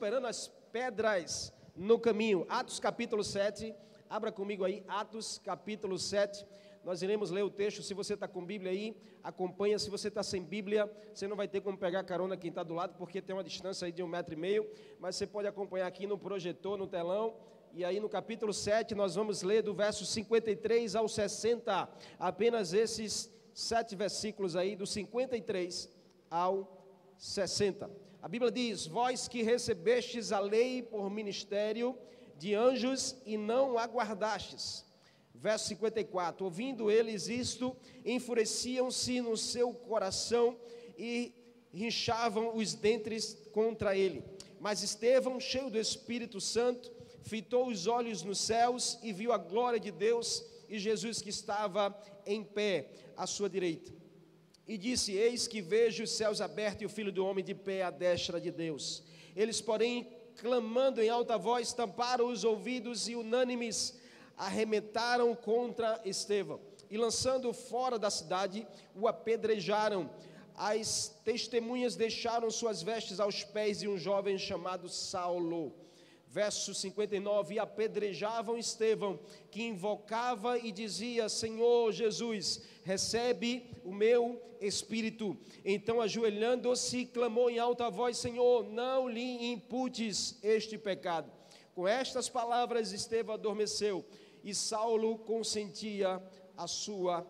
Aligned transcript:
superando 0.00 0.28
as 0.28 0.48
pedras 0.72 1.52
no 1.76 1.98
caminho. 1.98 2.46
Atos 2.48 2.80
capítulo 2.80 3.22
7, 3.22 3.74
abra 4.08 4.32
comigo 4.32 4.64
aí, 4.64 4.82
Atos 4.88 5.38
capítulo 5.44 5.98
7. 5.98 6.46
Nós 6.82 7.02
iremos 7.02 7.30
ler 7.30 7.42
o 7.42 7.50
texto. 7.50 7.82
Se 7.82 7.92
você 7.92 8.14
está 8.14 8.26
com 8.26 8.42
Bíblia 8.42 8.72
aí, 8.72 8.96
acompanha. 9.22 9.78
Se 9.78 9.90
você 9.90 10.08
está 10.08 10.22
sem 10.22 10.42
Bíblia, 10.42 10.90
você 11.12 11.28
não 11.28 11.36
vai 11.36 11.46
ter 11.46 11.60
como 11.60 11.76
pegar 11.76 12.02
carona 12.02 12.34
quem 12.34 12.48
está 12.48 12.62
do 12.62 12.72
lado, 12.72 12.94
porque 12.96 13.20
tem 13.20 13.36
uma 13.36 13.44
distância 13.44 13.84
aí 13.84 13.92
de 13.92 14.02
um 14.02 14.06
metro 14.06 14.32
e 14.32 14.38
meio. 14.38 14.66
Mas 14.98 15.16
você 15.16 15.26
pode 15.26 15.46
acompanhar 15.46 15.86
aqui 15.86 16.06
no 16.06 16.16
projetor, 16.16 16.78
no 16.78 16.86
telão. 16.86 17.36
E 17.74 17.84
aí 17.84 18.00
no 18.00 18.08
capítulo 18.08 18.54
7 18.54 18.94
nós 18.94 19.16
vamos 19.16 19.42
ler 19.42 19.62
do 19.62 19.74
verso 19.74 20.06
53 20.06 20.96
ao 20.96 21.06
60, 21.10 21.90
apenas 22.18 22.72
esses 22.72 23.30
sete 23.52 23.94
versículos 23.94 24.56
aí, 24.56 24.74
do 24.74 24.86
53 24.86 25.90
ao 26.30 26.86
60. 27.18 28.09
A 28.22 28.28
Bíblia 28.28 28.50
diz: 28.50 28.86
Vós 28.86 29.28
que 29.28 29.42
recebestes 29.42 30.30
a 30.30 30.40
lei 30.40 30.82
por 30.82 31.10
ministério 31.10 31.96
de 32.36 32.54
anjos 32.54 33.16
e 33.24 33.36
não 33.36 33.78
aguardastes. 33.78 34.84
Verso 35.34 35.68
54: 35.68 36.44
Ouvindo 36.44 36.90
eles 36.90 37.28
isto, 37.28 37.74
enfureciam-se 38.04 39.20
no 39.22 39.36
seu 39.36 39.72
coração 39.72 40.58
e 40.98 41.32
rinchavam 41.72 42.56
os 42.56 42.74
dentes 42.74 43.38
contra 43.52 43.96
ele. 43.96 44.22
Mas 44.58 44.82
Estevão, 44.82 45.40
cheio 45.40 45.70
do 45.70 45.78
Espírito 45.78 46.40
Santo, 46.40 46.92
fitou 47.22 47.68
os 47.68 47.86
olhos 47.86 48.22
nos 48.22 48.38
céus 48.38 48.98
e 49.02 49.12
viu 49.12 49.32
a 49.32 49.38
glória 49.38 49.80
de 49.80 49.90
Deus 49.90 50.44
e 50.68 50.78
Jesus 50.78 51.22
que 51.22 51.30
estava 51.30 51.98
em 52.26 52.44
pé 52.44 52.90
à 53.16 53.26
sua 53.26 53.48
direita. 53.48 53.99
E 54.72 54.78
disse: 54.78 55.10
Eis 55.16 55.48
que 55.48 55.60
vejo 55.60 56.04
os 56.04 56.12
céus 56.12 56.40
abertos 56.40 56.82
e 56.82 56.86
o 56.86 56.88
filho 56.88 57.10
do 57.10 57.26
homem 57.26 57.44
de 57.44 57.56
pé 57.56 57.82
à 57.82 57.90
destra 57.90 58.40
de 58.40 58.52
Deus. 58.52 59.02
Eles, 59.34 59.60
porém, 59.60 60.06
clamando 60.36 61.02
em 61.02 61.08
alta 61.08 61.36
voz, 61.36 61.72
tamparam 61.72 62.28
os 62.28 62.44
ouvidos 62.44 63.08
e 63.08 63.16
unânimes 63.16 63.98
arremetaram 64.36 65.34
contra 65.34 66.00
Estevão. 66.04 66.60
E 66.88 66.96
lançando 66.96 67.52
fora 67.52 67.98
da 67.98 68.10
cidade, 68.10 68.64
o 68.94 69.08
apedrejaram. 69.08 70.08
As 70.54 71.20
testemunhas 71.24 71.96
deixaram 71.96 72.48
suas 72.48 72.80
vestes 72.80 73.18
aos 73.18 73.42
pés 73.42 73.80
de 73.80 73.88
um 73.88 73.98
jovem 73.98 74.38
chamado 74.38 74.88
Saulo 74.88 75.74
verso 76.30 76.72
59, 76.72 77.54
e 77.54 77.58
apedrejavam 77.58 78.56
Estevão, 78.56 79.18
que 79.50 79.62
invocava 79.62 80.58
e 80.58 80.70
dizia: 80.70 81.28
Senhor 81.28 81.92
Jesus, 81.92 82.62
recebe 82.84 83.68
o 83.84 83.92
meu 83.92 84.40
espírito. 84.60 85.36
Então, 85.64 86.00
ajoelhando-se, 86.00 87.06
clamou 87.06 87.50
em 87.50 87.58
alta 87.58 87.90
voz: 87.90 88.16
Senhor, 88.16 88.64
não 88.64 89.08
lhe 89.08 89.52
imputes 89.52 90.38
este 90.42 90.78
pecado. 90.78 91.30
Com 91.74 91.86
estas 91.86 92.28
palavras, 92.28 92.92
Estevão 92.92 93.34
adormeceu 93.34 94.04
e 94.44 94.54
Saulo 94.54 95.18
consentia 95.18 96.22
a 96.56 96.66
sua 96.66 97.26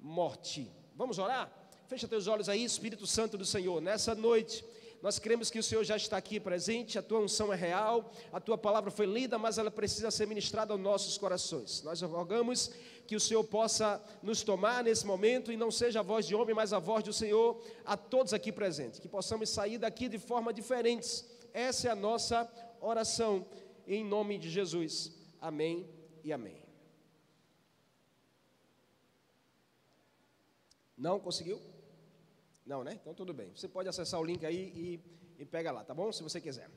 morte. 0.00 0.70
Vamos 0.96 1.18
orar? 1.18 1.50
Fecha 1.86 2.06
teus 2.06 2.26
olhos 2.26 2.48
aí, 2.48 2.62
Espírito 2.64 3.06
Santo 3.06 3.36
do 3.36 3.44
Senhor, 3.44 3.80
nessa 3.80 4.14
noite. 4.14 4.64
Nós 5.02 5.18
cremos 5.18 5.50
que 5.50 5.58
o 5.58 5.62
Senhor 5.62 5.82
já 5.82 5.96
está 5.96 6.18
aqui 6.18 6.38
presente, 6.38 6.98
a 6.98 7.02
tua 7.02 7.20
unção 7.20 7.50
é 7.50 7.56
real, 7.56 8.12
a 8.30 8.38
tua 8.38 8.58
palavra 8.58 8.90
foi 8.90 9.06
lida, 9.06 9.38
mas 9.38 9.56
ela 9.56 9.70
precisa 9.70 10.10
ser 10.10 10.26
ministrada 10.26 10.74
aos 10.74 10.80
nossos 10.80 11.16
corações. 11.16 11.82
Nós 11.82 12.02
rogamos 12.02 12.70
que 13.06 13.16
o 13.16 13.20
Senhor 13.20 13.42
possa 13.44 14.02
nos 14.22 14.42
tomar 14.42 14.84
nesse 14.84 15.06
momento 15.06 15.50
e 15.50 15.56
não 15.56 15.70
seja 15.70 16.00
a 16.00 16.02
voz 16.02 16.26
de 16.26 16.34
homem, 16.34 16.54
mas 16.54 16.74
a 16.74 16.78
voz 16.78 17.02
do 17.02 17.14
Senhor 17.14 17.62
a 17.84 17.96
todos 17.96 18.34
aqui 18.34 18.52
presentes, 18.52 19.00
que 19.00 19.08
possamos 19.08 19.48
sair 19.48 19.78
daqui 19.78 20.06
de 20.06 20.18
forma 20.18 20.52
diferentes. 20.52 21.24
Essa 21.54 21.88
é 21.88 21.90
a 21.90 21.96
nossa 21.96 22.48
oração 22.80 23.46
em 23.86 24.04
nome 24.04 24.38
de 24.38 24.50
Jesus. 24.50 25.12
Amém 25.40 25.88
e 26.22 26.30
amém. 26.30 26.62
Não 30.96 31.18
conseguiu? 31.18 31.69
Não, 32.70 32.84
né? 32.84 32.96
Então 33.02 33.12
tudo 33.12 33.34
bem. 33.34 33.50
Você 33.52 33.66
pode 33.66 33.88
acessar 33.88 34.20
o 34.20 34.24
link 34.24 34.46
aí 34.46 34.72
e, 34.76 35.00
e 35.42 35.44
pega 35.44 35.72
lá, 35.72 35.82
tá 35.82 35.92
bom? 35.92 36.12
Se 36.12 36.22
você 36.22 36.40
quiser. 36.40 36.70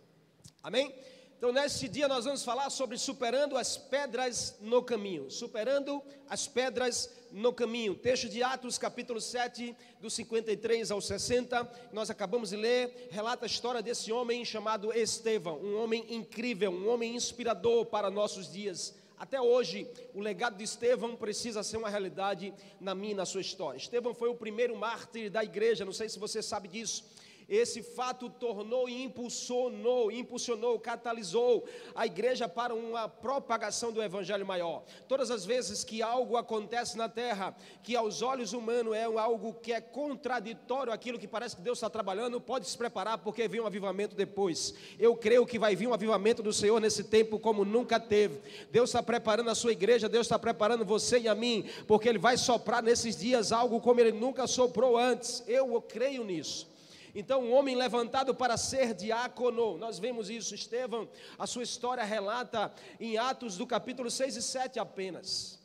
Amém? 0.64 0.92
Então, 1.38 1.52
nesse 1.52 1.88
dia, 1.88 2.08
nós 2.08 2.26
vamos 2.26 2.44
falar 2.44 2.72
sobre 2.72 2.98
superando 2.98 3.56
as 3.56 3.78
pedras 3.78 4.56
no 4.60 4.82
caminho. 4.82 5.30
Superando 5.30 6.02
as 6.28 6.48
pedras 6.48 7.14
no 7.32 7.54
caminho. 7.54 7.94
Texto 7.94 8.28
de 8.28 8.42
Atos, 8.42 8.80
capítulo 8.80 9.22
7, 9.22 9.76
do 10.00 10.10
53 10.10 10.90
ao 10.90 11.00
60. 11.00 11.70
Nós 11.92 12.10
acabamos 12.10 12.50
de 12.50 12.56
ler. 12.56 13.10
Relata 13.12 13.46
a 13.46 13.52
história 13.54 13.84
desse 13.84 14.12
homem 14.12 14.44
chamado 14.44 14.92
Estevão. 14.94 15.60
Um 15.60 15.78
homem 15.78 16.16
incrível, 16.16 16.72
um 16.72 16.90
homem 16.90 17.16
inspirador 17.16 17.86
para 17.86 18.10
nossos 18.10 18.52
dias. 18.52 18.96
Até 19.24 19.40
hoje, 19.40 19.88
o 20.14 20.20
legado 20.20 20.58
de 20.58 20.66
Estevão 20.66 21.16
precisa 21.16 21.64
ser 21.64 21.78
uma 21.78 21.90
realidade 21.90 22.54
na 22.78 22.94
minha 22.94 23.14
e 23.14 23.16
na 23.16 23.26
sua 23.26 23.40
história. 23.40 23.78
Estevão 23.78 24.14
foi 24.14 24.28
o 24.28 24.36
primeiro 24.36 24.76
mártir 24.76 25.32
da 25.32 25.42
igreja, 25.42 25.86
não 25.86 25.94
sei 25.94 26.10
se 26.10 26.20
você 26.20 26.44
sabe 26.44 26.68
disso 26.68 27.06
esse 27.48 27.82
fato 27.82 28.30
tornou 28.30 28.88
e 28.88 29.04
impulsionou, 29.04 30.12
impulsionou, 30.12 30.80
catalisou 30.80 31.66
a 31.96 32.06
igreja 32.06 32.48
para 32.48 32.74
uma 32.74 33.08
propagação 33.08 33.92
do 33.92 34.02
evangelho 34.02 34.46
maior. 34.46 34.84
Todas 35.08 35.32
as 35.32 35.46
vezes 35.46 35.84
que 35.84 36.02
algo 36.02 36.38
acontece 36.38 36.98
na 36.98 37.10
terra, 37.10 37.56
que 37.82 37.96
aos 37.96 38.22
olhos 38.22 38.54
humanos 38.54 38.96
é 38.96 39.04
algo 39.04 39.54
que 39.54 39.74
é 39.74 39.82
contraditório 39.82 40.92
aquilo 40.92 41.20
que 41.20 41.28
parece 41.28 41.56
que 41.56 41.62
Deus 41.62 41.78
está 41.78 41.90
trabalhando, 41.90 42.40
pode 42.40 42.68
se 42.68 42.78
preparar 42.78 43.18
porque 43.20 43.48
vem 43.48 43.62
um 43.62 43.68
avivamento 43.68 44.16
depois. 44.16 44.74
Eu 45.00 45.16
creio 45.16 45.46
que 45.46 45.60
vai 45.60 45.76
vir 45.76 45.88
um 45.88 45.94
avivamento 45.94 46.42
do 46.42 46.54
Senhor 46.54 46.80
nesse 46.80 47.04
tempo 47.04 47.40
como 47.40 47.66
nunca 47.66 48.00
teve. 48.00 48.42
Deus 48.72 48.90
está 48.90 49.04
preparando 49.04 49.50
a 49.50 49.56
sua 49.56 49.72
igreja, 49.72 50.10
Deus 50.10 50.26
está 50.26 50.40
preparando 50.40 50.86
você 50.86 51.20
e 51.20 51.28
a 51.28 51.36
mim, 51.36 51.70
porque 51.88 52.08
Ele 52.08 52.18
vai 52.18 52.38
soprar 52.38 52.82
nesses 52.82 53.18
dias 53.18 53.52
algo 53.52 53.80
como 53.80 54.00
Ele 54.00 54.12
nunca 54.12 54.48
soprou 54.48 54.98
antes. 54.98 55.44
Eu 55.48 55.82
creio 55.82 56.24
nisso. 56.24 56.73
Então, 57.16 57.44
um 57.44 57.54
homem 57.54 57.76
levantado 57.76 58.34
para 58.34 58.58
ser 58.58 58.94
diácono, 58.94 59.78
nós 59.78 60.00
vemos 60.00 60.30
isso, 60.32 60.56
Estevão, 60.56 61.08
a 61.38 61.46
sua 61.46 61.62
história 61.62 62.04
relata 62.04 62.74
em 63.00 63.18
Atos 63.18 63.56
do 63.56 63.68
capítulo 63.68 64.10
6 64.10 64.36
e 64.36 64.42
7 64.42 64.80
apenas. 64.80 65.60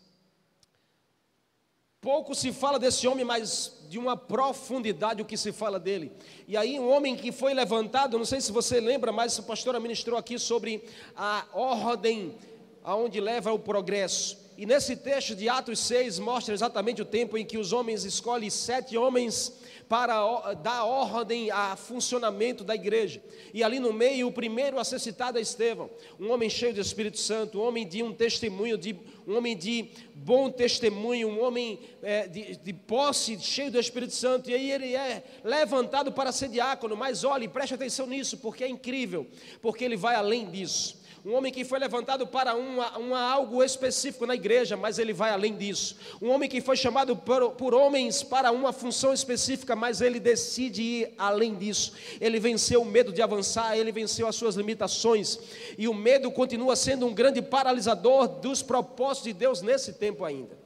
Pouco 2.01 2.35
se 2.35 2.53
fala 2.53 2.79
desse 2.79 3.09
homem, 3.09 3.25
mas 3.25 3.73
de 3.89 3.99
uma 3.99 4.17
profundidade 4.17 5.23
o 5.23 5.25
que 5.25 5.37
se 5.37 5.51
fala 5.51 5.81
dele. 5.81 6.13
E 6.47 6.57
aí, 6.57 6.79
um 6.79 6.91
homem 6.91 7.17
que 7.17 7.33
foi 7.33 7.55
levantado, 7.55 8.19
não 8.19 8.27
sei 8.27 8.41
se 8.41 8.53
você 8.53 8.79
lembra, 8.79 9.11
mas 9.11 9.39
o 9.39 9.43
pastor 9.43 9.79
ministrou 9.81 10.19
aqui 10.19 10.39
sobre 10.39 10.85
a 11.17 11.47
ordem 11.53 12.37
aonde 12.85 13.21
leva 13.21 13.53
o 13.53 13.59
progresso. 13.59 14.39
E 14.57 14.67
nesse 14.67 14.97
texto 14.97 15.35
de 15.35 15.49
Atos 15.49 15.79
6 15.81 16.19
mostra 16.19 16.53
exatamente 16.53 17.01
o 17.01 17.05
tempo 17.05 17.39
em 17.39 17.45
que 17.45 17.57
os 17.57 17.73
homens 17.73 18.05
escolhem 18.05 18.51
sete 18.51 18.97
homens 18.97 19.53
para 19.89 20.53
dar 20.55 20.85
ordem 20.85 21.51
a 21.51 21.75
funcionamento 21.75 22.63
da 22.63 22.75
igreja. 22.75 23.23
E 23.55 23.65
ali 23.65 23.81
no 23.81 23.93
meio, 23.93 24.29
o 24.29 24.33
primeiro 24.33 24.79
a 24.79 24.85
ser 24.85 24.99
citado 24.99 25.39
é 25.39 25.41
Estevão, 25.41 25.89
um 26.21 26.31
homem 26.31 26.51
cheio 26.51 26.75
de 26.75 26.81
Espírito 26.81 27.19
Santo, 27.19 27.59
um 27.59 27.67
homem 27.67 27.89
de 27.89 28.03
um 28.03 28.13
testemunho, 28.13 28.77
de, 28.77 28.95
um 29.27 29.37
homem 29.37 29.57
de 29.57 29.89
bom 30.15 30.51
testemunho, 30.51 31.29
um 31.29 31.43
homem 31.43 31.81
é, 32.03 32.29
de, 32.29 32.57
de 32.57 32.73
posse, 32.73 33.39
cheio 33.41 33.71
do 33.71 33.81
Espírito 33.81 34.13
Santo. 34.13 34.51
E 34.51 34.55
aí 34.55 34.71
ele 34.71 34.95
é 34.95 35.25
levantado 35.43 36.13
para 36.13 36.33
ser 36.33 36.49
diácono, 36.49 36.95
mas 36.95 37.25
olhe, 37.25 37.49
preste 37.49 37.75
atenção 37.75 38.07
nisso, 38.07 38.37
porque 38.39 38.65
é 38.65 38.69
incrível, 38.69 39.27
porque 39.63 39.85
ele 39.85 39.97
vai 39.97 40.15
além 40.15 40.51
disso 40.51 40.98
um 41.25 41.35
homem 41.35 41.53
que 41.53 41.65
foi 41.65 41.79
levantado 41.79 42.27
para 42.27 42.55
uma, 42.55 43.21
algo 43.21 43.63
específico 43.63 44.27
na 44.27 44.35
igreja, 44.35 44.77
mas 44.77 44.99
ele 44.99 45.13
vai 45.13 45.31
além 45.31 45.57
disso. 45.57 45.97
Um 46.23 46.31
homem 46.31 46.49
que 46.49 46.61
foi 46.61 46.77
chamado 46.77 47.17
por, 47.17 47.53
por 47.53 47.75
homens 47.75 48.23
para 48.23 48.53
uma 48.53 48.73
função 48.73 49.13
específica, 49.13 49.75
mas 49.75 50.01
ele 50.01 50.21
decide 50.21 50.83
ir 50.83 51.15
além 51.19 51.55
disso. 51.55 51.93
Ele 52.21 52.39
venceu 52.39 52.83
o 52.83 52.85
medo 52.85 53.13
de 53.13 53.21
avançar, 53.21 53.77
ele 53.77 53.93
venceu 53.93 54.27
as 54.29 54.37
suas 54.37 54.55
limitações, 54.55 55.39
e 55.77 55.89
o 55.89 55.95
medo 55.95 56.31
continua 56.31 56.77
sendo 56.77 57.07
um 57.07 57.15
grande 57.15 57.43
paralisador 57.43 58.29
dos 58.29 58.63
propósitos 58.63 59.25
de 59.25 59.33
Deus 59.33 59.61
nesse 59.61 59.95
tempo 59.95 60.25
ainda. 60.25 60.57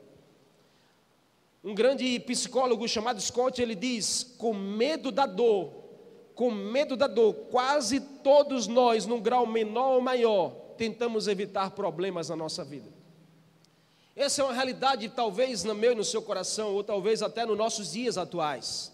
Um 1.64 1.74
grande 1.74 2.18
psicólogo 2.20 2.88
chamado 2.88 3.20
Scott, 3.20 3.62
ele 3.62 3.76
diz: 3.76 4.34
com 4.36 4.52
medo 4.52 5.12
da 5.12 5.26
dor, 5.26 5.81
com 6.34 6.50
medo 6.50 6.96
da 6.96 7.06
dor, 7.06 7.34
quase 7.50 8.00
todos 8.00 8.66
nós, 8.66 9.06
num 9.06 9.20
grau 9.20 9.46
menor 9.46 9.94
ou 9.94 10.00
maior, 10.00 10.50
tentamos 10.76 11.28
evitar 11.28 11.70
problemas 11.72 12.28
na 12.28 12.36
nossa 12.36 12.64
vida. 12.64 12.90
Essa 14.14 14.42
é 14.42 14.44
uma 14.44 14.52
realidade, 14.52 15.08
talvez 15.08 15.64
no 15.64 15.74
meu 15.74 15.92
e 15.92 15.94
no 15.94 16.04
seu 16.04 16.20
coração, 16.20 16.74
ou 16.74 16.84
talvez 16.84 17.22
até 17.22 17.46
nos 17.46 17.56
nossos 17.56 17.92
dias 17.92 18.18
atuais. 18.18 18.91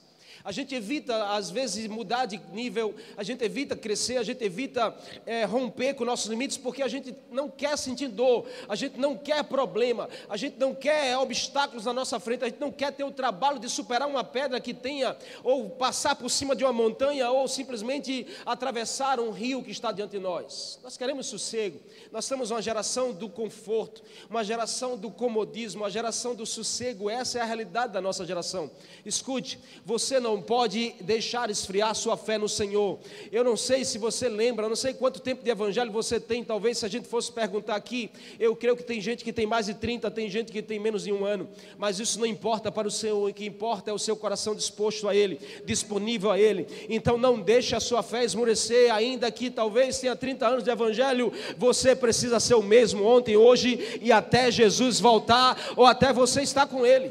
A 0.48 0.50
gente 0.50 0.74
evita, 0.74 1.34
às 1.34 1.50
vezes, 1.50 1.86
mudar 1.88 2.24
de 2.24 2.40
nível, 2.54 2.94
a 3.18 3.22
gente 3.22 3.44
evita 3.44 3.76
crescer, 3.76 4.16
a 4.16 4.22
gente 4.22 4.42
evita 4.42 4.96
é, 5.26 5.44
romper 5.44 5.92
com 5.92 6.06
nossos 6.06 6.24
limites, 6.24 6.56
porque 6.56 6.82
a 6.82 6.88
gente 6.88 7.14
não 7.30 7.50
quer 7.50 7.76
sentir 7.76 8.08
dor, 8.08 8.46
a 8.66 8.74
gente 8.74 8.98
não 8.98 9.14
quer 9.14 9.44
problema, 9.44 10.08
a 10.26 10.38
gente 10.38 10.58
não 10.58 10.74
quer 10.74 11.18
obstáculos 11.18 11.84
na 11.84 11.92
nossa 11.92 12.18
frente, 12.18 12.44
a 12.44 12.46
gente 12.46 12.60
não 12.60 12.72
quer 12.72 12.94
ter 12.94 13.04
o 13.04 13.10
trabalho 13.10 13.58
de 13.58 13.68
superar 13.68 14.08
uma 14.08 14.24
pedra 14.24 14.58
que 14.58 14.72
tenha, 14.72 15.14
ou 15.44 15.68
passar 15.68 16.16
por 16.16 16.30
cima 16.30 16.56
de 16.56 16.64
uma 16.64 16.72
montanha, 16.72 17.30
ou 17.30 17.46
simplesmente 17.46 18.26
atravessar 18.46 19.20
um 19.20 19.30
rio 19.30 19.62
que 19.62 19.70
está 19.70 19.92
diante 19.92 20.12
de 20.12 20.18
nós. 20.18 20.80
Nós 20.82 20.96
queremos 20.96 21.26
sossego, 21.26 21.78
nós 22.10 22.24
somos 22.24 22.50
uma 22.50 22.62
geração 22.62 23.12
do 23.12 23.28
conforto, 23.28 24.02
uma 24.30 24.42
geração 24.42 24.96
do 24.96 25.10
comodismo, 25.10 25.82
uma 25.82 25.90
geração 25.90 26.34
do 26.34 26.46
sossego, 26.46 27.10
essa 27.10 27.38
é 27.38 27.42
a 27.42 27.44
realidade 27.44 27.92
da 27.92 28.00
nossa 28.00 28.24
geração. 28.24 28.70
Escute, 29.04 29.60
você 29.84 30.18
não 30.18 30.37
pode 30.40 30.94
deixar 31.00 31.50
esfriar 31.50 31.94
sua 31.94 32.16
fé 32.16 32.38
no 32.38 32.48
Senhor. 32.48 32.98
Eu 33.30 33.44
não 33.44 33.56
sei 33.56 33.84
se 33.84 33.98
você 33.98 34.28
lembra, 34.28 34.66
eu 34.66 34.68
não 34.68 34.76
sei 34.76 34.94
quanto 34.94 35.20
tempo 35.20 35.42
de 35.42 35.50
evangelho 35.50 35.90
você 35.90 36.18
tem, 36.18 36.44
talvez 36.44 36.78
se 36.78 36.86
a 36.86 36.88
gente 36.88 37.08
fosse 37.08 37.30
perguntar 37.30 37.76
aqui, 37.76 38.10
eu 38.38 38.54
creio 38.54 38.76
que 38.76 38.82
tem 38.82 39.00
gente 39.00 39.24
que 39.24 39.32
tem 39.32 39.46
mais 39.46 39.66
de 39.66 39.74
30, 39.74 40.10
tem 40.10 40.28
gente 40.28 40.52
que 40.52 40.62
tem 40.62 40.78
menos 40.78 41.04
de 41.04 41.12
um 41.12 41.24
ano, 41.24 41.48
mas 41.76 41.98
isso 41.98 42.18
não 42.18 42.26
importa 42.26 42.70
para 42.70 42.88
o 42.88 42.90
Senhor, 42.90 43.28
o 43.28 43.32
que 43.32 43.44
importa 43.46 43.90
é 43.90 43.94
o 43.94 43.98
seu 43.98 44.16
coração 44.16 44.54
disposto 44.54 45.08
a 45.08 45.14
Ele, 45.14 45.40
disponível 45.64 46.30
a 46.30 46.38
Ele. 46.38 46.66
Então 46.88 47.18
não 47.18 47.40
deixe 47.40 47.74
a 47.74 47.80
sua 47.80 48.02
fé 48.02 48.24
esmorecer, 48.24 48.92
ainda 48.92 49.30
que 49.30 49.50
talvez 49.50 49.98
tenha 49.98 50.16
30 50.16 50.46
anos 50.46 50.64
de 50.64 50.70
evangelho, 50.70 51.32
você 51.56 51.94
precisa 51.94 52.40
ser 52.40 52.54
o 52.54 52.62
mesmo 52.62 53.04
ontem, 53.04 53.36
hoje 53.36 53.98
e 54.00 54.12
até 54.12 54.50
Jesus 54.50 55.00
voltar, 55.00 55.72
ou 55.76 55.86
até 55.86 56.12
você 56.12 56.42
estar 56.42 56.66
com 56.66 56.84
Ele. 56.84 57.10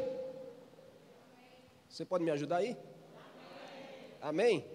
Você 1.90 2.06
pode 2.06 2.24
me 2.24 2.30
ajudar 2.30 2.58
aí? 2.58 2.78
Amém? 4.22 4.66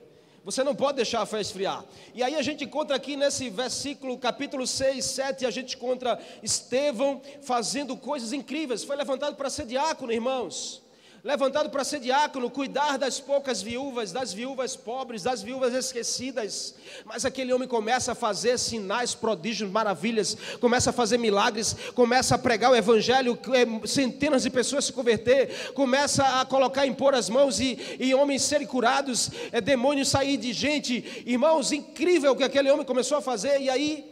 Você 0.45 0.65
não 0.65 0.75
pode 0.75 0.97
deixar 0.97 1.23
a 1.23 1.27
fé 1.27 1.41
esfriar. 1.41 1.85
E 2.15 2.23
aí 2.23 2.35
a 2.35 2.43
gente 2.43 2.65
encontra 2.65 2.97
aqui 2.97 3.17
nesse 3.17 3.49
versículo, 3.49 4.19
capítulo 4.19 4.67
6, 4.67 5.05
7, 5.05 5.47
a 5.47 5.51
gente 5.51 5.77
encontra 5.77 6.19
Estevão 6.43 7.23
fazendo 7.43 7.97
coisas 7.97 8.33
incríveis. 8.33 8.83
Foi 8.83 8.97
levantado 8.97 9.37
para 9.37 9.49
ser 9.49 9.67
diácono, 9.67 10.13
irmãos 10.13 10.82
levantado 11.25 11.71
para 11.71 11.85
ser 11.85 12.01
diácono, 12.01 12.51
cuidar 12.51 12.99
das 12.99 13.21
poucas 13.21 13.63
viúvas, 13.63 14.11
das 14.11 14.33
viúvas 14.33 14.75
pobres, 14.75 15.23
das 15.23 15.41
viúvas 15.41 15.73
esquecidas. 15.73 16.75
Mas 17.05 17.25
aquele 17.25 17.53
homem 17.53 17.69
começa 17.69 18.11
a 18.11 18.15
fazer 18.15 18.59
sinais, 18.59 19.15
prodígios, 19.15 19.71
maravilhas, 19.71 20.37
começa 20.61 20.91
a 20.91 20.93
fazer 20.93 21.19
milagres, 21.19 21.77
começa 21.95 22.35
a 22.35 22.39
pregar 22.39 22.73
o 22.73 22.77
evangelho, 22.77 23.39
é, 23.53 23.87
centenas 23.87 24.43
de 24.43 24.51
pessoas 24.51 24.87
se 24.87 24.93
converter, 24.93 25.73
começa 25.75 26.41
a 26.41 26.45
colocar, 26.45 26.87
impor 26.87 27.15
as 27.15 27.29
mãos 27.29 27.61
e, 27.61 27.79
e 28.01 28.13
homens 28.15 28.43
serem 28.43 28.67
curados, 28.67 29.31
é, 29.53 29.61
demônios 29.61 30.09
sair 30.09 30.37
de 30.37 30.53
gente. 30.53 31.23
Irmãos, 31.25 31.71
incrível 31.71 32.33
o 32.33 32.37
que 32.37 32.43
aquele 32.43 32.71
homem 32.71 32.85
começou 32.85 33.19
a 33.19 33.23
fazer, 33.23 33.61
e 33.61 33.71
aí 33.71 34.12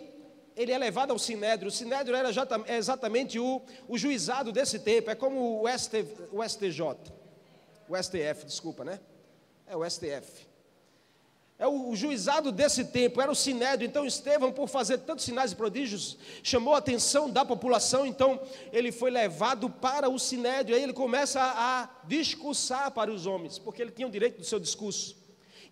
ele 0.57 0.73
é 0.73 0.79
levado 0.79 1.11
ao 1.13 1.19
Sinédrio. 1.19 1.69
O 1.69 1.73
Sinédrio 1.73 2.17
era 2.17 2.31
é 2.67 2.77
exatamente 2.77 3.39
o, 3.39 3.63
o 3.89 3.97
juizado 3.97 4.53
desse 4.53 4.79
tempo, 4.79 5.11
é 5.11 5.15
como 5.15 5.63
o, 5.63 5.79
ST, 5.79 6.05
o 6.33 6.47
STJ, 6.47 6.83
o 7.89 7.97
STF, 7.97 8.45
desculpa, 8.45 8.85
né? 8.85 9.01
É 9.67 9.77
o 9.77 9.89
STF. 9.89 10.51
É 11.61 11.67
o, 11.67 11.91
o 11.91 11.95
juizado 11.95 12.51
desse 12.51 12.87
tempo, 12.87 13.21
era 13.21 13.31
o 13.31 13.35
Sinédrio. 13.35 13.87
Então 13.87 14.07
Estevão, 14.07 14.51
por 14.51 14.67
fazer 14.67 14.97
tantos 14.99 15.27
sinais 15.27 15.53
e 15.53 15.57
prodígios, 15.57 16.17
chamou 16.43 16.75
a 16.75 16.79
atenção 16.79 17.29
da 17.29 17.45
população. 17.45 18.07
Então 18.07 18.41
ele 18.73 18.91
foi 18.91 19.11
levado 19.11 19.69
para 19.69 20.09
o 20.09 20.19
Sinédrio. 20.19 20.75
Aí 20.75 20.83
ele 20.83 20.95
começa 20.95 21.39
a, 21.39 21.83
a 21.83 21.89
discursar 22.07 22.91
para 22.93 23.13
os 23.13 23.27
homens, 23.27 23.59
porque 23.59 23.83
ele 23.83 23.91
tinha 23.91 24.09
o 24.09 24.11
direito 24.11 24.39
do 24.39 24.45
seu 24.45 24.59
discurso. 24.59 25.20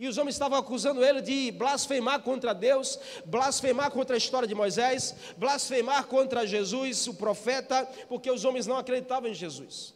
E 0.00 0.06
os 0.06 0.16
homens 0.16 0.34
estavam 0.34 0.58
acusando 0.58 1.04
ele 1.04 1.20
de 1.20 1.50
blasfemar 1.50 2.20
contra 2.20 2.52
Deus, 2.52 2.98
blasfemar 3.24 3.90
contra 3.90 4.14
a 4.14 4.18
história 4.18 4.46
de 4.46 4.54
Moisés, 4.54 5.14
blasfemar 5.36 6.06
contra 6.06 6.46
Jesus, 6.46 7.06
o 7.08 7.14
profeta, 7.14 7.84
porque 8.08 8.30
os 8.30 8.44
homens 8.44 8.66
não 8.66 8.76
acreditavam 8.76 9.28
em 9.28 9.34
Jesus. 9.34 9.94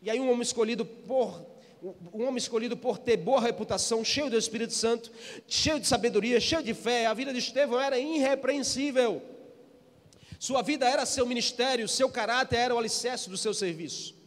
E 0.00 0.08
aí 0.08 0.20
um 0.20 0.30
homem 0.30 0.42
escolhido 0.42 0.84
por 0.84 1.50
um 2.12 2.24
homem 2.26 2.36
escolhido 2.36 2.76
por 2.76 2.98
ter 2.98 3.16
boa 3.16 3.40
reputação, 3.40 4.04
cheio 4.04 4.28
do 4.28 4.36
Espírito 4.36 4.74
Santo, 4.74 5.10
cheio 5.48 5.80
de 5.80 5.86
sabedoria, 5.86 6.38
cheio 6.38 6.62
de 6.62 6.74
fé, 6.74 7.06
a 7.06 7.14
vida 7.14 7.32
de 7.32 7.38
Estevão 7.38 7.80
era 7.80 7.98
irrepreensível. 7.98 9.22
Sua 10.38 10.62
vida 10.62 10.86
era 10.88 11.06
seu 11.06 11.24
ministério, 11.24 11.88
seu 11.88 12.10
caráter 12.10 12.56
era 12.56 12.74
o 12.74 12.78
alicerce 12.78 13.30
do 13.30 13.36
seu 13.36 13.54
serviço. 13.54 14.19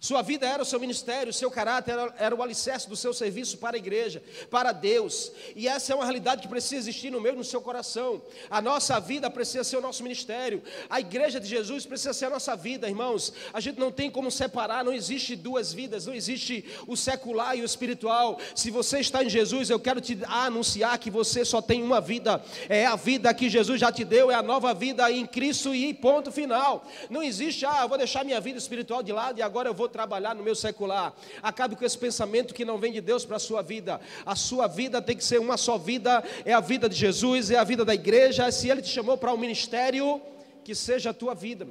Sua 0.00 0.22
vida 0.22 0.46
era 0.46 0.62
o 0.62 0.64
seu 0.64 0.80
ministério, 0.80 1.30
seu 1.30 1.50
caráter 1.50 1.92
era, 1.92 2.14
era, 2.16 2.34
o 2.34 2.42
alicerce 2.42 2.88
do 2.88 2.96
seu 2.96 3.12
serviço 3.12 3.58
para 3.58 3.76
a 3.76 3.78
igreja, 3.78 4.22
para 4.50 4.72
Deus. 4.72 5.30
E 5.54 5.68
essa 5.68 5.92
é 5.92 5.94
uma 5.94 6.06
realidade 6.06 6.40
que 6.40 6.48
precisa 6.48 6.76
existir 6.76 7.10
no 7.10 7.20
meu 7.20 7.36
no 7.36 7.44
seu 7.44 7.60
coração. 7.60 8.22
A 8.48 8.62
nossa 8.62 8.98
vida 8.98 9.28
precisa 9.28 9.62
ser 9.62 9.76
o 9.76 9.82
nosso 9.82 10.02
ministério. 10.02 10.62
A 10.88 11.00
igreja 11.00 11.38
de 11.38 11.46
Jesus 11.46 11.84
precisa 11.84 12.14
ser 12.14 12.24
a 12.24 12.30
nossa 12.30 12.56
vida, 12.56 12.88
irmãos. 12.88 13.30
A 13.52 13.60
gente 13.60 13.78
não 13.78 13.92
tem 13.92 14.10
como 14.10 14.30
separar, 14.30 14.82
não 14.82 14.94
existe 14.94 15.36
duas 15.36 15.70
vidas, 15.70 16.06
não 16.06 16.14
existe 16.14 16.64
o 16.86 16.96
secular 16.96 17.58
e 17.58 17.60
o 17.60 17.66
espiritual. 17.66 18.40
Se 18.54 18.70
você 18.70 19.00
está 19.00 19.22
em 19.22 19.28
Jesus, 19.28 19.68
eu 19.68 19.78
quero 19.78 20.00
te 20.00 20.18
anunciar 20.26 20.98
que 20.98 21.10
você 21.10 21.44
só 21.44 21.60
tem 21.60 21.82
uma 21.82 22.00
vida. 22.00 22.42
É 22.70 22.86
a 22.86 22.96
vida 22.96 23.34
que 23.34 23.50
Jesus 23.50 23.78
já 23.78 23.92
te 23.92 24.06
deu, 24.06 24.30
é 24.30 24.34
a 24.34 24.42
nova 24.42 24.72
vida 24.72 25.12
em 25.12 25.26
Cristo 25.26 25.74
e 25.74 25.92
ponto 25.92 26.32
final. 26.32 26.86
Não 27.10 27.22
existe, 27.22 27.66
ah, 27.66 27.80
eu 27.82 27.88
vou 27.90 27.98
deixar 27.98 28.24
minha 28.24 28.40
vida 28.40 28.58
espiritual 28.58 29.02
de 29.02 29.12
lado 29.12 29.38
e 29.38 29.42
agora 29.42 29.68
eu 29.68 29.74
vou 29.74 29.89
trabalhar 29.90 30.34
no 30.34 30.42
meu 30.42 30.54
secular. 30.54 31.14
Acabe 31.42 31.76
com 31.76 31.84
esse 31.84 31.98
pensamento 31.98 32.54
que 32.54 32.64
não 32.64 32.78
vem 32.78 32.92
de 32.92 33.00
Deus 33.00 33.24
para 33.24 33.36
a 33.36 33.40
sua 33.40 33.62
vida. 33.62 34.00
A 34.24 34.34
sua 34.34 34.66
vida 34.66 35.02
tem 35.02 35.16
que 35.16 35.24
ser 35.24 35.38
uma 35.38 35.56
só 35.56 35.76
vida, 35.76 36.24
é 36.44 36.52
a 36.52 36.60
vida 36.60 36.88
de 36.88 36.96
Jesus, 36.96 37.50
é 37.50 37.56
a 37.56 37.64
vida 37.64 37.84
da 37.84 37.94
igreja. 37.94 38.50
Se 38.50 38.68
Ele 38.68 38.80
te 38.80 38.88
chamou 38.88 39.18
para 39.18 39.32
um 39.34 39.36
ministério, 39.36 40.22
que 40.64 40.74
seja 40.74 41.10
a 41.10 41.14
tua 41.14 41.34
vida. 41.34 41.66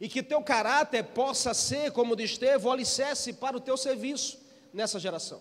E 0.00 0.08
que 0.08 0.22
teu 0.22 0.42
caráter 0.42 1.02
possa 1.02 1.54
ser, 1.54 1.90
como 1.92 2.16
de 2.16 2.24
Estevão, 2.24 2.70
o 2.70 2.72
alicerce 2.72 3.32
para 3.32 3.56
o 3.56 3.60
teu 3.60 3.76
serviço 3.76 4.38
nessa 4.72 4.98
geração. 4.98 5.40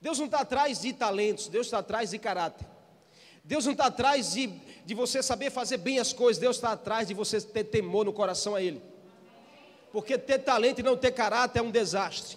Deus 0.00 0.18
não 0.18 0.26
está 0.26 0.40
atrás 0.40 0.80
de 0.80 0.92
talentos, 0.92 1.48
Deus 1.48 1.66
está 1.66 1.78
atrás 1.78 2.10
de 2.10 2.18
caráter. 2.18 2.66
Deus 3.44 3.64
não 3.64 3.72
está 3.72 3.86
atrás 3.86 4.32
de, 4.32 4.48
de 4.84 4.94
você 4.94 5.22
saber 5.22 5.50
fazer 5.50 5.76
bem 5.76 5.98
as 5.98 6.12
coisas, 6.12 6.40
Deus 6.40 6.56
está 6.56 6.72
atrás 6.72 7.08
de 7.08 7.14
você 7.14 7.40
ter 7.40 7.64
temor 7.64 8.04
no 8.04 8.12
coração 8.12 8.54
a 8.54 8.62
Ele 8.62 8.82
porque 9.96 10.18
ter 10.18 10.40
talento 10.40 10.80
e 10.80 10.82
não 10.82 10.94
ter 10.94 11.10
caráter 11.10 11.60
é 11.60 11.62
um 11.62 11.70
desastre. 11.70 12.36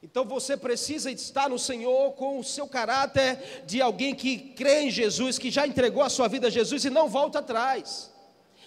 Então 0.00 0.24
você 0.24 0.56
precisa 0.56 1.10
estar 1.10 1.50
no 1.50 1.58
Senhor 1.58 2.12
com 2.12 2.38
o 2.38 2.44
seu 2.44 2.68
caráter 2.68 3.64
de 3.66 3.82
alguém 3.82 4.14
que 4.14 4.38
crê 4.38 4.82
em 4.82 4.90
Jesus, 4.92 5.40
que 5.40 5.50
já 5.50 5.66
entregou 5.66 6.04
a 6.04 6.08
sua 6.08 6.28
vida 6.28 6.46
a 6.46 6.50
Jesus 6.50 6.84
e 6.84 6.88
não 6.88 7.08
volta 7.08 7.40
atrás. 7.40 8.12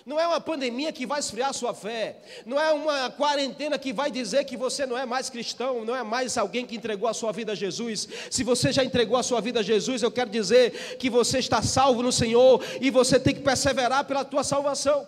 Não 0.05 0.19
é 0.19 0.27
uma 0.27 0.41
pandemia 0.41 0.91
que 0.91 1.05
vai 1.05 1.21
esfriar 1.21 1.53
sua 1.53 1.73
fé, 1.73 2.17
não 2.45 2.59
é 2.59 2.69
uma 2.73 3.11
quarentena 3.11 3.79
que 3.79 3.93
vai 3.93 4.11
dizer 4.11 4.43
que 4.43 4.57
você 4.57 4.85
não 4.85 4.97
é 4.97 5.05
mais 5.05 5.29
cristão, 5.29 5.85
não 5.85 5.95
é 5.95 6.03
mais 6.03 6.37
alguém 6.37 6.65
que 6.65 6.75
entregou 6.75 7.07
a 7.07 7.13
sua 7.13 7.31
vida 7.31 7.53
a 7.53 7.55
Jesus. 7.55 8.09
Se 8.29 8.43
você 8.43 8.73
já 8.73 8.83
entregou 8.83 9.15
a 9.15 9.23
sua 9.23 9.39
vida 9.39 9.61
a 9.61 9.63
Jesus, 9.63 10.03
eu 10.03 10.11
quero 10.11 10.29
dizer 10.29 10.97
que 10.97 11.09
você 11.09 11.39
está 11.39 11.61
salvo 11.61 12.03
no 12.03 12.11
Senhor 12.11 12.61
e 12.81 12.91
você 12.91 13.17
tem 13.17 13.33
que 13.33 13.41
perseverar 13.41 14.03
pela 14.03 14.25
tua 14.25 14.43
salvação. 14.43 15.07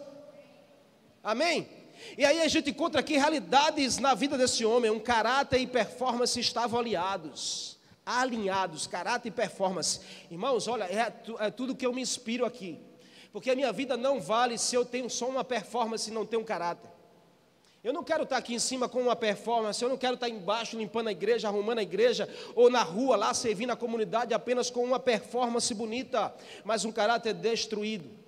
Amém? 1.21 1.80
E 2.17 2.25
aí 2.25 2.41
a 2.41 2.47
gente 2.47 2.69
encontra 2.69 2.99
aqui 2.99 3.17
realidades 3.17 3.97
na 3.97 4.13
vida 4.13 4.37
desse 4.37 4.65
homem, 4.65 4.91
um 4.91 4.99
caráter 4.99 5.59
e 5.59 5.67
performance 5.67 6.39
estavam 6.39 6.79
aliados, 6.79 7.77
alinhados, 8.05 8.87
caráter 8.87 9.29
e 9.29 9.31
performance. 9.31 10.01
Irmãos, 10.29 10.67
olha, 10.67 10.85
é, 10.85 11.13
é 11.39 11.51
tudo 11.51 11.75
que 11.75 11.85
eu 11.85 11.93
me 11.93 12.01
inspiro 12.01 12.45
aqui, 12.45 12.79
porque 13.31 13.49
a 13.49 13.55
minha 13.55 13.71
vida 13.71 13.95
não 13.95 14.19
vale 14.19 14.57
se 14.57 14.75
eu 14.75 14.85
tenho 14.85 15.09
só 15.09 15.27
uma 15.29 15.43
performance 15.43 16.09
e 16.09 16.13
não 16.13 16.25
tenho 16.25 16.41
um 16.41 16.45
caráter. 16.45 16.89
Eu 17.83 17.91
não 17.91 18.03
quero 18.03 18.23
estar 18.23 18.37
aqui 18.37 18.53
em 18.53 18.59
cima 18.59 18.87
com 18.87 19.01
uma 19.01 19.15
performance, 19.15 19.81
eu 19.81 19.89
não 19.89 19.97
quero 19.97 20.13
estar 20.13 20.29
embaixo 20.29 20.77
limpando 20.77 21.07
a 21.07 21.11
igreja, 21.11 21.47
arrumando 21.47 21.79
a 21.79 21.83
igreja, 21.83 22.29
ou 22.53 22.69
na 22.69 22.83
rua 22.83 23.15
lá 23.15 23.33
servindo 23.33 23.71
a 23.71 23.75
comunidade 23.75 24.35
apenas 24.35 24.69
com 24.69 24.83
uma 24.83 24.99
performance 24.99 25.73
bonita, 25.73 26.31
mas 26.63 26.85
um 26.85 26.91
caráter 26.91 27.33
destruído. 27.33 28.20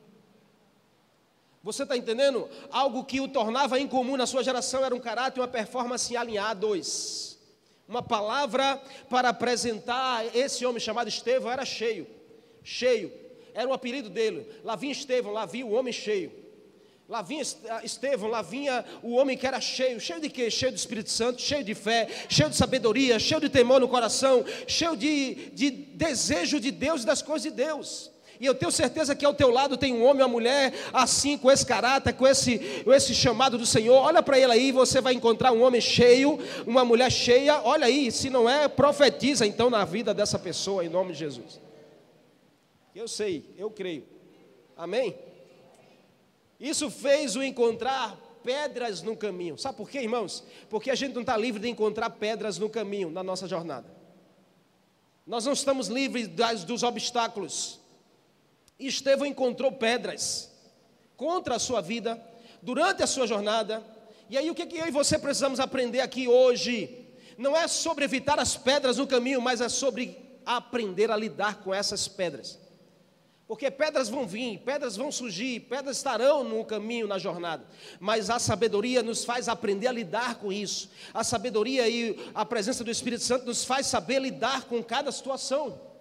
Você 1.63 1.84
está 1.84 1.96
entendendo? 1.96 2.50
Algo 2.70 3.05
que 3.05 3.22
o 3.22 3.27
tornava 3.27 3.79
incomum 3.79 4.17
na 4.17 4.27
sua 4.27 4.43
geração 4.43 4.84
era 4.84 4.93
um 4.93 5.00
caráter 5.00 5.39
e 5.39 5.41
uma 5.41 5.48
performance 5.48 6.15
alinhados. 6.15 7.39
Uma 7.88 8.03
palavra 8.03 8.82
para 9.10 9.29
apresentar 9.29 10.36
esse 10.36 10.65
homem 10.65 10.82
chamado 10.82 11.08
Estevão 11.08 11.50
era 11.50 11.63
cheio. 11.63 12.05
Cheio. 12.62 13.13
Era 13.53 13.70
o 13.70 13.74
apelido 13.74 14.10
dele. 14.10 14.46
Lá 14.62 14.75
vinha 14.75 14.91
Estevão, 14.91 15.32
lá 15.32 15.46
vinha 15.46 15.65
o 15.65 15.72
homem 15.72 15.93
cheio. 15.93 16.34
Lá 17.08 17.22
vinha 17.22 17.43
ah, 17.70 17.82
Estevão, 17.84 18.29
lá 18.29 18.41
vinha 18.41 18.84
o 19.01 19.13
homem 19.13 19.38
que 19.38 19.48
era 19.48 19.62
cheio. 19.62 20.01
Cheio 20.01 20.20
de 20.20 20.29
quê? 20.29 20.51
Cheio 20.51 20.72
do 20.74 20.77
Espírito 20.77 21.12
Santo, 21.12 21.41
cheio 21.41 21.63
de 21.63 21.74
fé, 21.74 22.10
cheio 22.27 22.50
de 22.50 22.58
sabedoria, 22.58 23.17
cheio 23.20 23.39
de 23.39 23.48
temor 23.48 23.79
no 23.79 23.88
coração, 23.88 24.43
cheio 24.67 24.98
de, 24.98 25.36
de 25.51 25.72
desejo 25.72 26.60
de 26.60 26.72
Deus 26.72 27.03
e 27.03 27.05
das 27.05 27.22
coisas 27.22 27.43
de 27.43 27.51
Deus. 27.51 28.12
E 28.39 28.45
eu 28.45 28.55
tenho 28.55 28.71
certeza 28.71 29.15
que 29.15 29.25
ao 29.25 29.33
teu 29.33 29.49
lado 29.49 29.77
tem 29.77 29.93
um 29.93 30.03
homem 30.03 30.23
uma 30.23 30.27
mulher 30.27 30.73
assim, 30.91 31.37
com 31.37 31.51
esse 31.51 31.65
caráter, 31.65 32.13
com 32.13 32.27
esse, 32.27 32.59
com 32.83 32.93
esse 32.93 33.13
chamado 33.13 33.57
do 33.57 33.65
Senhor. 33.65 33.95
Olha 33.95 34.23
para 34.23 34.39
ele 34.39 34.51
aí, 34.51 34.71
você 34.71 34.99
vai 34.99 35.13
encontrar 35.13 35.51
um 35.51 35.61
homem 35.63 35.81
cheio, 35.81 36.39
uma 36.65 36.83
mulher 36.83 37.11
cheia. 37.11 37.61
Olha 37.63 37.85
aí, 37.85 38.11
se 38.11 38.29
não 38.29 38.49
é, 38.49 38.67
profetiza 38.67 39.45
então 39.45 39.69
na 39.69 39.85
vida 39.85 40.13
dessa 40.13 40.39
pessoa, 40.39 40.83
em 40.83 40.89
nome 40.89 41.13
de 41.13 41.19
Jesus. 41.19 41.61
Eu 42.95 43.07
sei, 43.07 43.45
eu 43.57 43.69
creio. 43.69 44.05
Amém? 44.75 45.15
Isso 46.59 46.89
fez 46.89 47.35
o 47.35 47.43
encontrar 47.43 48.17
pedras 48.43 49.01
no 49.01 49.15
caminho. 49.15 49.57
Sabe 49.57 49.77
por 49.77 49.89
quê, 49.89 49.99
irmãos? 49.99 50.43
Porque 50.69 50.91
a 50.91 50.95
gente 50.95 51.13
não 51.13 51.21
está 51.21 51.35
livre 51.37 51.61
de 51.61 51.69
encontrar 51.69 52.09
pedras 52.11 52.57
no 52.57 52.69
caminho, 52.69 53.09
na 53.09 53.23
nossa 53.23 53.47
jornada. 53.47 53.87
Nós 55.25 55.45
não 55.45 55.53
estamos 55.53 55.87
livres 55.87 56.27
das, 56.27 56.63
dos 56.63 56.83
obstáculos. 56.83 57.79
Estevão 58.80 59.25
encontrou 59.25 59.72
pedras 59.72 60.51
contra 61.15 61.56
a 61.56 61.60
sua 61.60 61.82
vida, 61.82 62.22
durante 62.62 63.03
a 63.03 63.08
sua 63.08 63.27
jornada. 63.27 63.84
E 64.30 64.38
aí, 64.38 64.50
o 64.50 64.56
que, 64.56 64.65
que 64.65 64.77
eu 64.77 64.88
e 64.88 64.92
você 64.92 65.20
precisamos 65.20 65.60
aprender 65.60 66.00
aqui 66.00 66.27
hoje? 66.27 67.08
Não 67.38 67.56
é 67.56 67.68
sobre 67.68 68.06
evitar 68.06 68.39
as 68.39 68.56
pedras 68.56 68.98
no 68.98 69.08
caminho, 69.08 69.42
mas 69.42 69.62
é 69.62 69.70
sobre 69.70 70.18
aprender 70.46 71.12
a 71.12 71.15
lidar 71.15 71.62
com 71.63 71.74
essas 71.74 72.08
pedras. 72.08 72.60
Porque 73.48 73.70
pedras 73.70 74.08
vão 74.10 74.25
vir, 74.25 74.60
pedras 74.60 74.96
vão 74.96 75.12
surgir, 75.12 75.60
pedras 75.62 75.98
estarão 75.98 76.44
no 76.44 76.63
caminho, 76.63 77.08
na 77.08 77.20
jornada. 77.20 77.65
Mas 78.00 78.30
a 78.30 78.39
sabedoria 78.39 79.03
nos 79.03 79.25
faz 79.25 79.48
aprender 79.50 79.88
a 79.88 79.92
lidar 79.92 80.36
com 80.36 80.51
isso. 80.51 80.89
A 81.13 81.24
sabedoria 81.24 81.88
e 81.88 82.18
a 82.34 82.46
presença 82.46 82.84
do 82.84 82.92
Espírito 82.92 83.24
Santo 83.24 83.46
nos 83.46 83.65
faz 83.65 83.86
saber 83.88 84.20
lidar 84.20 84.63
com 84.63 84.82
cada 84.82 85.12
situação. 85.12 85.92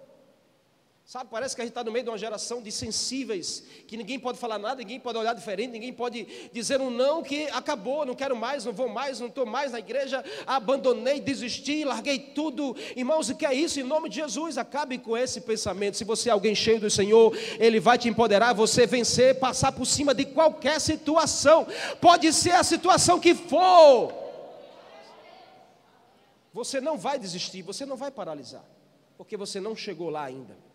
Sabe, 1.13 1.29
parece 1.31 1.55
que 1.55 1.61
a 1.61 1.65
gente 1.67 1.73
está 1.73 1.85
no 1.85 1.93
meio 1.93 2.05
de 2.05 2.11
uma 2.11 2.17
geração 2.17 2.63
de 2.63 2.73
sensíveis, 2.73 3.63
que 3.87 3.99
ninguém 3.99 4.19
pode 4.19 4.39
falar 4.39 4.59
nada, 4.59 4.77
ninguém 4.77 4.99
pode 4.99 5.19
olhar 5.19 5.35
diferente, 5.35 5.71
ninguém 5.71 5.93
pode 5.93 6.27
dizer 6.55 6.81
um 6.81 6.89
não 6.89 7.23
que 7.23 7.49
acabou, 7.49 8.07
não 8.07 8.15
quero 8.15 8.35
mais, 8.35 8.65
não 8.65 8.73
vou 8.73 8.89
mais, 8.89 9.21
não 9.21 9.27
estou 9.27 9.45
mais 9.45 9.73
na 9.73 9.79
igreja, 9.79 10.25
abandonei, 10.47 11.21
desisti, 11.21 11.85
larguei 11.85 12.19
tudo. 12.19 12.75
Irmãos, 12.97 13.29
o 13.29 13.37
que 13.37 13.45
é 13.45 13.53
isso? 13.53 13.79
Em 13.79 13.83
nome 13.83 14.09
de 14.09 14.15
Jesus, 14.23 14.57
acabe 14.57 14.97
com 14.97 15.15
esse 15.15 15.43
pensamento. 15.43 15.99
Se 15.99 16.05
você 16.05 16.31
é 16.31 16.33
alguém 16.33 16.55
cheio 16.55 16.81
do 16.81 16.89
Senhor, 16.89 17.37
Ele 17.59 17.79
vai 17.79 17.99
te 17.99 18.09
empoderar, 18.09 18.55
você 18.55 18.87
vencer, 18.87 19.39
passar 19.39 19.71
por 19.71 19.85
cima 19.85 20.15
de 20.15 20.25
qualquer 20.25 20.81
situação, 20.81 21.67
pode 22.01 22.33
ser 22.33 22.53
a 22.53 22.65
situação 22.65 23.21
que 23.21 23.35
for. 23.35 24.15
Você 26.55 26.81
não 26.81 26.97
vai 26.97 27.19
desistir, 27.19 27.61
você 27.61 27.85
não 27.85 27.99
vai 27.99 28.11
paralisar, 28.11 28.65
porque 29.19 29.37
você 29.37 29.61
não 29.61 29.77
chegou 29.77 30.09
lá 30.09 30.25
ainda. 30.25 30.72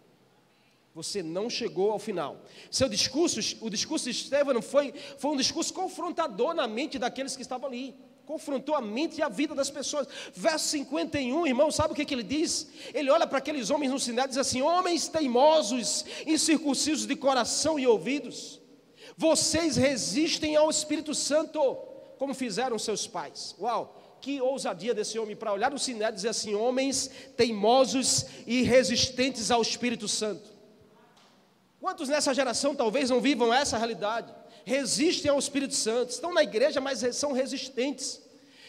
Você 0.98 1.22
não 1.22 1.48
chegou 1.48 1.92
ao 1.92 2.00
final. 2.00 2.44
Seu 2.72 2.90
discurso, 2.90 3.40
o 3.62 3.70
discurso 3.70 4.06
de 4.06 4.18
Estevão 4.18 4.60
foi, 4.64 4.92
foi 5.20 5.30
um 5.30 5.38
discurso 5.38 5.72
confrontador 5.72 6.56
na 6.56 6.68
mente 6.68 6.98
daqueles 6.98 7.36
que 7.36 7.44
estavam 7.44 7.68
ali. 7.70 7.94
Confrontou 8.26 8.74
a 8.74 8.82
mente 8.82 9.20
e 9.20 9.22
a 9.22 9.30
vida 9.30 9.54
das 9.54 9.70
pessoas. 9.70 10.08
Verso 10.34 10.70
51, 10.70 11.46
irmão, 11.46 11.70
sabe 11.70 11.94
o 11.94 11.96
que, 11.96 12.04
que 12.04 12.16
ele 12.16 12.24
diz? 12.24 12.68
Ele 12.96 13.12
olha 13.12 13.28
para 13.28 13.38
aqueles 13.38 13.70
homens 13.70 13.92
no 13.92 14.00
sinal 14.00 14.26
e 14.26 14.30
diz 14.30 14.40
assim: 14.40 14.64
Homens 14.64 15.08
teimosos, 15.08 16.04
incircuncisos 16.26 17.06
de 17.06 17.16
coração 17.16 17.78
e 17.78 17.86
ouvidos, 17.86 18.60
vocês 19.16 19.78
resistem 19.78 20.56
ao 20.56 20.68
Espírito 20.68 21.14
Santo, 21.14 21.76
como 22.18 22.34
fizeram 22.34 22.80
seus 22.80 23.06
pais. 23.06 23.56
Uau! 23.60 23.94
que 24.20 24.42
ousadia 24.42 24.96
desse 24.96 25.20
homem 25.20 25.36
para 25.36 25.54
olhar 25.54 25.70
no 25.70 25.78
sinal 25.78 26.10
e 26.10 26.16
dizer 26.16 26.30
assim: 26.30 26.56
homens 26.56 27.12
teimosos 27.38 28.26
e 28.48 28.64
resistentes 28.64 29.52
ao 29.52 29.62
Espírito 29.62 30.08
Santo. 30.08 30.57
Quantos 31.88 32.10
nessa 32.10 32.34
geração 32.34 32.76
talvez 32.76 33.10
não 33.10 33.22
vivam 33.22 33.54
essa 33.54 33.78
realidade? 33.78 34.30
Resistem 34.66 35.32
ao 35.32 35.40
Espírito 35.40 35.74
Santo, 35.74 36.10
estão 36.10 36.34
na 36.34 36.44
igreja, 36.44 36.82
mas 36.82 37.00
são 37.16 37.32
resistentes. 37.32 38.22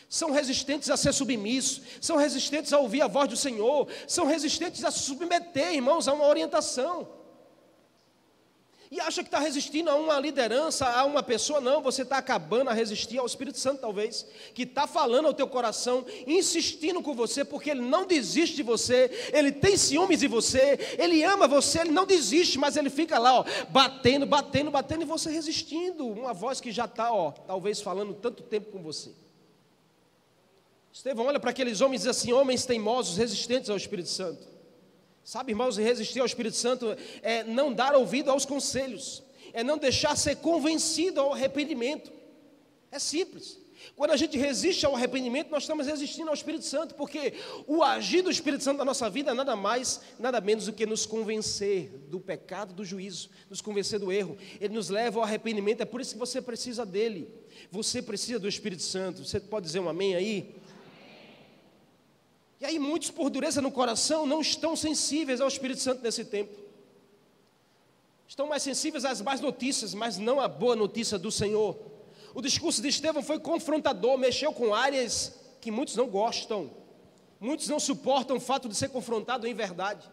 São 0.08 0.30
resistentes 0.30 0.88
a 0.88 0.96
ser 0.96 1.12
submissos, 1.12 1.82
são 2.00 2.16
resistentes 2.16 2.72
a 2.72 2.78
ouvir 2.78 3.02
a 3.02 3.08
voz 3.08 3.28
do 3.28 3.36
Senhor, 3.36 3.88
são 4.06 4.24
resistentes 4.24 4.84
a 4.84 4.92
se 4.92 5.00
submeter, 5.00 5.74
irmãos, 5.74 6.06
a 6.06 6.12
uma 6.12 6.28
orientação 6.28 7.08
e 8.90 9.00
acha 9.00 9.22
que 9.22 9.28
está 9.28 9.38
resistindo 9.38 9.90
a 9.90 9.94
uma 9.94 10.18
liderança, 10.18 10.86
a 10.86 11.04
uma 11.04 11.22
pessoa, 11.22 11.60
não, 11.60 11.82
você 11.82 12.02
está 12.02 12.18
acabando 12.18 12.70
a 12.70 12.72
resistir 12.72 13.18
ao 13.18 13.26
Espírito 13.26 13.58
Santo, 13.58 13.80
talvez, 13.80 14.26
que 14.54 14.62
está 14.62 14.86
falando 14.86 15.26
ao 15.26 15.34
teu 15.34 15.46
coração, 15.46 16.06
insistindo 16.26 17.02
com 17.02 17.14
você, 17.14 17.44
porque 17.44 17.70
ele 17.70 17.82
não 17.82 18.06
desiste 18.06 18.56
de 18.56 18.62
você, 18.62 19.10
ele 19.32 19.52
tem 19.52 19.76
ciúmes 19.76 20.20
de 20.20 20.26
você, 20.26 20.96
ele 20.98 21.22
ama 21.22 21.46
você, 21.46 21.80
ele 21.80 21.90
não 21.90 22.06
desiste, 22.06 22.58
mas 22.58 22.76
ele 22.76 22.88
fica 22.90 23.18
lá, 23.18 23.40
ó, 23.40 23.44
batendo, 23.68 24.24
batendo, 24.24 24.70
batendo, 24.70 25.02
e 25.02 25.06
você 25.06 25.30
resistindo, 25.30 26.06
uma 26.06 26.32
voz 26.32 26.60
que 26.60 26.72
já 26.72 26.86
está, 26.86 27.12
ó, 27.12 27.32
talvez 27.32 27.80
falando 27.80 28.14
tanto 28.14 28.42
tempo 28.42 28.70
com 28.70 28.82
você. 28.82 29.10
Estevão 30.92 31.26
olha 31.26 31.38
para 31.38 31.50
aqueles 31.50 31.80
homens 31.80 32.00
e 32.02 32.08
diz 32.08 32.16
assim: 32.16 32.32
homens 32.32 32.66
teimosos, 32.66 33.16
resistentes 33.16 33.70
ao 33.70 33.76
Espírito 33.76 34.08
Santo. 34.08 34.57
Sabe, 35.28 35.52
irmãos, 35.52 35.76
resistir 35.76 36.20
ao 36.20 36.24
Espírito 36.24 36.56
Santo 36.56 36.96
é 37.20 37.44
não 37.44 37.70
dar 37.70 37.94
ouvido 37.94 38.30
aos 38.30 38.46
conselhos, 38.46 39.22
é 39.52 39.62
não 39.62 39.76
deixar 39.76 40.16
ser 40.16 40.36
convencido 40.36 41.20
ao 41.20 41.34
arrependimento. 41.34 42.10
É 42.90 42.98
simples. 42.98 43.58
Quando 43.94 44.12
a 44.12 44.16
gente 44.16 44.38
resiste 44.38 44.86
ao 44.86 44.96
arrependimento, 44.96 45.50
nós 45.50 45.64
estamos 45.64 45.86
resistindo 45.86 46.28
ao 46.28 46.34
Espírito 46.34 46.64
Santo, 46.64 46.94
porque 46.94 47.34
o 47.66 47.82
agir 47.82 48.22
do 48.22 48.30
Espírito 48.30 48.64
Santo 48.64 48.78
na 48.78 48.86
nossa 48.86 49.10
vida 49.10 49.32
é 49.32 49.34
nada 49.34 49.54
mais, 49.54 50.00
nada 50.18 50.40
menos 50.40 50.64
do 50.64 50.72
que 50.72 50.86
nos 50.86 51.04
convencer 51.04 51.90
do 52.08 52.18
pecado, 52.18 52.72
do 52.72 52.82
juízo, 52.82 53.28
nos 53.50 53.60
convencer 53.60 53.98
do 53.98 54.10
erro. 54.10 54.34
Ele 54.58 54.72
nos 54.72 54.88
leva 54.88 55.18
ao 55.18 55.24
arrependimento, 55.24 55.82
é 55.82 55.84
por 55.84 56.00
isso 56.00 56.14
que 56.14 56.18
você 56.18 56.40
precisa 56.40 56.86
dele. 56.86 57.28
Você 57.70 58.00
precisa 58.00 58.38
do 58.38 58.48
Espírito 58.48 58.82
Santo. 58.82 59.22
Você 59.26 59.38
pode 59.38 59.66
dizer 59.66 59.80
um 59.80 59.90
amém 59.90 60.14
aí? 60.14 60.54
E 62.60 62.64
aí 62.64 62.78
muitos, 62.78 63.10
por 63.10 63.30
dureza 63.30 63.62
no 63.62 63.70
coração, 63.70 64.26
não 64.26 64.40
estão 64.40 64.74
sensíveis 64.74 65.40
ao 65.40 65.48
Espírito 65.48 65.80
Santo 65.80 66.02
nesse 66.02 66.24
tempo. 66.24 66.58
Estão 68.26 68.46
mais 68.46 68.62
sensíveis 68.62 69.04
às 69.04 69.20
más 69.20 69.40
notícias, 69.40 69.94
mas 69.94 70.18
não 70.18 70.40
à 70.40 70.48
boa 70.48 70.74
notícia 70.74 71.18
do 71.18 71.30
Senhor. 71.30 71.76
O 72.34 72.42
discurso 72.42 72.82
de 72.82 72.88
Estevão 72.88 73.22
foi 73.22 73.38
confrontador, 73.38 74.18
mexeu 74.18 74.52
com 74.52 74.74
áreas 74.74 75.38
que 75.60 75.70
muitos 75.70 75.96
não 75.96 76.08
gostam. 76.08 76.70
Muitos 77.40 77.68
não 77.68 77.78
suportam 77.78 78.36
o 78.36 78.40
fato 78.40 78.68
de 78.68 78.74
ser 78.74 78.88
confrontado 78.88 79.46
em 79.46 79.54
verdade. 79.54 80.08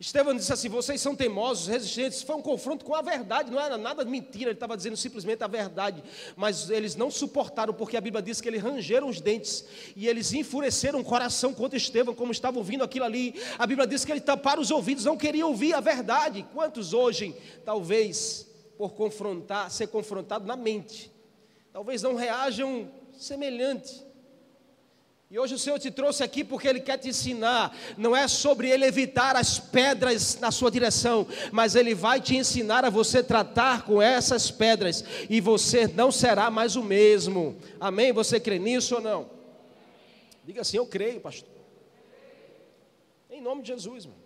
Estevão 0.00 0.32
disse 0.32 0.52
assim: 0.52 0.68
vocês 0.68 1.00
são 1.00 1.16
teimosos, 1.16 1.66
resistentes. 1.66 2.22
Foi 2.22 2.36
um 2.36 2.42
confronto 2.42 2.84
com 2.84 2.94
a 2.94 3.02
verdade, 3.02 3.50
não 3.50 3.60
era 3.60 3.76
nada 3.76 4.04
mentira, 4.04 4.50
ele 4.50 4.52
estava 4.52 4.76
dizendo 4.76 4.96
simplesmente 4.96 5.42
a 5.42 5.48
verdade. 5.48 6.02
Mas 6.36 6.70
eles 6.70 6.94
não 6.94 7.10
suportaram, 7.10 7.74
porque 7.74 7.96
a 7.96 8.00
Bíblia 8.00 8.22
diz 8.22 8.40
que 8.40 8.48
eles 8.48 8.62
rangeram 8.62 9.08
os 9.08 9.20
dentes 9.20 9.64
e 9.96 10.06
eles 10.06 10.32
enfureceram 10.32 11.00
o 11.00 11.04
coração 11.04 11.52
contra 11.52 11.76
Estevão, 11.76 12.14
como 12.14 12.30
estavam 12.30 12.58
ouvindo 12.58 12.84
aquilo 12.84 13.04
ali. 13.04 13.34
A 13.58 13.66
Bíblia 13.66 13.88
diz 13.88 14.04
que 14.04 14.12
ele 14.12 14.20
taparam 14.20 14.62
os 14.62 14.70
ouvidos, 14.70 15.04
não 15.04 15.16
queriam 15.16 15.48
ouvir 15.48 15.74
a 15.74 15.80
verdade. 15.80 16.46
Quantos 16.54 16.92
hoje, 16.92 17.34
talvez, 17.64 18.46
por 18.76 18.92
confrontar, 18.92 19.68
ser 19.68 19.88
confrontado 19.88 20.46
na 20.46 20.54
mente, 20.54 21.10
talvez 21.72 22.02
não 22.02 22.14
reajam 22.14 22.88
semelhante 23.18 24.07
e 25.30 25.38
hoje 25.38 25.54
o 25.54 25.58
Senhor 25.58 25.78
te 25.78 25.90
trouxe 25.90 26.22
aqui 26.22 26.42
porque 26.42 26.66
Ele 26.66 26.80
quer 26.80 26.96
te 26.96 27.10
ensinar. 27.10 27.76
Não 27.98 28.16
é 28.16 28.26
sobre 28.26 28.70
Ele 28.70 28.86
evitar 28.86 29.36
as 29.36 29.58
pedras 29.58 30.38
na 30.40 30.50
sua 30.50 30.70
direção, 30.70 31.26
mas 31.52 31.74
Ele 31.74 31.94
vai 31.94 32.18
te 32.18 32.34
ensinar 32.34 32.84
a 32.84 32.90
você 32.90 33.22
tratar 33.22 33.84
com 33.84 34.00
essas 34.00 34.50
pedras 34.50 35.04
e 35.28 35.38
você 35.38 35.86
não 35.86 36.10
será 36.10 36.50
mais 36.50 36.76
o 36.76 36.82
mesmo. 36.82 37.56
Amém? 37.78 38.10
Você 38.12 38.40
crê 38.40 38.58
nisso 38.58 38.94
ou 38.94 39.00
não? 39.02 39.30
Diga 40.44 40.62
assim: 40.62 40.78
Eu 40.78 40.86
creio, 40.86 41.20
pastor. 41.20 41.48
Em 43.30 43.42
nome 43.42 43.60
de 43.60 43.68
Jesus, 43.68 44.06
mano. 44.06 44.18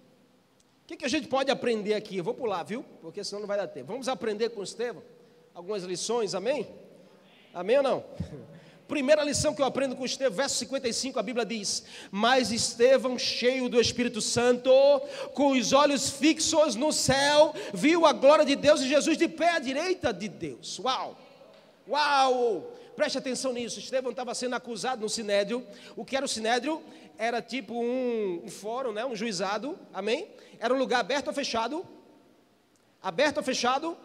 O 0.84 0.86
que, 0.86 0.96
que 0.96 1.04
a 1.04 1.08
gente 1.08 1.26
pode 1.26 1.50
aprender 1.50 1.94
aqui? 1.94 2.18
Eu 2.18 2.24
vou 2.24 2.34
pular, 2.34 2.62
viu? 2.62 2.84
Porque 3.00 3.24
senão 3.24 3.40
não 3.40 3.48
vai 3.48 3.56
dar 3.56 3.66
tempo. 3.66 3.86
Vamos 3.86 4.08
aprender 4.08 4.50
com 4.50 4.62
Estevão 4.62 5.02
algumas 5.54 5.82
lições, 5.82 6.34
amém? 6.34 6.66
Amém 7.52 7.78
ou 7.78 7.82
não? 7.82 8.04
Primeira 8.92 9.24
lição 9.24 9.54
que 9.54 9.62
eu 9.62 9.64
aprendo 9.64 9.96
com 9.96 10.04
Estevão, 10.04 10.36
verso 10.36 10.56
55, 10.56 11.18
a 11.18 11.22
Bíblia 11.22 11.46
diz: 11.46 11.82
Mas 12.10 12.52
Estevão, 12.52 13.18
cheio 13.18 13.66
do 13.66 13.80
Espírito 13.80 14.20
Santo, 14.20 14.70
com 15.32 15.52
os 15.52 15.72
olhos 15.72 16.10
fixos 16.10 16.76
no 16.76 16.92
céu, 16.92 17.54
viu 17.72 18.04
a 18.04 18.12
glória 18.12 18.44
de 18.44 18.54
Deus 18.54 18.82
e 18.82 18.88
Jesus 18.88 19.16
de 19.16 19.26
pé 19.28 19.52
à 19.52 19.58
direita 19.58 20.12
de 20.12 20.28
Deus. 20.28 20.78
Uau! 20.78 21.16
Uau! 21.88 22.70
Preste 22.94 23.16
atenção 23.16 23.54
nisso. 23.54 23.78
Estevão 23.78 24.10
estava 24.10 24.34
sendo 24.34 24.56
acusado 24.56 25.00
no 25.00 25.08
sinédrio. 25.08 25.66
O 25.96 26.04
que 26.04 26.14
era 26.14 26.26
o 26.26 26.28
sinédrio? 26.28 26.82
Era 27.16 27.40
tipo 27.40 27.72
um, 27.72 28.42
um 28.44 28.50
fórum, 28.50 28.92
né? 28.92 29.06
um 29.06 29.16
juizado. 29.16 29.78
Amém? 29.94 30.28
Era 30.60 30.74
um 30.74 30.76
lugar 30.76 31.00
aberto 31.00 31.28
ou 31.28 31.32
fechado? 31.32 31.86
Aberto 33.02 33.38
ou 33.38 33.42
fechado? 33.42 33.96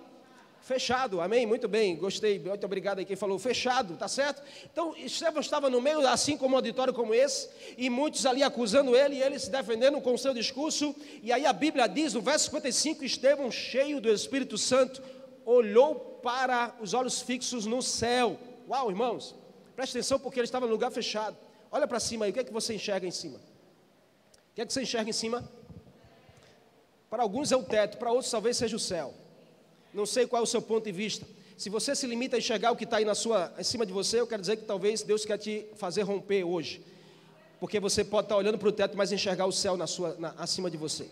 Fechado, 0.68 1.22
amém? 1.22 1.46
Muito 1.46 1.66
bem, 1.66 1.96
gostei, 1.96 2.38
muito 2.40 2.66
obrigado 2.66 3.00
aí 3.00 3.06
quem 3.06 3.16
falou, 3.16 3.40
fechado, 3.40 3.96
tá 3.96 4.10
certo? 4.10 4.44
Então, 4.70 4.94
Estevão 4.98 5.40
estava 5.40 5.70
no 5.70 5.80
meio, 5.80 6.06
assim 6.06 6.36
como 6.36 6.56
um 6.56 6.58
auditório 6.58 6.94
como 6.94 7.14
esse, 7.14 7.48
e 7.78 7.90
muitos 7.90 8.26
ali 8.26 8.44
acusando 8.44 8.94
ele, 8.94 9.16
e 9.16 9.24
ele 9.24 9.40
se 9.40 9.50
defendendo 9.50 10.02
com 10.02 10.14
o 10.14 10.18
seu 10.18 10.34
discurso, 10.34 10.94
e 11.24 11.32
aí 11.32 11.46
a 11.46 11.54
Bíblia 11.54 11.88
diz, 11.88 12.16
no 12.16 12.22
verso 12.22 12.48
55, 12.48 13.06
Estevão, 13.06 13.50
cheio 13.50 14.02
do 14.02 14.12
Espírito 14.12 14.58
Santo, 14.58 15.02
olhou 15.46 16.20
para 16.22 16.76
os 16.82 16.94
olhos 16.94 17.22
fixos 17.22 17.66
no 17.66 17.82
céu. 17.82 18.38
Uau, 18.68 18.90
irmãos, 18.90 19.36
preste 19.74 19.92
atenção 19.94 20.20
porque 20.20 20.38
ele 20.38 20.48
estava 20.48 20.66
no 20.66 20.74
lugar 20.74 20.92
fechado. 20.92 21.38
Olha 21.72 21.88
para 21.88 22.02
cima 22.02 22.26
aí, 22.26 22.32
o 22.32 22.34
que 22.34 22.42
é 22.42 22.44
que 22.44 22.52
você 22.52 22.74
enxerga 22.76 23.08
em 23.08 23.12
cima? 23.12 23.38
O 23.38 24.54
que 24.54 24.64
é 24.64 24.66
que 24.66 24.74
você 24.74 24.82
enxerga 24.82 25.10
em 25.10 25.14
cima? 25.14 25.50
Para 27.10 27.24
alguns 27.24 27.54
é 27.54 27.56
o 27.56 27.64
teto, 27.64 27.98
para 27.98 28.12
outros 28.12 28.30
talvez 28.30 28.58
seja 28.58 28.76
o 28.76 28.80
céu. 28.80 29.14
Não 29.98 30.06
sei 30.06 30.28
qual 30.28 30.42
é 30.42 30.44
o 30.44 30.46
seu 30.46 30.62
ponto 30.62 30.84
de 30.84 30.92
vista. 30.92 31.26
Se 31.58 31.72
você 31.72 31.96
se 31.96 32.06
limita 32.06 32.36
a 32.36 32.40
enxergar 32.40 32.72
o 32.72 32.76
que 32.76 32.84
está 32.84 32.98
aí 32.98 33.04
na 33.04 33.16
sua, 33.16 33.52
em 33.58 33.64
cima 33.64 33.84
de 33.84 33.92
você, 33.92 34.20
eu 34.20 34.28
quero 34.28 34.42
dizer 34.42 34.58
que 34.58 34.64
talvez 34.64 35.02
Deus 35.02 35.26
quer 35.26 35.40
te 35.40 35.66
fazer 35.76 36.04
romper 36.04 36.44
hoje. 36.44 36.84
Porque 37.60 37.80
você 37.80 38.04
pode 38.04 38.26
estar 38.26 38.38
olhando 38.38 38.60
para 38.60 38.70
o 38.70 38.72
teto, 38.72 38.96
mas 38.96 39.12
enxergar 39.12 39.48
o 39.48 39.52
céu 39.52 39.76
na 39.76 39.88
sua, 39.88 40.16
na, 40.20 40.36
acima 40.38 40.70
de 40.70 40.78
você. 40.78 41.08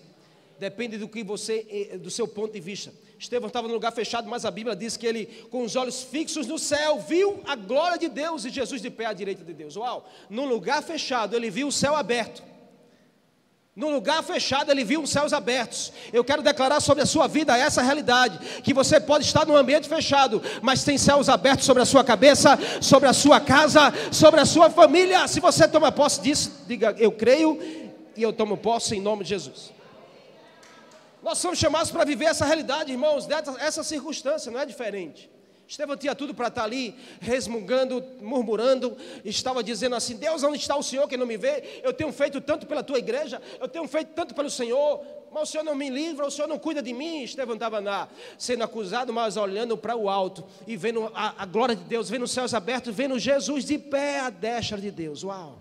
Depende 0.60 1.00
do 1.00 1.08
que 1.08 1.24
você, 1.24 1.66
eh, 1.68 1.98
do 1.98 2.12
seu 2.12 2.28
ponto 2.28 2.54
de 2.54 2.60
vista. 2.60 2.94
Estevão 3.18 3.48
estava 3.48 3.68
no 3.68 3.74
lugar 3.74 3.92
fechado, 3.92 4.30
mas 4.30 4.46
a 4.46 4.52
Bíblia 4.52 4.76
diz 4.76 4.96
que 4.96 5.08
ele, 5.08 5.26
com 5.50 5.64
os 5.64 5.76
olhos 5.76 6.04
fixos 6.04 6.46
no 6.46 6.60
céu, 6.60 7.00
viu 7.00 7.42
a 7.48 7.56
glória 7.56 7.98
de 7.98 8.08
Deus 8.08 8.46
e 8.46 8.52
Jesus 8.52 8.84
de 8.84 8.92
pé 8.92 9.08
à 9.08 9.14
direita 9.14 9.44
de 9.44 9.52
Deus. 9.52 9.76
Uau! 9.76 10.08
No 10.30 10.46
lugar 10.46 10.84
fechado, 10.84 11.36
ele 11.36 11.50
viu 11.50 11.70
o 11.70 11.72
céu 11.72 11.96
aberto. 11.96 12.44
No 13.76 13.90
lugar 13.90 14.24
fechado, 14.24 14.72
ele 14.72 14.86
viu 14.86 15.02
os 15.02 15.10
céus 15.10 15.34
abertos. 15.34 15.92
Eu 16.14 16.24
quero 16.24 16.42
declarar 16.42 16.80
sobre 16.80 17.04
a 17.04 17.06
sua 17.06 17.28
vida 17.28 17.58
essa 17.58 17.82
realidade: 17.82 18.62
que 18.62 18.74
você 18.74 19.02
pode 19.02 19.26
estar 19.26 19.46
num 19.46 19.58
ambiente 19.58 19.90
fechado, 19.90 20.42
mas 20.62 20.86
tem 20.86 20.98
céus 20.98 21.28
abertos 21.28 21.66
sobre 21.66 21.84
a 21.84 21.86
sua 21.86 22.02
cabeça, 22.02 22.58
sobre 22.82 23.10
a 23.10 23.14
sua 23.14 23.42
casa, 23.42 23.94
sobre 24.14 24.40
a 24.40 24.46
sua 24.46 24.70
família. 24.70 25.28
Se 25.28 25.42
você 25.42 25.68
toma 25.68 25.92
posse 25.92 26.22
disso, 26.22 26.64
diga: 26.66 26.96
Eu 26.98 27.12
creio 27.12 27.60
e 28.16 28.24
eu 28.24 28.32
tomo 28.32 28.56
posse 28.56 28.96
em 28.96 29.02
nome 29.02 29.24
de 29.24 29.30
Jesus. 29.32 29.74
Nós 31.22 31.40
somos 31.40 31.60
chamados 31.60 31.92
para 31.92 32.06
viver 32.06 32.26
essa 32.26 32.46
realidade, 32.46 32.94
irmãos, 32.94 33.28
essa 33.60 33.84
circunstância, 33.84 34.50
não 34.50 34.60
é 34.60 34.66
diferente. 34.66 35.30
Estevão 35.68 35.98
tinha 35.98 36.14
tudo 36.14 36.34
para 36.34 36.48
estar 36.48 36.64
ali, 36.64 36.96
resmungando, 37.20 38.04
murmurando, 38.22 38.96
estava 39.24 39.64
dizendo 39.64 39.96
assim: 39.96 40.16
Deus, 40.16 40.44
onde 40.44 40.58
está 40.58 40.76
o 40.76 40.84
Senhor 40.84 41.08
que 41.08 41.18
não 41.18 41.26
me 41.26 41.38
vê? 41.38 41.82
Eu 41.84 41.92
tenho 41.92 42.12
feito 42.12 42.40
tanto 42.40 42.68
pela 42.68 42.84
tua 42.84 43.00
igreja, 43.00 43.42
eu 43.60 43.68
tenho 43.68 43.88
feito 43.88 44.14
tanto 44.14 44.36
pelo 44.36 44.50
Senhor, 44.50 45.04
mas 45.32 45.50
o 45.50 45.52
Senhor 45.52 45.64
não 45.64 45.74
me 45.74 45.90
livra, 45.90 46.26
o 46.26 46.32
Senhor 46.32 46.48
não 46.48 46.60
cuida 46.60 46.84
de 46.84 46.94
mim. 46.94 47.24
Estevão 47.24 47.56
estava 47.56 47.80
lá, 47.80 48.08
sendo 48.38 48.64
acusado, 48.64 49.12
mas 49.12 49.38
olhando 49.38 49.76
para 49.76 49.96
o 49.96 50.08
alto 50.08 50.46
e 50.68 50.78
vendo 50.78 51.12
a, 51.16 51.42
a 51.42 51.46
glória 51.46 51.76
de 51.76 51.84
Deus, 51.84 52.10
vendo 52.10 52.24
os 52.24 52.32
céus 52.32 52.54
abertos, 52.54 52.96
vendo 52.96 53.18
Jesus 53.18 53.66
de 53.66 53.80
pé 53.80 54.20
à 54.20 54.30
destra 54.30 54.80
de 54.80 54.92
Deus. 54.92 55.24
Uau! 55.24 55.60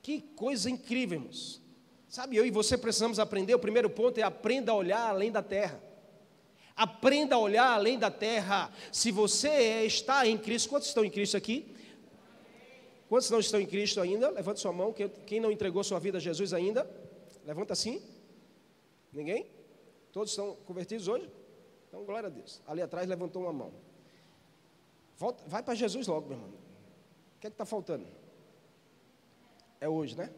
Que 0.00 0.22
coisa 0.34 0.70
incrível, 0.70 1.18
irmãos. 1.18 1.62
Sabe, 2.08 2.36
eu 2.36 2.44
e 2.44 2.50
você 2.50 2.76
precisamos 2.76 3.18
aprender. 3.18 3.54
O 3.54 3.58
primeiro 3.58 3.88
ponto 3.88 4.18
é 4.18 4.22
aprenda 4.22 4.72
a 4.72 4.74
olhar 4.74 5.08
além 5.08 5.30
da 5.30 5.42
terra. 5.42 5.91
Aprenda 6.82 7.36
a 7.36 7.38
olhar 7.38 7.70
além 7.72 7.96
da 7.96 8.10
terra. 8.10 8.72
Se 8.90 9.12
você 9.12 9.84
está 9.84 10.26
em 10.26 10.36
Cristo, 10.36 10.68
quantos 10.68 10.88
estão 10.88 11.04
em 11.04 11.10
Cristo 11.10 11.36
aqui? 11.36 11.76
Quantos 13.08 13.30
não 13.30 13.38
estão 13.38 13.60
em 13.60 13.66
Cristo 13.66 14.00
ainda? 14.00 14.30
Levante 14.30 14.58
sua 14.58 14.72
mão. 14.72 14.92
Quem 15.26 15.38
não 15.38 15.52
entregou 15.52 15.84
sua 15.84 16.00
vida 16.00 16.18
a 16.18 16.20
Jesus 16.20 16.52
ainda? 16.52 16.90
Levanta 17.44 17.72
assim. 17.72 18.02
Ninguém? 19.12 19.46
Todos 20.12 20.30
estão 20.30 20.56
convertidos 20.66 21.06
hoje? 21.06 21.30
Então, 21.88 22.04
glória 22.04 22.26
a 22.26 22.30
Deus. 22.30 22.60
Ali 22.66 22.82
atrás 22.82 23.06
levantou 23.08 23.42
uma 23.42 23.52
mão. 23.52 23.72
Volta, 25.16 25.44
vai 25.46 25.62
para 25.62 25.76
Jesus 25.76 26.08
logo, 26.08 26.26
meu 26.30 26.36
irmão. 26.36 26.50
O 26.50 27.40
que 27.40 27.46
é 27.46 27.50
que 27.50 27.54
está 27.54 27.64
faltando? 27.64 28.06
É 29.80 29.88
hoje, 29.88 30.16
né? 30.16 30.32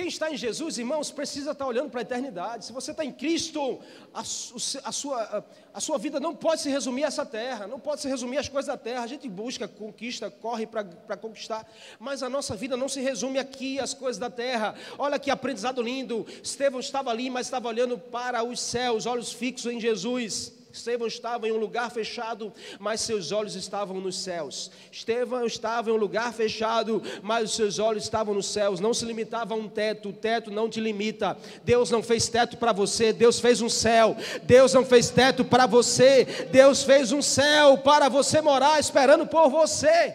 Quem 0.00 0.08
está 0.08 0.32
em 0.32 0.36
Jesus, 0.36 0.78
irmãos, 0.78 1.10
precisa 1.10 1.50
estar 1.50 1.66
olhando 1.66 1.90
para 1.90 2.00
a 2.00 2.08
eternidade. 2.08 2.64
Se 2.64 2.72
você 2.72 2.90
está 2.90 3.04
em 3.04 3.12
Cristo, 3.12 3.80
a, 4.14 4.20
a, 4.20 4.92
sua, 4.92 5.44
a 5.74 5.78
sua 5.78 5.98
vida 5.98 6.18
não 6.18 6.34
pode 6.34 6.62
se 6.62 6.70
resumir 6.70 7.04
a 7.04 7.08
essa 7.08 7.26
terra, 7.26 7.66
não 7.66 7.78
pode 7.78 8.00
se 8.00 8.08
resumir 8.08 8.38
às 8.38 8.48
coisas 8.48 8.68
da 8.68 8.78
terra. 8.78 9.02
A 9.02 9.06
gente 9.06 9.28
busca, 9.28 9.68
conquista, 9.68 10.30
corre 10.30 10.66
para 10.66 11.18
conquistar, 11.18 11.70
mas 11.98 12.22
a 12.22 12.30
nossa 12.30 12.56
vida 12.56 12.78
não 12.78 12.88
se 12.88 13.02
resume 13.02 13.38
aqui 13.38 13.78
às 13.78 13.92
coisas 13.92 14.18
da 14.18 14.30
terra. 14.30 14.74
Olha 14.98 15.18
que 15.18 15.30
aprendizado 15.30 15.82
lindo. 15.82 16.26
Estevão 16.42 16.80
estava 16.80 17.10
ali, 17.10 17.28
mas 17.28 17.48
estava 17.48 17.68
olhando 17.68 17.98
para 17.98 18.42
os 18.42 18.58
céus, 18.58 19.04
olhos 19.04 19.34
fixos 19.34 19.70
em 19.70 19.78
Jesus. 19.78 20.59
Estevão 20.72 21.06
estava 21.06 21.48
em 21.48 21.52
um 21.52 21.56
lugar 21.56 21.90
fechado, 21.90 22.52
mas 22.78 23.00
seus 23.00 23.32
olhos 23.32 23.56
estavam 23.56 24.00
nos 24.00 24.16
céus. 24.16 24.70
Estevão 24.90 25.44
estava 25.44 25.90
em 25.90 25.92
um 25.92 25.96
lugar 25.96 26.32
fechado, 26.32 27.02
mas 27.22 27.50
os 27.50 27.56
seus 27.56 27.78
olhos 27.78 28.04
estavam 28.04 28.34
nos 28.34 28.46
céus. 28.46 28.78
Não 28.78 28.94
se 28.94 29.04
limitava 29.04 29.54
a 29.54 29.56
um 29.56 29.68
teto, 29.68 30.10
o 30.10 30.12
teto 30.12 30.50
não 30.50 30.68
te 30.68 30.80
limita. 30.80 31.36
Deus 31.64 31.90
não 31.90 32.02
fez 32.02 32.28
teto 32.28 32.56
para 32.56 32.72
você, 32.72 33.12
Deus 33.12 33.40
fez 33.40 33.60
um 33.60 33.68
céu. 33.68 34.16
Deus 34.44 34.72
não 34.72 34.84
fez 34.84 35.10
teto 35.10 35.44
para 35.44 35.66
você, 35.66 36.24
Deus 36.50 36.82
fez 36.82 37.10
um 37.10 37.22
céu 37.22 37.78
para 37.78 38.08
você 38.08 38.40
morar 38.40 38.78
esperando 38.78 39.26
por 39.26 39.48
você. 39.48 40.14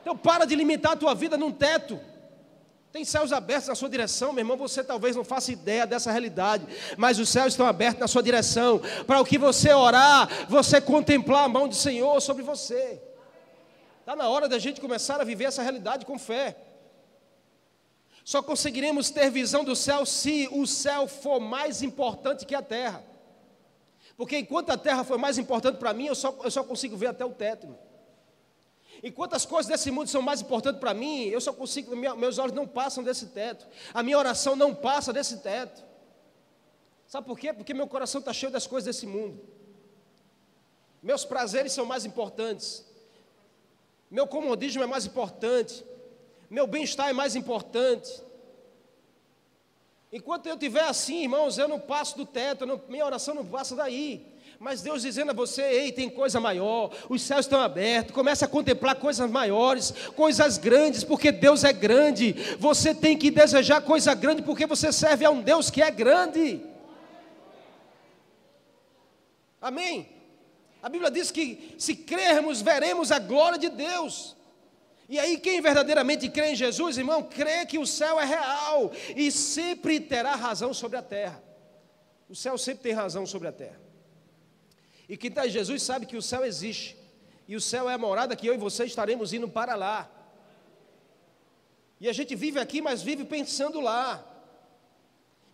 Então 0.00 0.16
para 0.16 0.44
de 0.44 0.54
limitar 0.54 0.92
a 0.92 0.96
tua 0.96 1.14
vida 1.14 1.36
num 1.36 1.52
teto. 1.52 2.00
Tem 2.94 3.04
céus 3.04 3.32
abertos 3.32 3.66
na 3.66 3.74
sua 3.74 3.88
direção, 3.88 4.32
meu 4.32 4.42
irmão. 4.42 4.56
Você 4.56 4.84
talvez 4.84 5.16
não 5.16 5.24
faça 5.24 5.50
ideia 5.50 5.84
dessa 5.84 6.12
realidade, 6.12 6.64
mas 6.96 7.18
os 7.18 7.28
céus 7.28 7.54
estão 7.54 7.66
abertos 7.66 7.98
na 7.98 8.06
sua 8.06 8.22
direção. 8.22 8.80
Para 9.04 9.20
o 9.20 9.24
que 9.24 9.36
você 9.36 9.72
orar, 9.72 10.28
você 10.48 10.80
contemplar 10.80 11.46
a 11.46 11.48
mão 11.48 11.66
do 11.66 11.74
Senhor 11.74 12.20
sobre 12.20 12.44
você. 12.44 13.02
Está 13.98 14.14
na 14.14 14.28
hora 14.28 14.48
da 14.48 14.60
gente 14.60 14.80
começar 14.80 15.20
a 15.20 15.24
viver 15.24 15.46
essa 15.46 15.60
realidade 15.60 16.06
com 16.06 16.16
fé. 16.16 16.56
Só 18.24 18.40
conseguiremos 18.40 19.10
ter 19.10 19.28
visão 19.28 19.64
do 19.64 19.74
céu 19.74 20.06
se 20.06 20.48
o 20.52 20.64
céu 20.64 21.08
for 21.08 21.40
mais 21.40 21.82
importante 21.82 22.46
que 22.46 22.54
a 22.54 22.62
terra. 22.62 23.02
Porque 24.16 24.38
enquanto 24.38 24.70
a 24.70 24.78
terra 24.78 25.02
for 25.02 25.18
mais 25.18 25.36
importante 25.36 25.78
para 25.78 25.92
mim, 25.92 26.06
eu 26.06 26.14
só, 26.14 26.32
eu 26.44 26.50
só 26.52 26.62
consigo 26.62 26.96
ver 26.96 27.08
até 27.08 27.24
o 27.24 27.30
teto. 27.30 27.64
Irmão. 27.64 27.93
Enquanto 29.06 29.34
as 29.34 29.44
coisas 29.44 29.70
desse 29.70 29.90
mundo 29.90 30.08
são 30.08 30.22
mais 30.22 30.40
importantes 30.40 30.80
para 30.80 30.94
mim, 30.94 31.26
eu 31.26 31.38
só 31.38 31.52
consigo, 31.52 31.94
meus 31.94 32.38
olhos 32.38 32.54
não 32.54 32.66
passam 32.66 33.04
desse 33.04 33.26
teto, 33.26 33.66
a 33.92 34.02
minha 34.02 34.16
oração 34.16 34.56
não 34.56 34.74
passa 34.74 35.12
desse 35.12 35.40
teto. 35.40 35.84
Sabe 37.06 37.26
por 37.26 37.38
quê? 37.38 37.52
Porque 37.52 37.74
meu 37.74 37.86
coração 37.86 38.20
está 38.20 38.32
cheio 38.32 38.50
das 38.50 38.66
coisas 38.66 38.86
desse 38.86 39.06
mundo. 39.06 39.38
Meus 41.02 41.22
prazeres 41.22 41.72
são 41.72 41.84
mais 41.84 42.06
importantes. 42.06 42.82
Meu 44.10 44.26
comodismo 44.26 44.82
é 44.82 44.86
mais 44.86 45.04
importante. 45.04 45.84
Meu 46.48 46.66
bem-estar 46.66 47.10
é 47.10 47.12
mais 47.12 47.36
importante. 47.36 48.22
Enquanto 50.10 50.46
eu 50.46 50.54
estiver 50.54 50.84
assim, 50.84 51.24
irmãos, 51.24 51.58
eu 51.58 51.68
não 51.68 51.78
passo 51.78 52.16
do 52.16 52.24
teto, 52.24 52.64
não, 52.64 52.80
minha 52.88 53.04
oração 53.04 53.34
não 53.34 53.44
passa 53.44 53.76
daí. 53.76 54.33
Mas 54.64 54.80
Deus 54.80 55.02
dizendo 55.02 55.30
a 55.30 55.34
você: 55.34 55.60
ei, 55.60 55.92
tem 55.92 56.08
coisa 56.08 56.40
maior, 56.40 56.90
os 57.10 57.20
céus 57.20 57.44
estão 57.44 57.60
abertos, 57.60 58.14
comece 58.14 58.46
a 58.46 58.48
contemplar 58.48 58.94
coisas 58.94 59.30
maiores, 59.30 59.90
coisas 60.16 60.56
grandes, 60.56 61.04
porque 61.04 61.30
Deus 61.30 61.64
é 61.64 61.72
grande. 61.72 62.32
Você 62.58 62.94
tem 62.94 63.14
que 63.14 63.30
desejar 63.30 63.82
coisa 63.82 64.14
grande, 64.14 64.40
porque 64.40 64.66
você 64.66 64.90
serve 64.90 65.26
a 65.26 65.30
um 65.30 65.42
Deus 65.42 65.68
que 65.68 65.82
é 65.82 65.90
grande. 65.90 66.62
Amém? 69.60 70.08
A 70.82 70.88
Bíblia 70.88 71.10
diz 71.10 71.30
que 71.30 71.74
se 71.76 71.94
crermos, 71.94 72.62
veremos 72.62 73.12
a 73.12 73.18
glória 73.18 73.58
de 73.58 73.68
Deus. 73.68 74.34
E 75.10 75.18
aí, 75.18 75.36
quem 75.36 75.60
verdadeiramente 75.60 76.26
crê 76.30 76.52
em 76.52 76.56
Jesus, 76.56 76.96
irmão, 76.96 77.22
crê 77.22 77.66
que 77.66 77.78
o 77.78 77.86
céu 77.86 78.18
é 78.18 78.24
real 78.24 78.90
e 79.14 79.30
sempre 79.30 80.00
terá 80.00 80.34
razão 80.34 80.72
sobre 80.72 80.96
a 80.96 81.02
terra. 81.02 81.44
O 82.30 82.34
céu 82.34 82.56
sempre 82.56 82.84
tem 82.84 82.92
razão 82.94 83.26
sobre 83.26 83.48
a 83.48 83.52
terra. 83.52 83.83
E 85.08 85.16
quem 85.16 85.28
está 85.28 85.46
em 85.46 85.50
Jesus 85.50 85.82
sabe 85.82 86.06
que 86.06 86.16
o 86.16 86.22
céu 86.22 86.44
existe. 86.44 86.96
E 87.46 87.54
o 87.56 87.60
céu 87.60 87.88
é 87.90 87.94
a 87.94 87.98
morada 87.98 88.34
que 88.34 88.46
eu 88.46 88.54
e 88.54 88.58
você 88.58 88.84
estaremos 88.84 89.32
indo 89.32 89.48
para 89.48 89.74
lá. 89.74 90.10
E 92.00 92.08
a 92.08 92.12
gente 92.12 92.34
vive 92.34 92.58
aqui, 92.58 92.80
mas 92.80 93.02
vive 93.02 93.24
pensando 93.24 93.80
lá. 93.80 94.24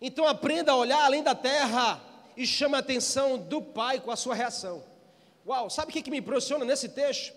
Então 0.01 0.27
aprenda 0.27 0.71
a 0.71 0.75
olhar 0.75 1.03
além 1.03 1.21
da 1.21 1.35
terra 1.35 2.01
e 2.35 2.47
chama 2.47 2.77
a 2.77 2.79
atenção 2.79 3.37
do 3.37 3.61
Pai 3.61 3.99
com 3.99 4.09
a 4.09 4.15
sua 4.15 4.33
reação. 4.33 4.83
Uau, 5.45 5.69
sabe 5.69 5.89
o 5.89 5.93
que, 5.93 6.01
que 6.01 6.11
me 6.11 6.19
impressiona 6.19 6.63
nesse 6.63 6.89
texto? 6.89 7.33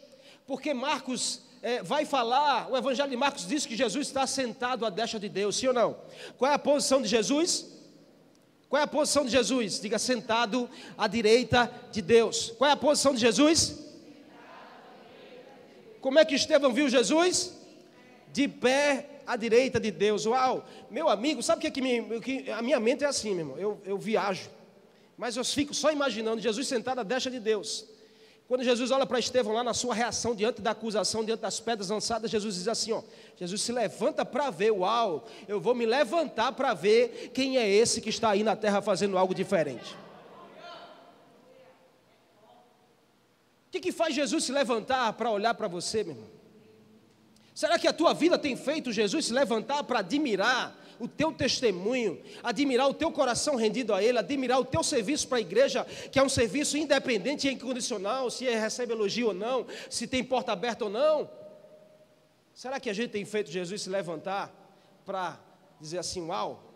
Porque 0.46 0.72
Marcos 0.72 1.42
é, 1.62 1.82
vai 1.82 2.04
falar, 2.04 2.70
o 2.70 2.76
Evangelho 2.76 3.10
de 3.10 3.16
Marcos 3.16 3.46
diz 3.46 3.66
que 3.66 3.76
Jesus 3.76 4.06
está 4.06 4.26
sentado 4.26 4.84
à 4.84 4.90
destra 4.90 5.18
de 5.18 5.28
Deus, 5.28 5.56
sim 5.56 5.66
ou 5.66 5.74
não? 5.74 5.96
Qual 6.36 6.50
é 6.50 6.54
a 6.54 6.58
posição 6.58 7.02
de 7.02 7.08
Jesus? 7.08 7.66
Qual 8.74 8.80
é 8.80 8.82
a 8.82 8.88
posição 8.88 9.24
de 9.24 9.30
Jesus? 9.30 9.78
Diga 9.78 10.00
sentado 10.00 10.68
à 10.98 11.06
direita 11.06 11.72
de 11.92 12.02
Deus. 12.02 12.52
Qual 12.58 12.68
é 12.68 12.72
a 12.72 12.76
posição 12.76 13.14
de 13.14 13.20
Jesus? 13.20 13.78
Como 16.00 16.18
é 16.18 16.24
que 16.24 16.34
Estevão 16.34 16.72
viu 16.72 16.88
Jesus? 16.88 17.54
De 18.32 18.48
pé 18.48 19.20
à 19.24 19.36
direita 19.36 19.78
de 19.78 19.92
Deus. 19.92 20.26
Uau, 20.26 20.68
meu 20.90 21.08
amigo, 21.08 21.40
sabe 21.40 21.58
o 21.58 21.60
que, 21.60 21.68
é 21.68 21.70
que, 21.70 21.80
me, 21.80 22.20
que 22.20 22.50
a 22.50 22.60
minha 22.62 22.80
mente 22.80 23.04
é 23.04 23.06
assim, 23.06 23.30
meu 23.30 23.46
irmão? 23.46 23.58
Eu, 23.58 23.80
eu 23.84 23.96
viajo, 23.96 24.50
mas 25.16 25.36
eu 25.36 25.44
fico 25.44 25.72
só 25.72 25.92
imaginando 25.92 26.40
Jesus 26.40 26.66
sentado 26.66 26.98
à 26.98 27.04
destra 27.04 27.30
de 27.30 27.38
Deus. 27.38 27.86
Quando 28.46 28.62
Jesus 28.62 28.90
olha 28.90 29.06
para 29.06 29.18
Estevão 29.18 29.54
lá 29.54 29.64
na 29.64 29.72
sua 29.72 29.94
reação 29.94 30.34
diante 30.34 30.60
da 30.60 30.72
acusação, 30.72 31.24
diante 31.24 31.40
das 31.40 31.60
pedras 31.60 31.88
lançadas, 31.88 32.30
Jesus 32.30 32.56
diz 32.56 32.68
assim: 32.68 32.92
ó, 32.92 33.02
Jesus 33.36 33.62
se 33.62 33.72
levanta 33.72 34.24
para 34.24 34.50
ver, 34.50 34.70
uau, 34.70 35.26
eu 35.48 35.58
vou 35.58 35.74
me 35.74 35.86
levantar 35.86 36.52
para 36.52 36.74
ver 36.74 37.30
quem 37.32 37.56
é 37.56 37.68
esse 37.68 38.02
que 38.02 38.10
está 38.10 38.30
aí 38.30 38.42
na 38.42 38.54
terra 38.54 38.82
fazendo 38.82 39.16
algo 39.16 39.34
diferente. 39.34 39.96
O 43.66 43.70
que, 43.70 43.80
que 43.80 43.92
faz 43.92 44.14
Jesus 44.14 44.44
se 44.44 44.52
levantar 44.52 45.14
para 45.14 45.30
olhar 45.30 45.54
para 45.54 45.66
você, 45.66 46.04
meu 46.04 46.12
irmão? 46.12 46.28
Será 47.54 47.78
que 47.78 47.88
a 47.88 47.92
tua 47.92 48.12
vida 48.12 48.38
tem 48.38 48.56
feito 48.56 48.92
Jesus 48.92 49.24
se 49.24 49.32
levantar 49.32 49.84
para 49.84 50.00
admirar 50.00 50.83
o 50.98 51.08
teu 51.08 51.32
testemunho, 51.32 52.22
admirar 52.42 52.88
o 52.88 52.94
teu 52.94 53.10
coração 53.10 53.56
rendido 53.56 53.92
a 53.92 54.02
Ele, 54.02 54.18
admirar 54.18 54.60
o 54.60 54.64
teu 54.64 54.82
serviço 54.82 55.28
para 55.28 55.38
a 55.38 55.40
igreja, 55.40 55.84
que 56.10 56.18
é 56.18 56.22
um 56.22 56.28
serviço 56.28 56.76
independente 56.76 57.48
e 57.48 57.52
incondicional, 57.52 58.30
se 58.30 58.44
recebe 58.44 58.92
elogio 58.92 59.28
ou 59.28 59.34
não, 59.34 59.66
se 59.90 60.06
tem 60.06 60.22
porta 60.22 60.52
aberta 60.52 60.84
ou 60.84 60.90
não. 60.90 61.30
Será 62.54 62.78
que 62.78 62.88
a 62.88 62.92
gente 62.92 63.10
tem 63.10 63.24
feito 63.24 63.50
Jesus 63.50 63.82
se 63.82 63.90
levantar 63.90 64.52
para 65.04 65.40
dizer 65.80 65.98
assim, 65.98 66.22
uau, 66.22 66.72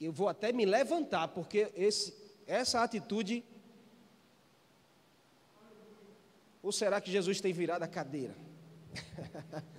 eu 0.00 0.12
vou 0.12 0.28
até 0.28 0.52
me 0.52 0.64
levantar, 0.64 1.28
porque 1.28 1.72
esse, 1.74 2.14
essa 2.46 2.82
atitude. 2.82 3.44
Ou 6.62 6.70
será 6.70 7.00
que 7.00 7.10
Jesus 7.10 7.40
tem 7.40 7.52
virado 7.52 7.82
a 7.82 7.88
cadeira? 7.88 8.36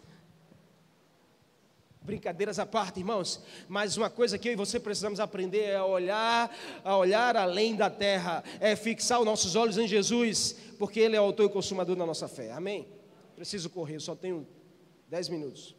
Brincadeiras 2.02 2.58
à 2.58 2.66
parte, 2.66 3.00
irmãos, 3.00 3.42
mas 3.68 3.98
uma 3.98 4.10
coisa 4.10 4.38
que 4.38 4.48
eu 4.48 4.54
e 4.54 4.56
você 4.56 4.80
precisamos 4.80 5.20
aprender 5.20 5.64
é 5.64 5.82
olhar, 5.82 6.50
a 6.84 6.96
olhar 6.96 7.36
além 7.36 7.76
da 7.76 7.90
terra, 7.90 8.44
é 8.60 8.76
fixar 8.76 9.20
os 9.20 9.26
nossos 9.26 9.56
olhos 9.56 9.78
em 9.78 9.88
Jesus, 9.88 10.56
porque 10.78 11.00
Ele 11.00 11.16
é 11.16 11.22
o 11.22 11.26
autor 11.26 11.48
e 11.48 11.54
consumador 11.54 11.96
da 11.96 12.06
nossa 12.06 12.28
fé. 12.28 12.52
Amém? 12.52 12.88
Preciso 13.36 13.70
correr, 13.70 14.00
só 14.00 14.16
tenho 14.16 14.48
dez 15.10 15.28
minutos. 15.28 15.76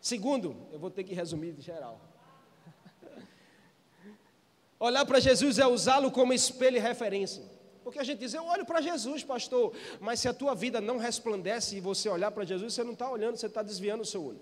Segundo, 0.00 0.68
eu 0.70 0.78
vou 0.78 0.90
ter 0.90 1.02
que 1.02 1.14
resumir 1.14 1.52
de 1.52 1.62
geral. 1.62 2.00
Olhar 4.78 5.04
para 5.06 5.18
Jesus 5.18 5.58
é 5.58 5.66
usá-lo 5.66 6.10
como 6.10 6.32
espelho 6.32 6.76
e 6.76 6.80
referência. 6.80 7.42
Porque 7.82 7.98
a 7.98 8.04
gente 8.04 8.18
diz, 8.18 8.34
eu 8.34 8.44
olho 8.44 8.66
para 8.66 8.82
Jesus, 8.82 9.24
pastor, 9.24 9.74
mas 9.98 10.20
se 10.20 10.28
a 10.28 10.34
tua 10.34 10.54
vida 10.54 10.78
não 10.80 10.98
resplandece 10.98 11.76
e 11.76 11.80
você 11.80 12.06
olhar 12.08 12.30
para 12.30 12.44
Jesus, 12.44 12.74
você 12.74 12.84
não 12.84 12.92
está 12.92 13.10
olhando, 13.10 13.38
você 13.38 13.46
está 13.46 13.62
desviando 13.62 14.02
o 14.02 14.06
seu 14.06 14.22
olho. 14.22 14.40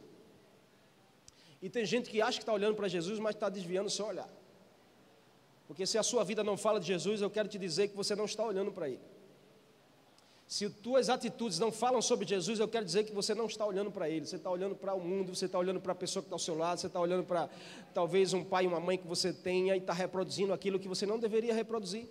E 1.61 1.71
tem 1.71 1.85
gente 1.85 2.11
que 2.11 2.21
acha 2.21 2.38
que 2.38 2.42
está 2.42 2.53
olhando 2.53 2.75
para 2.75 2.88
Jesus, 2.88 3.19
mas 3.19 3.35
está 3.35 3.49
desviando 3.49 3.87
o 3.87 3.90
seu 3.90 4.07
olhar. 4.07 4.29
Porque 5.66 5.87
se 5.87 5.99
a 5.99 6.03
sua 6.03 6.23
vida 6.23 6.45
não 6.45 6.57
fala 6.57 6.79
de 6.79 6.87
Jesus, 6.87 7.21
eu 7.21 7.31
quero 7.31 7.49
te 7.49 7.59
dizer 7.59 7.88
que 7.88 7.97
você 7.97 8.14
não 8.14 8.25
está 8.25 8.45
olhando 8.45 8.71
para 8.71 8.88
Ele. 8.88 9.01
Se 10.47 10.71
tuas 10.71 11.09
atitudes 11.09 11.59
não 11.59 11.73
falam 11.73 12.01
sobre 12.01 12.25
Jesus, 12.25 12.61
eu 12.61 12.69
quero 12.69 12.85
dizer 12.85 13.03
que 13.03 13.12
você 13.12 13.35
não 13.35 13.47
está 13.47 13.66
olhando 13.66 13.90
para 13.90 14.09
Ele. 14.09 14.25
Você 14.25 14.37
está 14.37 14.49
olhando 14.49 14.77
para 14.77 14.95
o 14.95 15.01
mundo, 15.01 15.35
você 15.35 15.47
está 15.47 15.59
olhando 15.59 15.81
para 15.81 15.90
a 15.90 15.95
pessoa 15.95 16.23
que 16.23 16.29
está 16.29 16.37
ao 16.37 16.38
seu 16.38 16.57
lado, 16.57 16.81
você 16.81 16.87
está 16.87 17.01
olhando 17.01 17.25
para 17.25 17.49
talvez 17.92 18.33
um 18.33 18.45
pai 18.45 18.64
e 18.64 18.66
uma 18.69 18.79
mãe 18.79 18.97
que 18.97 19.07
você 19.07 19.33
tenha 19.33 19.75
e 19.75 19.79
está 19.79 19.92
reproduzindo 19.92 20.53
aquilo 20.53 20.79
que 20.79 20.87
você 20.87 21.05
não 21.05 21.19
deveria 21.19 21.53
reproduzir. 21.53 22.07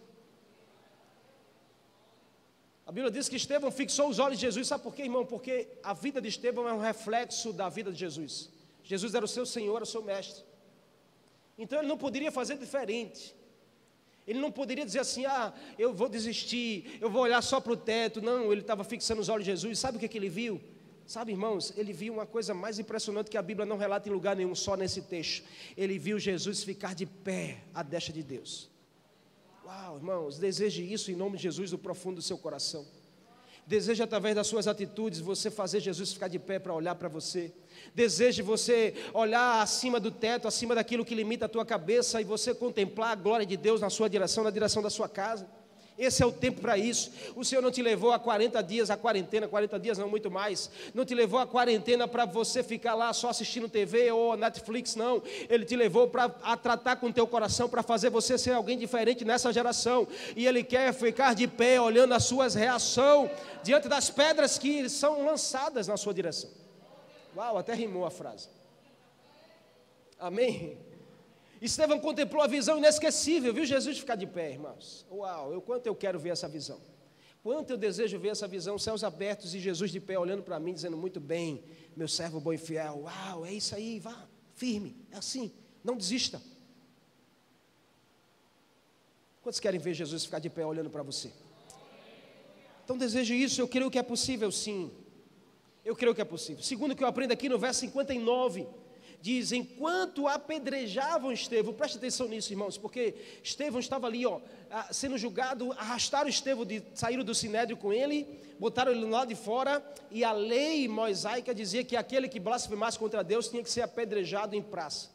A 2.86 2.91
Bíblia 2.91 3.10
diz 3.10 3.29
que 3.29 3.38
Estevão 3.38 3.71
fixou 3.71 4.10
os 4.10 4.19
olhos 4.19 4.38
de 4.38 4.45
Jesus, 4.45 4.67
sabe 4.67 4.84
por 4.84 4.93
quê, 4.93 5.03
irmão? 5.03 5.25
Porque 5.25 5.69
a 5.81 5.93
vida 5.93 6.21
de 6.21 6.27
Estevão 6.27 6.67
é 6.67 6.73
um 6.73 6.79
reflexo 6.79 7.53
da 7.53 7.69
vida 7.69 7.91
de 7.91 7.97
Jesus. 7.97 8.49
Jesus 8.86 9.13
era 9.15 9.26
o 9.26 9.28
seu 9.28 9.45
Senhor, 9.45 9.82
o 9.82 9.86
seu 9.86 10.02
mestre. 10.02 10.43
Então 11.58 11.80
ele 11.80 11.88
não 11.88 11.98
poderia 11.98 12.32
fazer 12.32 12.58
diferente. 12.58 13.36
Ele 14.28 14.39
não 14.39 14.52
poderia 14.52 14.86
dizer 14.86 15.00
assim: 15.00 15.26
ah, 15.26 15.54
eu 15.78 15.93
vou 15.93 16.08
desistir, 16.08 16.98
eu 17.02 17.10
vou 17.10 17.24
olhar 17.24 17.41
só 17.41 17.60
para 17.60 17.74
o 17.74 17.78
teto. 17.78 18.21
Não, 18.21 18.52
ele 18.52 18.62
estava 18.62 18.84
fixando 18.84 19.21
os 19.21 19.30
olhos 19.30 19.43
de 19.43 19.52
Jesus. 19.52 19.80
Sabe 19.80 19.98
o 19.98 20.00
que, 20.00 20.08
que 20.08 20.17
ele 20.17 20.30
viu? 20.30 20.62
Sabe, 21.06 21.32
irmãos, 21.32 21.71
ele 21.78 21.93
viu 21.93 22.13
uma 22.13 22.26
coisa 22.26 22.54
mais 22.54 22.80
impressionante 22.80 23.30
que 23.30 23.38
a 23.38 23.41
Bíblia 23.41 23.65
não 23.65 23.78
relata 23.78 24.10
em 24.10 24.12
lugar 24.12 24.36
nenhum, 24.36 24.56
só 24.56 24.76
nesse 24.76 25.04
texto. 25.04 25.45
Ele 25.78 26.00
viu 26.00 26.17
Jesus 26.17 26.63
ficar 26.63 26.95
de 26.95 27.06
pé 27.06 27.63
à 27.74 27.84
destra 27.84 28.12
de 28.13 28.24
Deus. 28.24 28.71
Uau, 29.63 29.98
irmãos, 29.98 30.39
deseje 30.39 30.82
isso 30.84 31.12
em 31.12 31.15
nome 31.15 31.38
de 31.38 31.43
Jesus 31.43 31.71
do 31.71 31.78
profundo 31.78 32.15
do 32.15 32.21
seu 32.21 32.38
coração. 32.38 32.86
Deseja 33.67 34.04
através 34.04 34.36
das 34.36 34.45
suas 34.45 34.67
atitudes 34.67 35.19
você 35.19 35.49
fazer 35.49 35.80
Jesus 35.80 36.13
ficar 36.13 36.28
de 36.28 36.38
pé 36.38 36.60
para 36.60 36.73
olhar 36.73 36.93
para 36.95 37.10
você. 37.10 37.51
Deseje 37.95 38.41
você 38.41 38.93
olhar 39.13 39.62
acima 39.62 39.99
do 39.99 40.12
teto, 40.12 40.47
acima 40.47 40.75
daquilo 40.75 41.04
que 41.04 41.15
limita 41.15 41.45
a 41.45 41.49
tua 41.49 41.65
cabeça 41.65 42.21
e 42.21 42.23
você 42.23 42.54
contemplar 42.54 43.12
a 43.12 43.15
glória 43.15 43.45
de 43.45 43.58
Deus 43.58 43.82
na 43.82 43.89
sua 43.89 44.08
direção, 44.08 44.43
na 44.43 44.51
direção 44.51 44.84
da 44.84 44.89
sua 44.89 45.10
casa. 45.10 45.47
Esse 45.97 46.21
é 46.21 46.25
o 46.25 46.31
tempo 46.31 46.60
para 46.60 46.77
isso. 46.77 47.12
O 47.36 47.45
Senhor 47.45 47.62
não 47.62 47.71
te 47.71 47.81
levou 47.81 48.12
a 48.12 48.19
40 48.19 48.62
dias, 48.62 48.89
a 48.89 48.97
quarentena, 48.97 49.47
40 49.47 49.79
dias 49.79 49.97
não, 49.97 50.10
muito 50.10 50.29
mais. 50.29 50.69
Não 50.93 51.05
te 51.05 51.15
levou 51.15 51.39
a 51.39 51.47
quarentena 51.47 52.05
para 52.08 52.25
você 52.25 52.62
ficar 52.62 52.95
lá 52.95 53.13
só 53.13 53.29
assistindo 53.29 53.69
TV 53.69 54.12
ou 54.12 54.36
Netflix, 54.36 54.95
não. 54.95 55.23
Ele 55.49 55.63
te 55.63 55.75
levou 55.75 56.08
para 56.10 56.29
tratar 56.58 56.97
com 56.97 57.08
o 57.08 57.13
teu 57.13 57.25
coração, 57.25 57.69
para 57.69 57.81
fazer 57.81 58.10
você 58.10 58.38
ser 58.38 58.51
alguém 58.51 58.77
diferente 58.77 59.23
nessa 59.23 59.53
geração. 59.53 60.05
E 60.36 60.45
Ele 60.45 60.63
quer 60.63 60.93
ficar 60.93 61.34
de 61.34 61.47
pé, 61.47 61.79
olhando 61.79 62.13
as 62.13 62.25
suas 62.25 62.55
reações 62.55 63.31
diante 63.63 63.88
das 63.88 64.10
pedras 64.10 64.58
que 64.58 64.89
são 64.89 65.25
lançadas 65.25 65.88
na 65.88 65.95
sua 65.95 66.13
direção. 66.13 66.49
Uau, 67.36 67.58
até 67.58 67.73
rimou 67.73 68.05
a 68.05 68.12
frase. 68.12 68.49
Amém? 70.19 70.77
Estevão 71.62 72.00
contemplou 72.00 72.44
a 72.44 72.48
visão 72.48 72.78
inesquecível, 72.78 73.54
viu 73.54 73.65
Jesus 73.65 73.98
ficar 73.98 74.15
de 74.15 74.28
pé, 74.28 74.52
irmãos. 74.52 75.06
Uau, 75.10 75.54
eu 75.54 75.62
quanto 75.62 75.88
eu 75.88 75.96
quero 75.96 76.20
ver 76.20 76.30
essa 76.30 76.48
visão. 76.48 76.80
Quanto 77.41 77.70
eu 77.70 77.78
desejo 77.78 78.20
ver 78.20 78.30
essa 78.30 78.48
visão, 78.48 78.78
céus 78.78 79.04
abertos 79.04 79.54
e 79.54 79.60
Jesus 79.60 79.91
de 79.91 80.00
pé 80.00 80.18
olhando 80.18 80.44
para 80.44 80.60
mim, 80.60 80.74
dizendo: 80.74 80.98
Muito 80.98 81.20
bem, 81.20 81.63
meu 81.96 82.08
servo 82.08 82.39
bom 82.39 82.52
e 82.52 82.58
fiel. 82.58 83.04
Uau, 83.04 83.46
é 83.46 83.54
isso 83.54 83.76
aí, 83.76 84.00
vá, 84.00 84.28
firme, 84.56 84.96
é 85.12 85.18
assim, 85.18 85.52
não 85.84 85.96
desista. 85.96 86.41
Quantos 89.41 89.60
querem 89.60 89.80
ver 89.80 89.94
Jesus 89.94 90.26
ficar 90.26 90.39
de 90.39 90.50
pé 90.50 90.65
olhando 90.65 90.89
para 90.89 91.04
você? 91.04 91.32
Então 92.84 92.98
desejo 92.98 93.34
isso, 93.34 93.62
eu 93.62 93.68
creio 93.68 93.91
que 93.91 94.00
é 94.00 94.04
possível 94.04 94.52
sim. 94.52 94.91
Eu 95.84 95.96
creio 95.96 96.15
que 96.15 96.22
é 96.22 96.26
possível. 96.26 96.63
Segundo 96.63 96.96
que 96.96 97.04
eu 97.04 97.08
aprendo 97.08 97.32
aqui 97.32 97.48
no 97.48 97.60
verso 97.60 97.82
59 97.82 98.68
diz: 99.25 99.51
enquanto 99.51 100.27
apedrejavam 100.27 101.31
Estevão, 101.31 101.73
preste 101.73 101.97
atenção 101.97 102.27
nisso, 102.27 102.53
irmãos, 102.53 102.77
porque 102.77 103.15
Estevão 103.43 103.79
estava 103.79 104.05
ali, 104.05 104.23
ó, 104.23 104.39
sendo 104.91 105.17
julgado, 105.17 105.71
arrastaram 105.71 106.29
Estevão, 106.29 106.63
de, 106.63 106.83
saíram 106.93 107.23
do 107.23 107.33
sinédrio 107.33 107.75
com 107.75 107.91
ele, 107.91 108.27
botaram 108.59 108.91
ele 108.91 109.05
lá 109.05 109.25
de 109.25 109.33
fora, 109.33 109.83
e 110.11 110.23
a 110.23 110.31
lei 110.31 110.88
mosaica 110.88 111.55
dizia 111.55 111.83
que 111.83 111.95
aquele 111.95 112.29
que 112.29 112.39
blasfemasse 112.39 112.99
contra 112.99 113.23
Deus 113.23 113.49
tinha 113.49 113.63
que 113.63 113.71
ser 113.71 113.81
apedrejado 113.81 114.55
em 114.55 114.61
praça. 114.61 115.09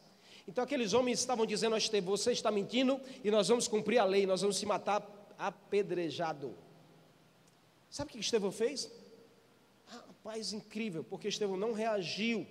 Então 0.45 0.61
aqueles 0.61 0.91
homens 0.91 1.19
estavam 1.19 1.45
dizendo 1.45 1.75
a 1.75 1.77
Estevão: 1.77 2.17
você 2.17 2.33
está 2.33 2.51
mentindo 2.51 2.99
e 3.23 3.31
nós 3.31 3.47
vamos 3.47 3.65
cumprir 3.65 3.99
a 3.99 4.03
lei, 4.03 4.25
nós 4.25 4.41
vamos 4.41 4.57
se 4.57 4.65
matar 4.65 5.01
apedrejado. 5.39 6.53
Sabe 7.89 8.09
o 8.09 8.11
que 8.11 8.19
Estevão 8.19 8.51
fez? 8.51 8.91
Rapaz, 9.85 10.51
incrível, 10.51 11.01
porque 11.01 11.29
Estevão 11.29 11.55
não 11.55 11.71
reagiu 11.71 12.45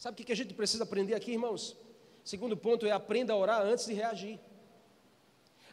Sabe 0.00 0.22
o 0.22 0.24
que 0.24 0.32
a 0.32 0.34
gente 0.34 0.54
precisa 0.54 0.84
aprender 0.84 1.14
aqui, 1.14 1.32
irmãos? 1.32 1.76
Segundo 2.24 2.56
ponto 2.56 2.86
é 2.86 2.90
aprenda 2.90 3.34
a 3.34 3.36
orar 3.36 3.60
antes 3.60 3.84
de 3.84 3.92
reagir. 3.92 4.40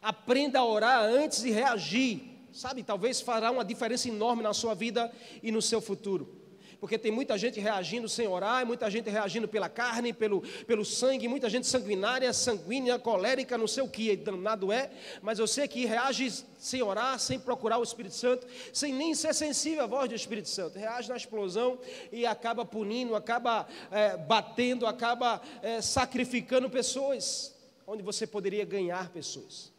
Aprenda 0.02 0.60
a 0.60 0.66
orar 0.66 1.02
antes 1.02 1.42
de 1.42 1.50
reagir. 1.50 2.46
Sabe, 2.52 2.84
talvez 2.84 3.22
fará 3.22 3.50
uma 3.50 3.64
diferença 3.64 4.10
enorme 4.10 4.44
na 4.44 4.54
sua 4.54 4.74
vida 4.74 5.10
e 5.42 5.50
no 5.50 5.62
seu 5.62 5.80
futuro 5.80 6.47
porque 6.80 6.98
tem 6.98 7.12
muita 7.12 7.38
gente 7.38 7.60
reagindo 7.60 8.08
sem 8.08 8.28
orar, 8.28 8.66
muita 8.66 8.90
gente 8.90 9.10
reagindo 9.10 9.48
pela 9.48 9.68
carne, 9.68 10.14
pelo, 10.14 10.42
pelo 10.66 10.86
sangue, 10.86 11.28
muita 11.28 11.50
gente 11.50 11.66
sanguinária, 11.66 12.32
sanguínea, 12.34 13.00
colérica, 13.00 13.58
não 13.58 13.68
sei 13.68 13.84
o 13.84 13.90
que 13.90 14.16
danado 14.16 14.72
é, 14.72 14.92
mas 15.22 15.40
eu 15.40 15.48
sei 15.48 15.68
que 15.68 15.86
reage 15.86 16.46
sem 16.60 16.82
orar, 16.82 17.20
sem 17.20 17.40
procurar 17.40 17.78
o 17.80 17.84
Espírito 17.84 18.16
Santo, 18.16 18.46
sem 18.72 18.94
nem 18.94 19.16
ser 19.16 19.34
sensível 19.34 19.84
à 19.84 19.88
voz 19.88 20.10
do 20.10 20.16
Espírito 20.16 20.50
Santo, 20.50 20.78
reage 20.78 21.10
na 21.10 21.18
explosão 21.18 21.80
e 22.12 22.26
acaba 22.26 22.66
punindo, 22.66 23.16
acaba 23.16 23.68
é, 23.92 24.16
batendo, 24.16 24.86
acaba 24.86 25.42
é, 25.62 25.82
sacrificando 25.82 26.70
pessoas, 26.70 27.56
onde 27.86 28.04
você 28.04 28.28
poderia 28.28 28.66
ganhar 28.66 29.10
pessoas. 29.10 29.72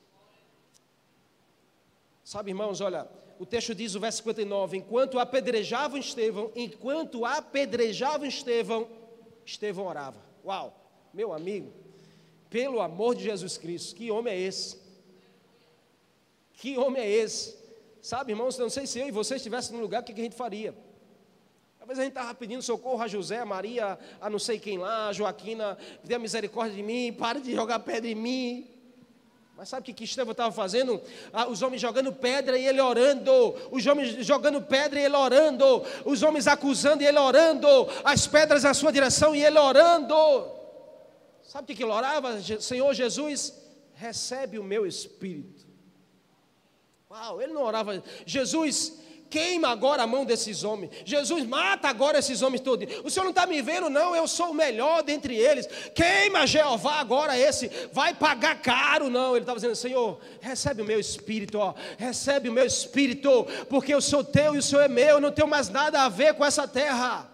Sabe, 2.24 2.50
irmãos, 2.50 2.80
olha, 2.80 3.08
o 3.38 3.46
texto 3.46 3.74
diz, 3.74 3.94
o 3.94 4.00
verso 4.00 4.18
59, 4.18 4.76
enquanto 4.76 5.18
apedrejavam 5.18 5.98
Estevão, 5.98 6.50
enquanto 6.56 7.24
apedrejavam 7.24 8.26
Estevão, 8.26 8.88
Estevão 9.44 9.86
orava. 9.86 10.20
Uau, 10.44 10.74
meu 11.12 11.32
amigo, 11.32 11.72
pelo 12.50 12.80
amor 12.80 13.14
de 13.14 13.24
Jesus 13.24 13.56
Cristo, 13.56 13.94
que 13.94 14.10
homem 14.10 14.34
é 14.34 14.40
esse? 14.40 14.78
Que 16.54 16.76
homem 16.76 17.02
é 17.02 17.08
esse? 17.08 17.56
Sabe, 18.02 18.32
irmãos, 18.32 18.58
não 18.58 18.70
sei 18.70 18.86
se 18.86 18.98
eu 18.98 19.06
e 19.06 19.12
você 19.12 19.36
estivessem 19.36 19.76
no 19.76 19.82
lugar, 19.82 20.02
o 20.02 20.04
que 20.04 20.12
a 20.12 20.24
gente 20.24 20.36
faria? 20.36 20.74
Talvez 21.78 21.98
a 21.98 22.02
gente 22.02 22.12
estava 22.12 22.34
pedindo 22.34 22.62
socorro 22.62 23.02
a 23.02 23.08
José, 23.08 23.38
a 23.38 23.46
Maria, 23.46 23.98
a 24.20 24.28
não 24.28 24.38
sei 24.38 24.58
quem 24.58 24.78
lá, 24.78 25.08
a 25.08 25.12
Joaquina, 25.12 25.78
tenha 26.06 26.18
misericórdia 26.18 26.76
de 26.76 26.82
mim, 26.82 27.12
pare 27.12 27.40
de 27.40 27.54
jogar 27.54 27.78
pedra 27.78 28.10
em 28.10 28.14
mim. 28.14 28.77
Mas 29.58 29.70
sabe 29.70 29.82
o 29.82 29.84
que, 29.86 29.92
que 29.92 30.04
Estevão 30.04 30.30
estava 30.30 30.52
fazendo? 30.52 31.02
Ah, 31.32 31.48
os 31.48 31.62
homens 31.62 31.82
jogando 31.82 32.12
pedra 32.12 32.56
e 32.56 32.64
ele 32.64 32.80
orando, 32.80 33.56
os 33.72 33.84
homens 33.88 34.24
jogando 34.24 34.62
pedra 34.62 35.00
e 35.00 35.04
ele 35.04 35.16
orando, 35.16 35.82
os 36.04 36.22
homens 36.22 36.46
acusando 36.46 37.02
e 37.02 37.06
ele 37.06 37.18
orando, 37.18 37.66
as 38.04 38.24
pedras 38.24 38.62
na 38.62 38.72
sua 38.72 38.92
direção 38.92 39.34
e 39.34 39.44
ele 39.44 39.58
orando. 39.58 40.14
Sabe 41.42 41.64
o 41.64 41.66
que, 41.66 41.74
que 41.74 41.82
ele 41.82 41.90
orava? 41.90 42.40
Senhor 42.40 42.94
Jesus, 42.94 43.52
recebe 43.94 44.60
o 44.60 44.62
meu 44.62 44.86
espírito. 44.86 45.66
Uau, 47.10 47.42
ele 47.42 47.52
não 47.52 47.62
orava, 47.64 48.00
Jesus, 48.24 48.96
queima 49.28 49.68
agora 49.68 50.02
a 50.02 50.06
mão 50.06 50.24
desses 50.24 50.64
homens. 50.64 50.90
Jesus, 51.04 51.44
mata 51.44 51.88
agora 51.88 52.18
esses 52.18 52.42
homens 52.42 52.60
todos. 52.60 52.88
O 53.04 53.10
Senhor 53.10 53.24
não 53.24 53.30
está 53.30 53.46
me 53.46 53.60
vendo, 53.62 53.88
não, 53.88 54.14
eu 54.14 54.26
sou 54.26 54.50
o 54.50 54.54
melhor 54.54 55.02
dentre 55.02 55.36
eles. 55.36 55.66
Queima 55.94 56.46
Jeová 56.46 57.00
agora 57.00 57.38
esse, 57.38 57.68
vai 57.92 58.14
pagar 58.14 58.60
caro, 58.60 59.08
não. 59.08 59.30
Ele 59.30 59.40
estava 59.40 59.58
dizendo, 59.58 59.76
Senhor, 59.76 60.18
recebe 60.40 60.82
o 60.82 60.84
meu 60.84 60.98
espírito, 60.98 61.58
ó, 61.58 61.74
recebe 61.96 62.48
o 62.48 62.52
meu 62.52 62.64
espírito, 62.64 63.46
porque 63.68 63.94
eu 63.94 64.00
sou 64.00 64.24
teu 64.24 64.54
e 64.54 64.58
o 64.58 64.62
Senhor 64.62 64.82
é 64.82 64.88
meu, 64.88 65.16
eu 65.16 65.20
não 65.20 65.32
tenho 65.32 65.48
mais 65.48 65.68
nada 65.68 66.02
a 66.02 66.08
ver 66.08 66.34
com 66.34 66.44
essa 66.44 66.66
terra. 66.66 67.30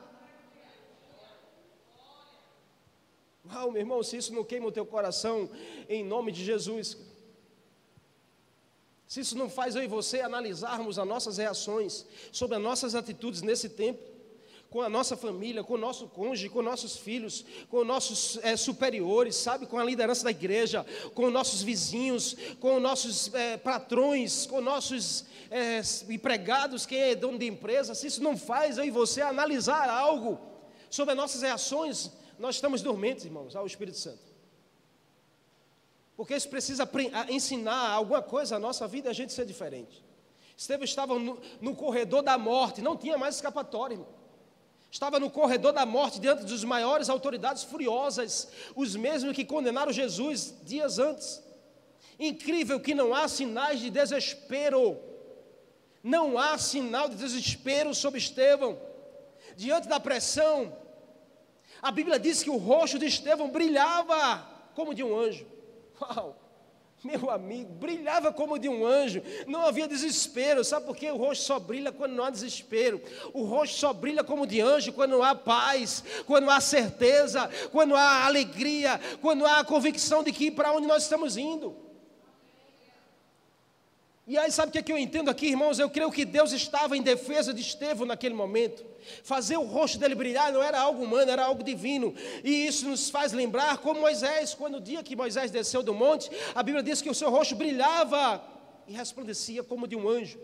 Uau, 3.53 3.71
meu 3.71 3.81
irmão, 3.81 4.03
se 4.03 4.17
isso 4.17 4.35
não 4.35 4.43
queima 4.43 4.67
o 4.67 4.73
teu 4.73 4.87
coração, 4.87 5.51
em 5.89 6.03
nome 6.03 6.33
de 6.33 6.45
Jesus. 6.45 6.97
Se 9.15 9.21
isso 9.21 9.39
não 9.39 9.49
faz 9.49 9.77
eu 9.77 9.85
e 9.85 9.87
você 9.87 10.23
analisarmos 10.23 10.99
as 10.99 11.07
nossas 11.07 11.37
reações 11.39 12.05
sobre 12.33 12.57
as 12.57 12.63
nossas 12.65 12.97
atitudes 12.97 13.43
nesse 13.43 13.69
tempo, 13.69 14.03
com 14.69 14.83
a 14.83 14.89
nossa 14.89 15.17
família, 15.17 15.63
com 15.63 15.75
o 15.75 15.79
nosso 15.79 16.09
cônjuge, 16.09 16.49
com 16.49 16.61
nossos 16.61 16.97
filhos, 16.97 17.45
com 17.69 17.85
nossos 17.85 18.41
é, 18.43 18.57
superiores, 18.57 19.37
sabe, 19.37 19.67
com 19.67 19.79
a 19.79 19.85
liderança 19.85 20.25
da 20.25 20.33
igreja, 20.33 20.85
com 21.15 21.31
nossos 21.31 21.63
vizinhos, 21.63 22.37
com 22.59 22.81
nossos 22.81 23.33
é, 23.33 23.57
patrões, 23.57 24.47
com 24.47 24.61
nossos 24.61 25.25
é, 25.49 25.81
empregados, 26.13 26.85
quem 26.85 26.99
é 26.99 27.15
dono 27.15 27.39
de 27.39 27.47
empresa, 27.47 27.95
se 27.95 28.09
isso 28.09 28.21
não 28.21 28.37
faz 28.37 28.79
eu 28.79 28.85
e 28.85 28.91
você 28.91 29.23
analisar 29.23 29.89
algo 29.89 30.41
sobre 30.91 31.13
as 31.13 31.17
nossas 31.17 31.43
reações, 31.43 32.11
nós 32.37 32.57
estamos 32.57 32.83
dormentes, 32.83 33.25
irmãos, 33.25 33.55
ao 33.55 33.65
Espírito 33.65 33.97
Santo. 33.97 34.34
Porque 36.17 36.35
isso 36.35 36.49
precisa 36.49 36.89
ensinar 37.29 37.91
alguma 37.91 38.23
coisa 38.23 38.57
à 38.57 38.59
nossa 38.59 38.87
vida 38.87 39.09
e 39.09 39.11
a 39.11 39.15
gente 39.15 39.33
ser 39.33 39.45
diferente. 39.45 40.05
Estevão 40.57 40.85
estava 40.85 41.19
no, 41.19 41.39
no, 41.61 41.75
corredor 41.75 42.23
da 42.23 42.39
morte, 42.39 42.81
não 42.81 42.97
tinha 42.97 43.19
mais 43.19 43.37
escapatória, 43.37 43.95
irmão. 43.95 44.09
Estava 44.91 45.19
no 45.19 45.29
corredor 45.29 45.73
da 45.73 45.85
morte 45.85 46.21
diante 46.21 46.45
dos 46.45 46.63
maiores 46.63 47.09
autoridades 47.09 47.65
furiosas, 47.65 48.49
os 48.77 48.95
mesmos 48.95 49.35
que 49.35 49.45
condenaram 49.45 49.93
Jesus 49.93 50.55
dias 50.63 51.01
antes. 51.01 51.43
Incrível 52.17 52.79
que 52.79 52.95
não 52.95 53.13
há 53.13 53.27
sinais 53.27 53.81
de 53.81 53.91
desespero. 53.91 54.97
Não 56.01 56.39
há 56.39 56.57
sinal 56.59 57.09
de 57.09 57.17
desespero 57.17 57.93
sobre 57.93 58.21
Estevão. 58.21 58.79
Diante 59.57 59.89
da 59.89 59.99
pressão, 59.99 60.77
a 61.83 61.91
Bíblia 61.91 62.21
diz 62.21 62.45
que 62.45 62.51
o 62.51 62.57
rosto 62.57 62.97
de 62.97 63.07
Estevão 63.07 63.51
brilhava 63.51 64.47
como 64.77 64.95
de 64.95 65.03
um 65.03 65.19
anjo. 65.19 65.54
Uau! 66.01 66.45
Meu 67.05 67.31
amigo, 67.31 67.71
brilhava 67.75 68.33
como 68.33 68.59
de 68.59 68.67
um 68.67 68.87
anjo, 68.87 69.23
não 69.47 69.67
havia 69.67 69.87
desespero, 69.87 70.65
sabe 70.65 70.87
por 70.87 70.97
quê? 70.97 71.11
O 71.11 71.19
rosto 71.19 71.45
só 71.45 71.59
brilha 71.59 71.93
quando 71.93 72.15
não 72.15 72.25
há 72.25 72.31
desespero, 72.31 72.99
o 73.35 73.43
rosto 73.45 73.77
só 73.77 73.93
brilha 73.93 74.25
como 74.25 74.47
de 74.47 74.63
anjo 74.63 74.91
quando 74.91 75.23
há 75.23 75.35
paz, 75.35 76.03
quando 76.27 76.49
há 76.49 76.59
certeza, 76.63 77.51
quando 77.71 77.95
há 77.95 78.25
alegria, 78.25 78.99
quando 79.21 79.45
há 79.45 79.59
a 79.59 79.65
convicção 79.65 80.23
de 80.23 80.33
que 80.33 80.51
para 80.51 80.73
onde 80.73 80.87
nós 80.87 81.03
estamos 81.03 81.37
indo. 81.37 81.77
E 84.27 84.39
aí, 84.39 84.51
sabe 84.51 84.71
o 84.71 84.73
que, 84.73 84.79
é 84.79 84.83
que 84.83 84.91
eu 84.93 84.97
entendo 84.97 85.29
aqui, 85.29 85.49
irmãos? 85.49 85.79
Eu 85.79 85.91
creio 85.91 86.11
que 86.11 86.25
Deus 86.25 86.51
estava 86.53 86.97
em 86.97 87.03
defesa 87.03 87.53
de 87.53 87.61
Estevão 87.61 88.07
naquele 88.07 88.35
momento. 88.35 88.83
Fazer 89.23 89.59
o 89.59 89.65
rosto 89.65 89.99
dele 89.99 90.15
brilhar 90.15 90.51
não 90.51 90.63
era 90.63 90.81
algo 90.81 91.05
humano, 91.05 91.31
era 91.31 91.45
algo 91.45 91.63
divino. 91.63 92.15
E 92.43 92.67
isso 92.67 92.89
nos 92.89 93.11
faz 93.11 93.33
lembrar 93.33 93.79
como 93.79 94.01
Moisés, 94.01 94.55
quando 94.55 94.77
o 94.77 94.81
dia 94.81 95.03
que 95.03 95.15
Moisés 95.15 95.51
desceu 95.51 95.83
do 95.83 95.93
monte, 95.93 96.31
a 96.55 96.63
Bíblia 96.63 96.83
diz 96.83 97.03
que 97.03 97.11
o 97.11 97.15
seu 97.15 97.29
rosto 97.31 97.55
brilhava 97.55 98.43
e 98.89 98.95
resplandecia 98.95 99.63
como 99.63 99.87
de 99.87 99.95
um 99.95 100.09
anjo. 100.09 100.39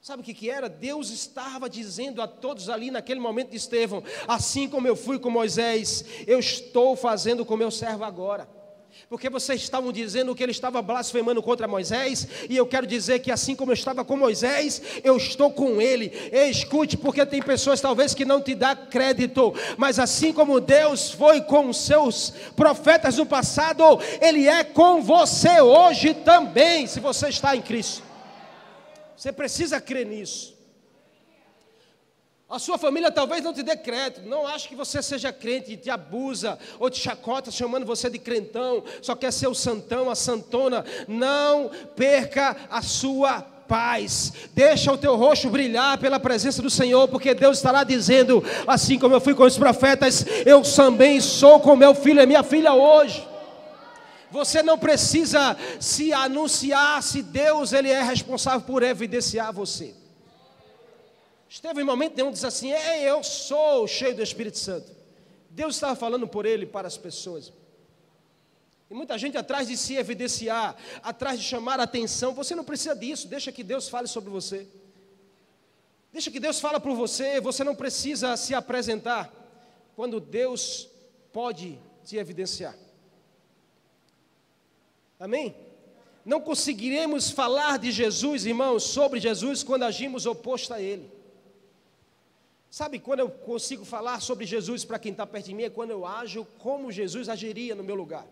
Sabe 0.00 0.22
o 0.22 0.24
que, 0.24 0.34
que 0.34 0.48
era? 0.48 0.68
Deus 0.68 1.10
estava 1.10 1.68
dizendo 1.68 2.22
a 2.22 2.28
todos 2.28 2.68
ali 2.68 2.92
naquele 2.92 3.18
momento 3.18 3.50
de 3.50 3.56
Estevão: 3.56 4.02
assim 4.28 4.68
como 4.68 4.86
eu 4.86 4.94
fui 4.94 5.18
com 5.18 5.28
Moisés, 5.28 6.04
eu 6.24 6.38
estou 6.38 6.94
fazendo 6.94 7.44
com 7.44 7.56
meu 7.56 7.70
servo 7.70 8.04
agora 8.04 8.61
porque 9.08 9.28
vocês 9.28 9.60
estavam 9.60 9.92
dizendo 9.92 10.34
que 10.34 10.42
ele 10.42 10.52
estava 10.52 10.80
blasfemando 10.80 11.42
contra 11.42 11.68
Moisés, 11.68 12.26
e 12.48 12.56
eu 12.56 12.66
quero 12.66 12.86
dizer 12.86 13.18
que 13.20 13.30
assim 13.30 13.54
como 13.54 13.70
eu 13.70 13.74
estava 13.74 14.04
com 14.04 14.16
Moisés, 14.16 14.82
eu 15.04 15.16
estou 15.16 15.50
com 15.50 15.80
ele. 15.80 16.12
E 16.32 16.50
escute, 16.50 16.96
porque 16.96 17.24
tem 17.26 17.42
pessoas 17.42 17.80
talvez 17.80 18.14
que 18.14 18.24
não 18.24 18.40
te 18.40 18.54
dá 18.54 18.74
crédito, 18.74 19.54
mas 19.76 19.98
assim 19.98 20.32
como 20.32 20.60
Deus 20.60 21.10
foi 21.10 21.40
com 21.40 21.68
os 21.68 21.78
seus 21.78 22.32
profetas 22.56 23.16
no 23.16 23.26
passado, 23.26 23.84
ele 24.20 24.48
é 24.48 24.64
com 24.64 25.02
você 25.02 25.60
hoje 25.60 26.14
também, 26.14 26.86
se 26.86 27.00
você 27.00 27.28
está 27.28 27.54
em 27.56 27.62
Cristo. 27.62 28.02
Você 29.16 29.32
precisa 29.32 29.80
crer 29.80 30.06
nisso. 30.06 30.51
A 32.52 32.58
sua 32.58 32.76
família 32.76 33.10
talvez 33.10 33.42
não 33.42 33.54
te 33.54 33.62
dê 33.62 33.74
crédito, 33.74 34.28
não 34.28 34.46
ache 34.46 34.68
que 34.68 34.76
você 34.76 35.02
seja 35.02 35.32
crente 35.32 35.72
e 35.72 35.76
te 35.78 35.88
abusa 35.88 36.58
ou 36.78 36.90
te 36.90 37.00
chacota 37.00 37.50
chamando 37.50 37.86
você 37.86 38.10
de 38.10 38.18
crentão, 38.18 38.84
só 39.00 39.16
quer 39.16 39.32
ser 39.32 39.46
o 39.46 39.54
santão, 39.54 40.10
a 40.10 40.14
santona. 40.14 40.84
Não 41.08 41.70
perca 41.96 42.54
a 42.70 42.82
sua 42.82 43.40
paz. 43.40 44.34
Deixa 44.52 44.92
o 44.92 44.98
teu 44.98 45.16
rosto 45.16 45.48
brilhar 45.48 45.96
pela 45.96 46.20
presença 46.20 46.60
do 46.60 46.68
Senhor, 46.68 47.08
porque 47.08 47.32
Deus 47.32 47.56
estará 47.56 47.84
dizendo, 47.84 48.44
assim 48.66 48.98
como 48.98 49.14
eu 49.14 49.20
fui 49.22 49.34
com 49.34 49.44
os 49.44 49.56
profetas, 49.56 50.26
eu 50.44 50.60
também 50.60 51.22
sou 51.22 51.58
com 51.58 51.74
meu 51.74 51.94
filho 51.94 52.20
e 52.20 52.26
minha 52.26 52.42
filha 52.42 52.74
hoje. 52.74 53.26
Você 54.30 54.62
não 54.62 54.76
precisa 54.76 55.56
se 55.80 56.12
anunciar 56.12 57.02
se 57.02 57.22
Deus 57.22 57.72
ele 57.72 57.90
é 57.90 58.02
responsável 58.02 58.60
por 58.60 58.82
evidenciar 58.82 59.54
você. 59.54 60.01
Esteve 61.52 61.82
em 61.82 61.84
momento 61.84 62.16
nenhum 62.16 62.32
diz 62.32 62.44
assim: 62.44 62.72
é, 62.72 63.02
eu 63.02 63.22
sou 63.22 63.86
cheio 63.86 64.16
do 64.16 64.22
Espírito 64.22 64.56
Santo. 64.56 64.90
Deus 65.50 65.74
estava 65.74 65.94
falando 65.94 66.26
por 66.26 66.46
ele 66.46 66.64
para 66.64 66.88
as 66.88 66.96
pessoas. 66.96 67.52
E 68.90 68.94
muita 68.94 69.18
gente 69.18 69.36
atrás 69.36 69.68
de 69.68 69.76
se 69.76 69.94
evidenciar, 69.94 70.74
atrás 71.02 71.38
de 71.38 71.44
chamar 71.44 71.78
a 71.78 71.82
atenção. 71.82 72.32
Você 72.32 72.54
não 72.54 72.64
precisa 72.64 72.96
disso, 72.96 73.28
deixa 73.28 73.52
que 73.52 73.62
Deus 73.62 73.86
fale 73.86 74.08
sobre 74.08 74.30
você. 74.30 74.66
Deixa 76.10 76.30
que 76.30 76.40
Deus 76.40 76.58
fale 76.58 76.80
por 76.80 76.94
você, 76.94 77.38
você 77.38 77.62
não 77.62 77.74
precisa 77.74 78.34
se 78.34 78.54
apresentar 78.54 79.30
quando 79.94 80.20
Deus 80.20 80.88
pode 81.34 81.78
te 82.02 82.16
evidenciar. 82.16 82.74
Amém? 85.20 85.54
Não 86.24 86.40
conseguiremos 86.40 87.30
falar 87.30 87.78
de 87.78 87.92
Jesus, 87.92 88.46
irmãos, 88.46 88.84
sobre 88.84 89.20
Jesus 89.20 89.62
quando 89.62 89.82
agimos 89.82 90.24
oposto 90.24 90.72
a 90.72 90.80
Ele. 90.80 91.21
Sabe 92.72 92.98
quando 92.98 93.20
eu 93.20 93.30
consigo 93.30 93.84
falar 93.84 94.18
sobre 94.20 94.46
Jesus 94.46 94.82
para 94.82 94.98
quem 94.98 95.12
está 95.12 95.26
perto 95.26 95.44
de 95.44 95.52
mim? 95.52 95.64
É 95.64 95.68
quando 95.68 95.90
eu 95.90 96.06
ajo 96.06 96.46
como 96.58 96.90
Jesus 96.90 97.28
agiria 97.28 97.74
no 97.74 97.84
meu 97.84 97.94
lugar. 97.94 98.26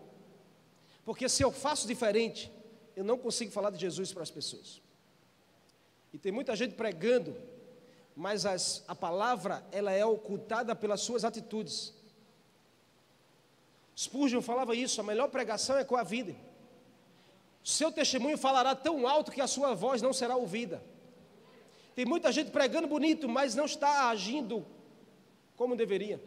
Porque 1.05 1.29
se 1.29 1.43
eu 1.43 1.51
faço 1.51 1.85
diferente, 1.85 2.51
eu 2.95 3.03
não 3.03 3.19
consigo 3.19 3.51
falar 3.51 3.69
de 3.69 3.77
Jesus 3.77 4.11
para 4.11 4.23
as 4.23 4.31
pessoas. 4.31 4.81
E 6.11 6.17
tem 6.17 6.31
muita 6.31 6.55
gente 6.55 6.73
pregando, 6.73 7.37
mas 8.15 8.43
as, 8.43 8.83
a 8.87 8.95
palavra 8.95 9.63
ela 9.71 9.91
é 9.91 10.03
ocultada 10.03 10.75
pelas 10.75 11.01
suas 11.01 11.23
atitudes. 11.23 11.93
Spurgeon 13.95 14.41
falava 14.41 14.75
isso: 14.75 14.99
a 14.99 15.03
melhor 15.03 15.29
pregação 15.29 15.77
é 15.77 15.83
com 15.83 15.95
a 15.95 16.01
vida. 16.01 16.35
Seu 17.63 17.91
testemunho 17.91 18.39
falará 18.39 18.73
tão 18.73 19.07
alto 19.07 19.31
que 19.31 19.39
a 19.39 19.45
sua 19.45 19.75
voz 19.75 20.01
não 20.01 20.11
será 20.11 20.35
ouvida. 20.35 20.83
Tem 21.95 22.05
muita 22.05 22.31
gente 22.31 22.51
pregando 22.51 22.87
bonito, 22.87 23.27
mas 23.27 23.55
não 23.55 23.65
está 23.65 24.09
agindo 24.09 24.65
como 25.55 25.75
deveria. 25.75 26.21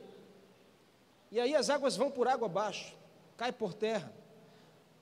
E 1.31 1.41
aí 1.41 1.55
as 1.55 1.71
águas 1.71 1.97
vão 1.97 2.11
por 2.11 2.29
água 2.29 2.47
abaixo, 2.47 2.97
cai 3.37 3.51
por 3.51 3.75
terra. 3.75 4.13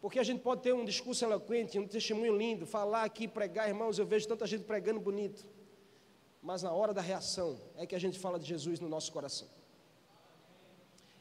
Porque 0.01 0.19
a 0.19 0.23
gente 0.25 0.41
pode 0.41 0.63
ter 0.63 0.73
um 0.73 0.85
discurso 0.85 1.25
eloquente, 1.25 1.79
um 1.79 1.87
testemunho 1.87 2.37
lindo, 2.37 2.67
falar 2.67 3.05
aqui, 3.05 3.29
pregar, 3.29 3.69
irmãos, 3.69 3.99
eu 3.99 4.07
vejo 4.07 4.27
tanta 4.27 4.47
gente 4.47 4.65
pregando 4.65 4.99
bonito. 4.99 5.47
Mas 6.41 6.63
na 6.63 6.73
hora 6.73 6.93
da 6.93 7.01
reação 7.01 7.61
é 7.77 7.87
que 7.87 7.95
a 7.95 8.01
gente 8.01 8.19
fala 8.19 8.39
de 8.39 8.47
Jesus 8.47 8.81
no 8.81 8.89
nosso 8.89 9.13
coração. 9.13 9.49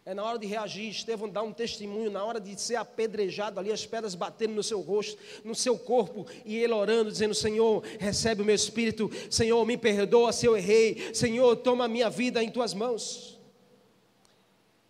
É 0.03 0.13
na 0.15 0.23
hora 0.23 0.39
de 0.39 0.47
reagir. 0.47 0.89
Estevão 0.89 1.29
dá 1.29 1.43
um 1.43 1.53
testemunho, 1.53 2.09
na 2.09 2.23
hora 2.23 2.39
de 2.39 2.59
ser 2.59 2.75
apedrejado 2.75 3.59
ali, 3.59 3.71
as 3.71 3.85
pedras 3.85 4.15
batendo 4.15 4.53
no 4.55 4.63
seu 4.63 4.81
rosto, 4.81 5.17
no 5.43 5.53
seu 5.53 5.77
corpo, 5.77 6.25
e 6.43 6.57
ele 6.57 6.73
orando, 6.73 7.11
dizendo: 7.11 7.35
Senhor, 7.35 7.83
recebe 7.99 8.41
o 8.41 8.45
meu 8.45 8.55
espírito, 8.55 9.11
Senhor, 9.29 9.63
me 9.65 9.77
perdoa 9.77 10.31
se 10.31 10.45
eu 10.45 10.57
errei, 10.57 11.13
Senhor, 11.13 11.55
toma 11.57 11.85
a 11.85 11.87
minha 11.87 12.09
vida 12.09 12.43
em 12.43 12.49
tuas 12.49 12.73
mãos. 12.73 13.39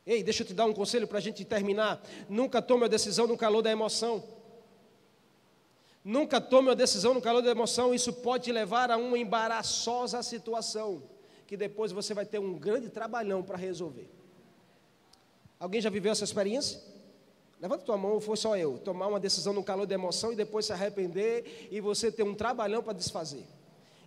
Ei, 0.05 0.23
deixa 0.23 0.43
eu 0.43 0.47
te 0.47 0.53
dar 0.53 0.65
um 0.65 0.73
conselho 0.73 1.07
para 1.07 1.19
a 1.19 1.21
gente 1.21 1.43
terminar. 1.45 2.01
Nunca 2.27 2.61
tome 2.61 2.85
a 2.85 2.87
decisão 2.87 3.27
no 3.27 3.37
calor 3.37 3.61
da 3.61 3.69
emoção. 3.69 4.23
Nunca 6.03 6.41
tome 6.41 6.69
uma 6.69 6.75
decisão 6.75 7.13
no 7.13 7.21
calor 7.21 7.43
da 7.43 7.51
emoção, 7.51 7.93
isso 7.93 8.11
pode 8.11 8.45
te 8.45 8.51
levar 8.51 8.89
a 8.89 8.97
uma 8.97 9.19
embaraçosa 9.19 10.23
situação, 10.23 11.03
que 11.45 11.55
depois 11.55 11.91
você 11.91 12.11
vai 12.11 12.25
ter 12.25 12.39
um 12.39 12.57
grande 12.57 12.89
trabalhão 12.89 13.43
para 13.43 13.55
resolver. 13.55 14.09
Alguém 15.61 15.79
já 15.79 15.91
viveu 15.91 16.11
essa 16.11 16.23
experiência? 16.23 16.81
Levanta 17.59 17.85
tua 17.85 17.95
mão, 17.95 18.19
foi 18.19 18.35
só 18.35 18.57
eu. 18.57 18.79
Tomar 18.79 19.05
uma 19.05 19.19
decisão 19.19 19.53
no 19.53 19.63
calor 19.63 19.85
da 19.85 19.93
emoção 19.93 20.33
e 20.33 20.35
depois 20.35 20.65
se 20.65 20.73
arrepender 20.73 21.69
e 21.69 21.79
você 21.79 22.11
ter 22.11 22.23
um 22.23 22.33
trabalhão 22.33 22.81
para 22.81 22.93
desfazer. 22.93 23.45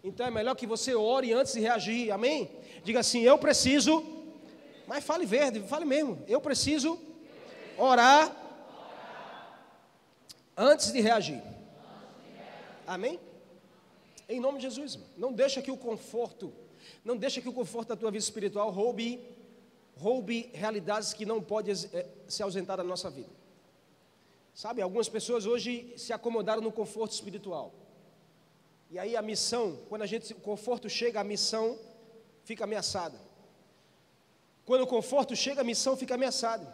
Então 0.02 0.26
é 0.26 0.32
melhor 0.32 0.56
que 0.56 0.66
você 0.66 0.96
ore 0.96 1.32
antes 1.32 1.52
de 1.52 1.60
reagir, 1.60 2.10
amém? 2.10 2.50
Diga 2.82 2.98
assim: 2.98 3.20
eu 3.20 3.38
preciso, 3.38 4.04
mas 4.84 5.04
fale 5.04 5.24
verde, 5.24 5.60
fale 5.60 5.84
mesmo. 5.84 6.20
Eu 6.26 6.40
preciso 6.40 6.98
orar 7.78 8.34
antes 10.56 10.90
de 10.90 11.00
reagir. 11.00 11.40
Amém? 12.84 13.20
Em 14.28 14.40
nome 14.40 14.58
de 14.58 14.64
Jesus, 14.64 14.98
não 15.16 15.32
deixa 15.32 15.62
que 15.62 15.70
o 15.70 15.76
conforto, 15.76 16.52
não 17.04 17.16
deixa 17.16 17.40
que 17.40 17.48
o 17.48 17.52
conforto 17.52 17.90
da 17.90 17.96
tua 17.96 18.10
vida 18.10 18.24
espiritual 18.24 18.72
roube 18.72 19.20
roube 19.96 20.50
realidades 20.52 21.12
que 21.12 21.24
não 21.24 21.40
podem 21.40 21.74
é, 21.92 22.06
se 22.28 22.42
ausentar 22.42 22.76
da 22.76 22.84
nossa 22.84 23.10
vida. 23.10 23.30
Sabe, 24.54 24.82
algumas 24.82 25.08
pessoas 25.08 25.46
hoje 25.46 25.94
se 25.96 26.12
acomodaram 26.12 26.62
no 26.62 26.70
conforto 26.70 27.12
espiritual. 27.12 27.74
E 28.90 28.98
aí 28.98 29.16
a 29.16 29.22
missão, 29.22 29.78
quando 29.88 30.02
a 30.02 30.06
gente, 30.06 30.32
o 30.32 30.36
conforto 30.36 30.88
chega, 30.88 31.20
a 31.20 31.24
missão 31.24 31.78
fica 32.44 32.64
ameaçada. 32.64 33.18
Quando 34.64 34.82
o 34.82 34.86
conforto 34.86 35.34
chega, 35.34 35.60
a 35.60 35.64
missão 35.64 35.96
fica 35.96 36.14
ameaçada. 36.14 36.72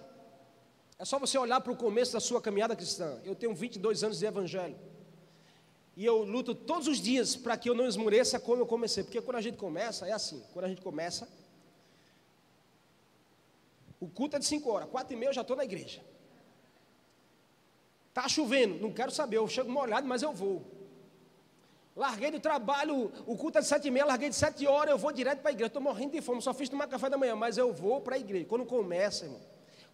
É 0.98 1.04
só 1.04 1.18
você 1.18 1.38
olhar 1.38 1.60
para 1.62 1.72
o 1.72 1.76
começo 1.76 2.12
da 2.12 2.20
sua 2.20 2.40
caminhada 2.42 2.76
cristã. 2.76 3.18
Eu 3.24 3.34
tenho 3.34 3.54
22 3.54 4.04
anos 4.04 4.18
de 4.18 4.26
evangelho. 4.26 4.76
E 5.96 6.04
eu 6.04 6.22
luto 6.22 6.54
todos 6.54 6.86
os 6.86 7.00
dias 7.00 7.34
para 7.36 7.56
que 7.56 7.68
eu 7.68 7.74
não 7.74 7.86
esmoreça 7.86 8.38
como 8.38 8.60
eu 8.60 8.66
comecei. 8.66 9.02
Porque 9.02 9.20
quando 9.20 9.38
a 9.38 9.40
gente 9.40 9.56
começa, 9.56 10.06
é 10.06 10.12
assim. 10.12 10.42
Quando 10.52 10.66
a 10.66 10.68
gente 10.68 10.82
começa, 10.82 11.26
o 14.00 14.08
culto 14.08 14.36
é 14.36 14.38
de 14.38 14.46
5 14.46 14.70
horas, 14.70 14.88
4 14.88 15.12
e 15.12 15.16
meia 15.16 15.28
eu 15.28 15.34
já 15.34 15.42
estou 15.42 15.56
na 15.56 15.64
igreja. 15.64 16.02
Está 18.08 18.26
chovendo, 18.28 18.80
não 18.80 18.92
quero 18.92 19.12
saber, 19.12 19.36
eu 19.36 19.46
chego 19.46 19.70
molhado, 19.70 20.06
mas 20.06 20.22
eu 20.22 20.32
vou. 20.32 20.64
Larguei 21.94 22.30
do 22.30 22.40
trabalho, 22.40 23.12
o 23.26 23.36
culto 23.36 23.58
é 23.58 23.60
de 23.60 23.66
7 23.66 23.88
e 23.88 23.90
meia, 23.90 24.06
larguei 24.06 24.30
de 24.30 24.34
7 24.34 24.66
horas, 24.66 24.92
eu 24.92 24.98
vou 24.98 25.12
direto 25.12 25.40
para 25.40 25.50
a 25.50 25.52
igreja. 25.52 25.66
Estou 25.66 25.82
morrendo 25.82 26.12
de 26.12 26.22
fome, 26.22 26.40
só 26.40 26.54
fiz 26.54 26.68
tomar 26.68 26.86
café 26.86 27.10
da 27.10 27.18
manhã, 27.18 27.36
mas 27.36 27.58
eu 27.58 27.72
vou 27.72 28.00
para 28.00 28.16
a 28.16 28.18
igreja. 28.18 28.46
Quando 28.46 28.64
começa, 28.64 29.26
irmão, 29.26 29.40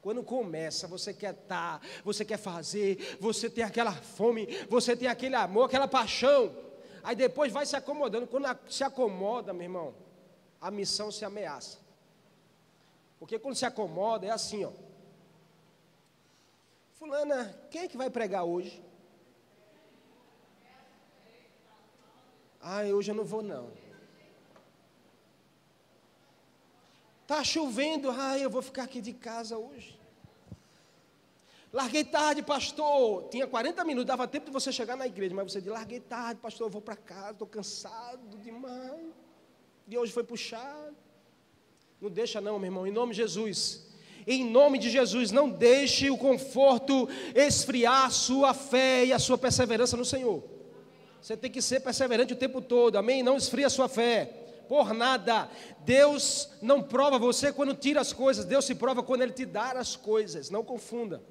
quando 0.00 0.22
começa, 0.22 0.86
você 0.86 1.12
quer 1.12 1.34
estar, 1.34 1.80
tá, 1.80 1.86
você 2.04 2.24
quer 2.24 2.38
fazer, 2.38 3.18
você 3.18 3.50
tem 3.50 3.64
aquela 3.64 3.92
fome, 3.92 4.46
você 4.68 4.96
tem 4.96 5.08
aquele 5.08 5.34
amor, 5.34 5.64
aquela 5.64 5.88
paixão. 5.88 6.54
Aí 7.02 7.16
depois 7.16 7.52
vai 7.52 7.66
se 7.66 7.74
acomodando. 7.74 8.26
Quando 8.26 8.46
se 8.68 8.84
acomoda, 8.84 9.52
meu 9.52 9.64
irmão, 9.64 9.94
a 10.60 10.70
missão 10.70 11.10
se 11.10 11.24
ameaça. 11.24 11.85
Porque 13.18 13.38
quando 13.38 13.56
se 13.56 13.64
acomoda 13.64 14.26
é 14.26 14.30
assim, 14.30 14.64
ó. 14.64 14.72
Fulana, 16.94 17.56
quem 17.70 17.82
é 17.82 17.88
que 17.88 17.96
vai 17.96 18.10
pregar 18.10 18.44
hoje? 18.44 18.82
Ah, 22.60 22.82
hoje 22.82 23.10
eu 23.10 23.14
não 23.14 23.24
vou 23.24 23.42
não. 23.42 23.70
Tá 27.26 27.42
chovendo, 27.42 28.10
ah, 28.10 28.38
eu 28.38 28.50
vou 28.50 28.62
ficar 28.62 28.84
aqui 28.84 29.00
de 29.00 29.12
casa 29.12 29.58
hoje. 29.58 29.98
Larguei 31.72 32.04
tarde, 32.04 32.42
pastor. 32.42 33.28
Tinha 33.28 33.46
40 33.46 33.84
minutos, 33.84 34.06
dava 34.06 34.26
tempo 34.26 34.46
de 34.46 34.52
você 34.52 34.72
chegar 34.72 34.96
na 34.96 35.06
igreja, 35.06 35.34
mas 35.34 35.52
você 35.52 35.60
disse: 35.60 35.70
larguei 35.70 36.00
tarde, 36.00 36.40
pastor, 36.40 36.68
eu 36.68 36.70
vou 36.70 36.80
para 36.80 36.96
casa, 36.96 37.32
estou 37.32 37.46
cansado 37.46 38.38
demais. 38.38 39.12
E 39.86 39.98
hoje 39.98 40.12
foi 40.12 40.24
puxado. 40.24 40.96
Não 42.00 42.10
deixa 42.10 42.40
não, 42.40 42.58
meu 42.58 42.66
irmão, 42.66 42.86
em 42.86 42.92
nome 42.92 43.12
de 43.12 43.18
Jesus. 43.18 43.86
Em 44.26 44.44
nome 44.44 44.78
de 44.78 44.90
Jesus, 44.90 45.30
não 45.30 45.48
deixe 45.48 46.10
o 46.10 46.18
conforto 46.18 47.08
esfriar 47.34 48.06
a 48.06 48.10
sua 48.10 48.52
fé 48.52 49.04
e 49.04 49.12
a 49.12 49.18
sua 49.18 49.38
perseverança 49.38 49.96
no 49.96 50.04
Senhor. 50.04 50.42
Você 51.22 51.36
tem 51.36 51.50
que 51.50 51.62
ser 51.62 51.80
perseverante 51.80 52.32
o 52.32 52.36
tempo 52.36 52.60
todo, 52.60 52.96
amém? 52.96 53.22
Não 53.22 53.36
esfria 53.36 53.68
a 53.68 53.70
sua 53.70 53.88
fé, 53.88 54.24
por 54.68 54.92
nada. 54.92 55.48
Deus 55.84 56.48
não 56.60 56.82
prova 56.82 57.18
você 57.18 57.52
quando 57.52 57.74
tira 57.74 58.00
as 58.00 58.12
coisas, 58.12 58.44
Deus 58.44 58.64
se 58.64 58.74
prova 58.74 59.02
quando 59.02 59.22
Ele 59.22 59.32
te 59.32 59.46
dá 59.46 59.72
as 59.72 59.94
coisas, 59.94 60.50
não 60.50 60.64
confunda. 60.64 61.22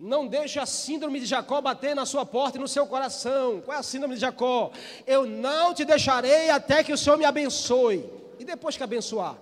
Não 0.00 0.26
deixe 0.26 0.58
a 0.58 0.64
síndrome 0.64 1.20
de 1.20 1.26
Jacó 1.26 1.60
bater 1.60 1.94
na 1.94 2.06
sua 2.06 2.24
porta 2.24 2.56
e 2.56 2.60
no 2.60 2.66
seu 2.66 2.86
coração. 2.86 3.60
Qual 3.60 3.76
é 3.76 3.80
a 3.80 3.82
síndrome 3.82 4.14
de 4.14 4.22
Jacó? 4.22 4.72
Eu 5.06 5.26
não 5.26 5.74
te 5.74 5.84
deixarei 5.84 6.48
até 6.48 6.82
que 6.82 6.90
o 6.90 6.96
Senhor 6.96 7.18
me 7.18 7.26
abençoe. 7.26 8.08
E 8.38 8.44
depois 8.44 8.78
que 8.78 8.82
abençoar? 8.82 9.36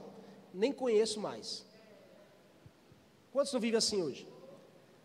Nem 0.53 0.73
conheço 0.73 1.21
mais. 1.21 1.65
Quantos 3.33 3.53
não 3.53 3.61
vivem 3.61 3.79
assim 3.79 4.03
hoje? 4.03 4.27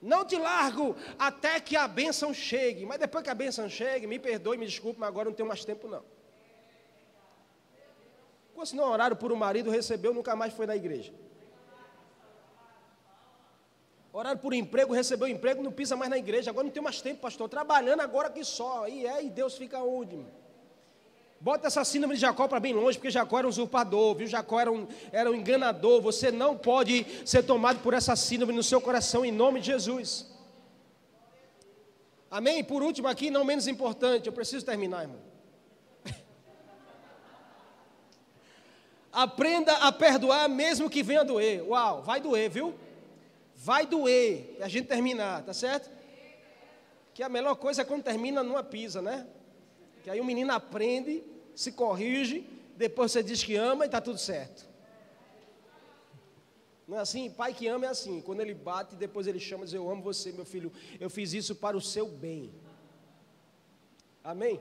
Não 0.01 0.25
te 0.25 0.37
largo 0.37 0.95
até 1.19 1.59
que 1.59 1.75
a 1.75 1.87
bênção 1.87 2.33
chegue. 2.33 2.83
Mas 2.83 2.97
depois 2.97 3.23
que 3.23 3.29
a 3.29 3.35
bênção 3.35 3.69
chegue, 3.69 4.07
me 4.07 4.17
perdoe, 4.17 4.57
me 4.57 4.65
desculpe, 4.65 4.99
mas 4.99 5.07
agora 5.07 5.29
não 5.29 5.35
tenho 5.35 5.47
mais 5.47 5.63
tempo 5.63 5.87
não. 5.87 6.03
Quantos 8.55 8.73
não 8.73 8.89
oraram 8.89 9.15
por 9.15 9.31
um 9.31 9.35
marido, 9.35 9.69
recebeu, 9.69 10.15
nunca 10.15 10.35
mais 10.35 10.51
foi 10.51 10.65
na 10.65 10.75
igreja? 10.75 11.13
Oraram 14.15 14.37
por 14.37 14.53
emprego, 14.53 14.93
recebeu 14.93 15.27
emprego, 15.27 15.63
não 15.63 15.71
pisa 15.71 15.95
mais 15.95 16.11
na 16.11 16.19
igreja. 16.19 16.51
Agora 16.51 16.65
não 16.65 16.71
tem 16.71 16.83
mais 16.83 17.01
tempo, 17.01 17.19
pastor. 17.19 17.49
Trabalhando 17.49 18.01
agora 18.01 18.27
aqui 18.27 18.45
só. 18.45 18.87
E 18.87 19.07
é, 19.07 19.23
e 19.23 19.29
Deus 19.29 19.57
fica 19.57 19.79
onde? 19.79 20.23
Bota 21.39 21.65
essa 21.65 21.83
síndrome 21.83 22.13
de 22.13 22.21
Jacó 22.21 22.47
para 22.47 22.59
bem 22.59 22.73
longe, 22.73 22.97
porque 22.97 23.09
Jacó 23.09 23.39
era 23.39 23.47
um 23.47 23.49
usurpador, 23.49 24.15
viu? 24.15 24.27
Jacó 24.27 24.59
era 24.59 24.71
um, 24.71 24.87
era 25.11 25.31
um 25.31 25.33
enganador. 25.33 25.99
Você 26.03 26.31
não 26.31 26.55
pode 26.55 27.07
ser 27.25 27.41
tomado 27.41 27.79
por 27.79 27.95
essa 27.95 28.15
síndrome 28.15 28.53
no 28.53 28.61
seu 28.61 28.79
coração, 28.79 29.25
em 29.25 29.31
nome 29.31 29.59
de 29.59 29.65
Jesus. 29.65 30.31
Amém? 32.29 32.63
Por 32.63 32.83
último, 32.83 33.07
aqui, 33.07 33.31
não 33.31 33.43
menos 33.43 33.67
importante, 33.67 34.27
eu 34.27 34.33
preciso 34.33 34.63
terminar, 34.63 35.01
irmão. 35.01 35.19
Aprenda 39.11 39.73
a 39.77 39.91
perdoar 39.91 40.47
mesmo 40.47 40.87
que 40.87 41.01
venha 41.01 41.25
doer. 41.25 41.63
Uau, 41.67 42.03
vai 42.03 42.21
doer, 42.21 42.47
viu? 42.49 42.75
Vai 43.63 43.87
doer, 43.87 44.57
a 44.59 44.67
gente 44.67 44.89
terminar, 44.89 45.41
tá 45.45 45.53
certo? 45.53 45.89
Que 47.13 47.23
a 47.23 47.29
melhor 47.29 47.55
coisa 47.55 47.81
é 47.81 47.85
quando 47.85 48.03
termina 48.03 48.43
numa 48.43 48.61
pisa, 48.61 49.01
né? 49.01 49.25
Que 50.03 50.09
aí 50.09 50.19
o 50.19 50.25
menino 50.25 50.51
aprende, 50.51 51.23
se 51.55 51.71
corrige, 51.71 52.45
depois 52.75 53.13
você 53.13 53.23
diz 53.23 53.41
que 53.41 53.55
ama 53.55 53.85
e 53.85 53.87
está 53.87 54.01
tudo 54.01 54.17
certo. 54.17 54.67
Não 56.85 56.97
é 56.97 56.99
assim? 56.99 57.31
Pai 57.31 57.53
que 57.53 57.65
ama 57.65 57.85
é 57.85 57.87
assim. 57.87 58.19
Quando 58.19 58.41
ele 58.41 58.53
bate, 58.53 58.97
depois 58.97 59.27
ele 59.27 59.39
chama 59.39 59.63
e 59.63 59.67
diz: 59.67 59.73
Eu 59.73 59.89
amo 59.89 60.03
você, 60.03 60.33
meu 60.33 60.43
filho. 60.43 60.69
Eu 60.99 61.09
fiz 61.09 61.31
isso 61.31 61.55
para 61.55 61.77
o 61.77 61.81
seu 61.81 62.05
bem. 62.05 62.53
Amém? 64.21 64.59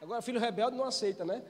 Agora, 0.00 0.22
filho 0.22 0.40
rebelde 0.40 0.74
não 0.74 0.86
aceita, 0.86 1.22
né? 1.22 1.42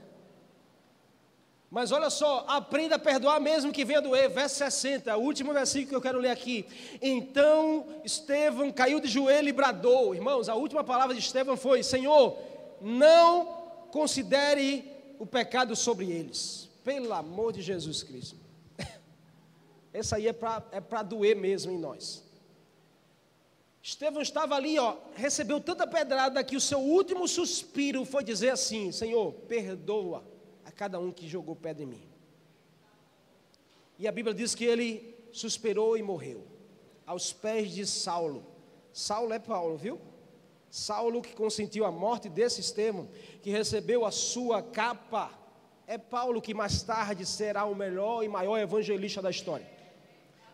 Mas 1.71 1.93
olha 1.93 2.11
só, 2.11 2.45
aprenda 2.49 2.97
a 2.97 2.99
perdoar 2.99 3.41
mesmo 3.41 3.73
que 3.73 3.85
venha 3.85 4.03
doer. 4.03 4.29
Verso 4.29 4.57
60, 4.57 5.17
o 5.17 5.21
último 5.21 5.53
versículo 5.53 5.89
que 5.89 5.95
eu 5.95 6.01
quero 6.01 6.19
ler 6.19 6.31
aqui. 6.31 6.67
Então 7.01 7.87
Estevão 8.05 8.73
caiu 8.73 8.99
de 8.99 9.07
joelho 9.07 9.49
e 9.49 9.53
bradou. 9.53 10.13
Irmãos, 10.13 10.49
a 10.49 10.57
última 10.57 10.83
palavra 10.83 11.15
de 11.15 11.21
Estevão 11.21 11.57
foi: 11.57 11.85
Senhor, 11.85 12.37
não 12.81 13.47
considere 13.93 14.85
o 15.17 15.25
pecado 15.25 15.77
sobre 15.77 16.11
eles. 16.11 16.69
Pelo 16.83 17.13
amor 17.13 17.53
de 17.53 17.63
Jesus 17.63 18.03
Cristo. 18.03 18.37
Essa 19.95 20.17
aí 20.17 20.27
é 20.27 20.33
para 20.33 20.65
é 20.73 21.05
doer 21.05 21.37
mesmo 21.37 21.71
em 21.71 21.79
nós. 21.79 22.29
Estevão 23.81 24.21
estava 24.21 24.57
ali, 24.57 24.77
ó, 24.77 24.97
recebeu 25.15 25.61
tanta 25.61 25.87
pedrada 25.87 26.43
que 26.43 26.57
o 26.57 26.61
seu 26.61 26.81
último 26.81 27.29
suspiro 27.29 28.05
foi 28.05 28.25
dizer 28.25 28.51
assim: 28.51 28.91
Senhor, 28.91 29.33
perdoa 29.47 30.30
cada 30.81 30.99
um 30.99 31.13
que 31.13 31.29
jogou 31.29 31.55
pedra 31.55 31.83
em 31.83 31.87
mim. 31.87 32.03
E 33.99 34.09
a 34.09 34.13
Bíblia 34.13 34.35
diz 34.35 34.55
que 34.55 34.65
ele 34.65 35.15
suspirou 35.31 35.95
e 35.95 36.03
morreu, 36.03 36.43
aos 37.05 37.35
pés 37.35 37.71
de 37.71 37.87
Saulo. 37.87 38.47
Saulo 38.91 39.35
é 39.35 39.39
Paulo, 39.39 39.77
viu? 39.77 40.01
Saulo 40.71 41.21
que 41.21 41.35
consentiu 41.35 41.85
a 41.85 41.93
morte 41.93 42.31
desse 42.31 42.63
Estevão, 42.63 43.11
que 43.43 43.51
recebeu 43.51 44.07
a 44.07 44.11
sua 44.11 44.63
capa 44.63 45.31
é 45.87 45.99
Paulo 45.99 46.41
que 46.41 46.55
mais 46.55 46.83
tarde 46.83 47.27
será 47.27 47.67
o 47.67 47.75
melhor 47.75 48.25
e 48.25 48.29
maior 48.29 48.57
evangelista 48.57 49.21
da 49.21 49.29
história. 49.29 49.69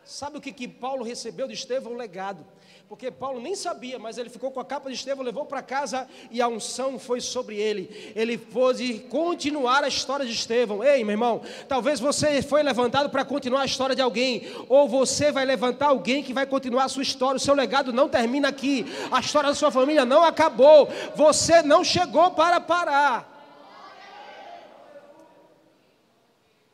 Sabe 0.07 0.39
o 0.39 0.41
que, 0.41 0.53
que 0.53 0.69
Paulo 0.69 1.03
recebeu 1.03 1.49
de 1.49 1.55
Estevão? 1.55 1.93
O 1.93 1.97
legado. 1.97 2.47
Porque 2.89 3.11
Paulo 3.11 3.41
nem 3.41 3.57
sabia, 3.57 3.99
mas 3.99 4.17
ele 4.17 4.31
ficou 4.31 4.53
com 4.53 4.61
a 4.61 4.65
capa 4.65 4.89
de 4.89 4.95
Estevão, 4.95 5.25
levou 5.25 5.45
para 5.45 5.61
casa 5.61 6.09
e 6.31 6.41
a 6.41 6.47
unção 6.47 6.97
foi 6.97 7.21
sobre 7.21 7.57
ele. 7.57 8.13
Ele 8.15 8.39
pôde 8.39 9.01
continuar 9.11 9.83
a 9.83 9.89
história 9.89 10.25
de 10.25 10.31
Estevão. 10.31 10.85
Ei, 10.85 11.03
meu 11.03 11.15
irmão, 11.15 11.43
talvez 11.67 11.99
você 11.99 12.41
foi 12.41 12.63
levantado 12.63 13.11
para 13.11 13.25
continuar 13.25 13.63
a 13.63 13.67
história 13.67 13.97
de 13.97 14.01
alguém, 14.01 14.47
ou 14.69 14.89
você 14.89 15.33
vai 15.33 15.45
levantar 15.45 15.87
alguém 15.87 16.23
que 16.23 16.33
vai 16.33 16.47
continuar 16.47 16.85
a 16.85 16.89
sua 16.89 17.03
história. 17.03 17.39
O 17.39 17.41
seu 17.41 17.55
legado 17.55 17.93
não 17.93 18.09
termina 18.09 18.47
aqui, 18.47 18.87
a 19.11 19.19
história 19.19 19.49
da 19.49 19.57
sua 19.57 19.73
família 19.73 20.05
não 20.05 20.23
acabou. 20.23 20.89
Você 21.17 21.63
não 21.63 21.83
chegou 21.83 22.31
para 22.31 22.61
parar. 22.61 23.33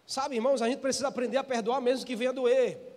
Sabe, 0.06 0.34
irmãos, 0.34 0.60
a 0.60 0.68
gente 0.68 0.80
precisa 0.80 1.08
aprender 1.08 1.38
a 1.38 1.44
perdoar 1.44 1.80
mesmo 1.80 2.04
que 2.04 2.14
venha 2.14 2.34
doer. 2.34 2.91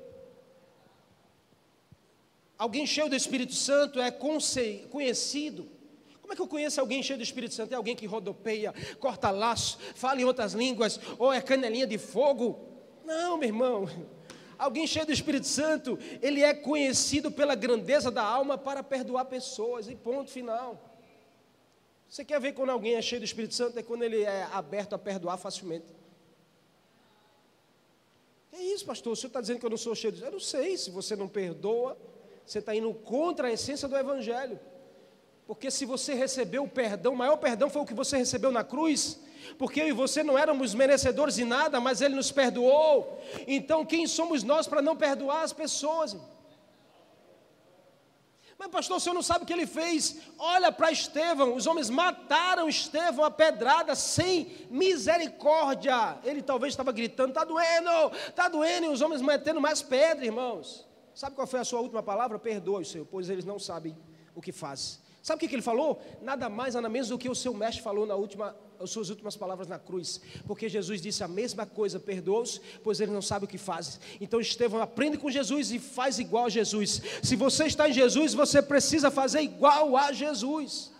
Alguém 2.58 2.86
cheio 2.88 3.10
do 3.10 3.16
Espírito 3.16 3.54
Santo 3.54 4.00
é 4.00 4.12
conhecido. 4.12 5.70
Como 6.22 6.34
é 6.34 6.36
que 6.36 6.42
eu 6.42 6.48
conheço 6.48 6.80
alguém 6.80 7.04
cheio 7.04 7.20
do 7.20 7.24
Espírito 7.24 7.54
Santo? 7.54 7.74
É 7.74 7.76
alguém 7.76 7.96
que 7.96 8.06
rodopeia, 8.06 8.74
corta 9.00 9.30
laço, 9.30 9.78
fala 9.94 10.20
em 10.22 10.24
outras 10.24 10.54
línguas, 10.54 11.00
ou 11.20 11.32
é 11.32 11.42
canelinha 11.42 11.86
de 11.86 11.98
fogo? 11.98 12.68
Não, 13.04 13.38
meu 13.38 13.48
irmão. 13.48 13.88
Alguém 14.58 14.88
cheio 14.88 15.06
do 15.06 15.12
Espírito 15.12 15.46
Santo, 15.46 16.00
ele 16.22 16.42
é 16.42 16.54
conhecido 16.54 17.30
pela 17.30 17.54
grandeza 17.56 18.10
da 18.10 18.24
alma 18.24 18.58
para 18.58 18.82
perdoar 18.82 19.26
pessoas, 19.26 19.88
e 19.88 19.96
ponto 19.96 20.32
final. 20.32 20.96
Você 22.08 22.24
quer 22.24 22.40
ver 22.40 22.54
quando 22.54 22.70
alguém 22.70 22.96
é 22.96 23.02
cheio 23.02 23.20
do 23.20 23.26
Espírito 23.26 23.54
Santo? 23.54 23.78
É 23.78 23.84
quando 23.84 24.04
ele 24.04 24.24
é 24.24 24.44
aberto 24.52 24.94
a 24.94 24.98
perdoar 24.98 25.38
facilmente. 25.38 25.94
É 28.54 28.64
isso, 28.64 28.86
pastor. 28.86 29.14
O 29.14 29.16
senhor 29.16 29.28
está 29.28 29.42
dizendo 29.42 29.60
que 29.60 29.66
eu 29.66 29.70
não 29.70 29.78
sou 29.78 29.94
cheio 29.94 30.14
de. 30.14 30.24
Eu 30.24 30.32
não 30.32 30.40
sei. 30.40 30.78
Se 30.78 30.90
você 30.90 31.16
não 31.16 31.28
perdoa, 31.28 31.98
você 32.46 32.60
está 32.60 32.76
indo 32.76 32.94
contra 32.94 33.48
a 33.48 33.52
essência 33.52 33.88
do 33.88 33.98
Evangelho. 33.98 34.60
Porque 35.48 35.70
se 35.70 35.86
você 35.86 36.14
recebeu 36.14 36.64
o 36.64 36.70
perdão, 36.70 37.14
o 37.14 37.18
maior 37.18 37.38
perdão 37.38 37.70
foi 37.70 37.82
o 37.82 37.86
que 37.86 37.94
você 37.94 38.18
recebeu 38.18 38.52
na 38.52 38.64
cruz, 38.64 39.20
porque 39.58 39.82
eu 39.82 39.88
e 39.88 39.92
você 39.92 40.24
não 40.24 40.38
éramos 40.38 40.74
merecedores 40.74 41.36
de 41.36 41.46
nada, 41.46 41.80
mas 41.80 42.02
Ele 42.02 42.16
nos 42.16 42.32
perdoou. 42.32 43.22
Então, 43.48 43.86
quem 43.86 44.08
somos 44.08 44.44
nós 44.44 44.68
para 44.68 44.82
não 44.82 44.96
perdoar 44.96 45.44
as 45.44 45.54
pessoas? 45.54 46.18
Mas, 48.58 48.70
pastor, 48.70 48.98
o 48.98 49.00
senhor 49.00 49.14
não 49.14 49.22
sabe 49.22 49.44
o 49.44 49.48
que 49.48 49.52
ele 49.52 49.68
fez? 49.68 50.18
Olha 50.40 50.72
para 50.72 50.92
Estevão, 50.92 51.56
os 51.56 51.68
homens 51.68 51.90
mataram 51.90 52.70
Estevão 52.70 53.26
a 53.26 53.30
pedrada 53.30 53.94
sem 53.96 54.68
misericórdia. 54.70 56.18
Ele 56.24 56.42
talvez 56.42 56.72
estava 56.72 56.92
gritando: 56.94 57.30
está 57.30 57.44
doendo, 57.44 58.16
está 58.30 58.48
doendo, 58.48 58.86
e 58.86 58.90
os 58.90 59.02
homens 59.02 59.22
metendo 59.22 59.60
mais 59.60 59.82
pedra, 59.82 60.26
irmãos. 60.26 60.86
Sabe 61.16 61.36
qual 61.36 61.48
foi 61.48 61.62
a 61.62 61.64
sua 61.64 61.80
última 61.80 62.04
palavra? 62.04 62.38
Perdoe, 62.38 62.84
Senhor, 62.84 63.08
pois 63.10 63.30
eles 63.30 63.46
não 63.46 63.58
sabem 63.58 63.98
o 64.36 64.42
que 64.42 64.52
fazem. 64.52 65.00
Sabe 65.24 65.38
o 65.38 65.40
que, 65.40 65.48
que 65.48 65.56
ele 65.56 65.62
falou? 65.62 66.00
Nada 66.22 66.50
mais, 66.50 66.76
nada 66.76 66.88
menos 66.88 67.08
do 67.08 67.18
que 67.18 67.30
o 67.30 67.34
seu 67.34 67.54
mestre 67.54 67.82
falou 67.82 68.06
na 68.06 68.14
última, 68.14 68.56
as 68.80 68.92
suas 68.92 69.10
últimas 69.10 69.36
palavras 69.36 69.68
na 69.68 69.80
cruz. 69.80 70.22
Porque 70.46 70.70
Jesus 70.70 71.02
disse 71.02 71.24
a 71.24 71.28
mesma 71.28 71.66
coisa: 71.66 72.00
perdoa-os, 72.00 72.62
pois 72.84 73.00
eles 73.00 73.12
não 73.14 73.24
sabem 73.24 73.46
o 73.46 73.50
que 73.50 73.58
fazem. 73.58 74.00
Então 74.22 74.40
Estevão 74.40 74.82
aprende 74.82 75.18
com 75.18 75.32
Jesus 75.32 75.72
e 75.72 75.80
faz 75.80 76.20
igual 76.20 76.46
a 76.46 76.50
Jesus. 76.50 77.02
Se 77.24 77.36
você 77.36 77.66
está 77.66 77.90
em 77.90 77.94
Jesus, 77.94 78.36
você 78.36 78.62
precisa 78.62 79.10
fazer 79.10 79.42
igual 79.42 79.98
a 79.98 80.12
Jesus. 80.12 80.92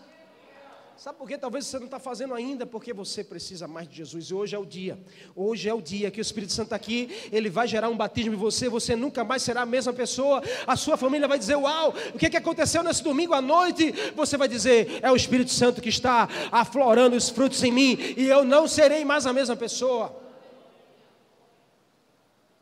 Sabe 1.06 1.18
por 1.18 1.30
talvez 1.38 1.64
você 1.64 1.78
não 1.78 1.84
está 1.84 2.00
fazendo 2.00 2.34
ainda? 2.34 2.66
Porque 2.66 2.92
você 2.92 3.22
precisa 3.22 3.68
mais 3.68 3.88
de 3.88 3.94
Jesus. 3.94 4.24
E 4.24 4.34
hoje 4.34 4.56
é 4.56 4.58
o 4.58 4.66
dia. 4.66 4.98
Hoje 5.36 5.68
é 5.68 5.72
o 5.72 5.80
dia 5.80 6.10
que 6.10 6.18
o 6.18 6.20
Espírito 6.20 6.52
Santo 6.52 6.66
está 6.66 6.74
aqui. 6.74 7.28
Ele 7.30 7.48
vai 7.48 7.68
gerar 7.68 7.88
um 7.88 7.96
batismo 7.96 8.34
em 8.34 8.36
você. 8.36 8.68
Você 8.68 8.96
nunca 8.96 9.22
mais 9.22 9.40
será 9.44 9.60
a 9.60 9.66
mesma 9.66 9.92
pessoa. 9.92 10.42
A 10.66 10.74
sua 10.74 10.96
família 10.96 11.28
vai 11.28 11.38
dizer: 11.38 11.54
Uau, 11.54 11.94
o 12.12 12.18
que, 12.18 12.28
que 12.28 12.36
aconteceu 12.36 12.82
nesse 12.82 13.04
domingo 13.04 13.34
à 13.34 13.40
noite? 13.40 13.94
Você 14.16 14.36
vai 14.36 14.48
dizer: 14.48 14.98
É 15.00 15.08
o 15.08 15.14
Espírito 15.14 15.52
Santo 15.52 15.80
que 15.80 15.90
está 15.90 16.28
aflorando 16.50 17.14
os 17.14 17.30
frutos 17.30 17.62
em 17.62 17.70
mim. 17.70 17.96
E 18.16 18.26
eu 18.26 18.44
não 18.44 18.66
serei 18.66 19.04
mais 19.04 19.26
a 19.26 19.32
mesma 19.32 19.54
pessoa. 19.54 20.25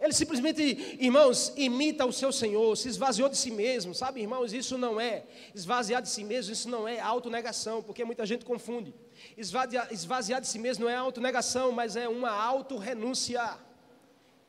Ele 0.05 0.13
simplesmente, 0.13 0.99
irmãos, 1.01 1.51
imita 1.57 2.05
o 2.05 2.13
seu 2.13 2.31
Senhor, 2.31 2.77
se 2.77 2.91
esvaziou 2.91 3.27
de 3.27 3.39
si 3.39 3.51
mesmo, 3.51 3.95
sabe, 3.95 4.21
irmãos? 4.21 4.53
Isso 4.53 4.77
não 4.77 5.01
é 5.01 5.23
esvaziar 5.55 6.03
de 6.03 6.11
si 6.11 6.23
mesmo, 6.23 6.53
isso 6.53 6.69
não 6.69 6.87
é 6.87 7.01
autonegação, 7.01 7.83
porque 7.83 8.05
muita 8.05 8.27
gente 8.27 8.45
confunde. 8.45 8.95
Esvaziar, 9.35 9.89
esvaziar 9.91 10.43
de 10.43 10.47
si 10.47 10.59
mesmo 10.59 10.85
não 10.85 10.91
é 10.91 10.95
autonegação, 10.95 11.73
mas 11.73 11.97
é 11.97 12.07
uma 12.07 12.29
autorrenúncia. 12.31 13.57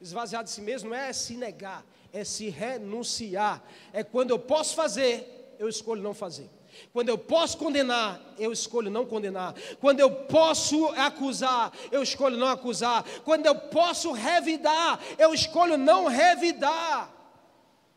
Esvaziar 0.01 0.43
de 0.43 0.49
si 0.49 0.59
mesmo 0.59 0.89
não 0.89 0.97
é 0.97 1.13
se 1.13 1.37
negar, 1.37 1.85
é 2.11 2.25
se 2.25 2.49
renunciar. 2.49 3.63
É 3.93 4.03
quando 4.03 4.31
eu 4.31 4.39
posso 4.39 4.75
fazer, 4.75 5.55
eu 5.57 5.69
escolho 5.69 6.01
não 6.01 6.13
fazer. 6.13 6.49
Quando 6.91 7.09
eu 7.09 7.17
posso 7.17 7.57
condenar, 7.57 8.21
eu 8.37 8.51
escolho 8.51 8.89
não 8.89 9.05
condenar. 9.05 9.55
Quando 9.79 9.99
eu 9.99 10.11
posso 10.25 10.87
acusar, 10.89 11.71
eu 11.91 12.01
escolho 12.03 12.37
não 12.37 12.47
acusar. 12.47 13.03
Quando 13.21 13.45
eu 13.45 13.55
posso 13.55 14.11
revidar, 14.11 14.99
eu 15.17 15.33
escolho 15.33 15.77
não 15.77 16.07
revidar. 16.07 17.13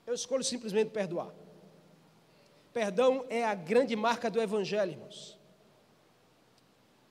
Eu 0.06 0.14
escolho 0.14 0.44
simplesmente 0.44 0.90
perdoar. 0.90 1.32
Perdão 2.72 3.24
é 3.28 3.44
a 3.44 3.54
grande 3.54 3.96
marca 3.96 4.30
do 4.30 4.40
Evangelho, 4.40 4.92
irmãos. 4.92 5.38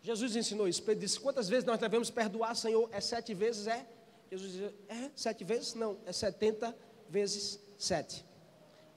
Jesus 0.01 0.35
ensinou 0.35 0.67
isso. 0.67 0.81
Ele 0.89 0.99
disse: 1.01 1.19
Quantas 1.19 1.49
vezes 1.49 1.65
nós 1.65 1.79
devemos 1.79 2.09
perdoar, 2.09 2.55
Senhor? 2.55 2.89
É 2.93 3.01
sete 3.01 3.33
vezes? 3.33 3.67
É? 3.67 3.85
Jesus 4.31 4.53
disse: 4.53 4.73
É 4.87 5.11
sete 5.15 5.43
vezes? 5.43 5.73
Não, 5.73 5.97
é 6.05 6.13
setenta 6.13 6.75
vezes 7.09 7.59
sete. 7.77 8.25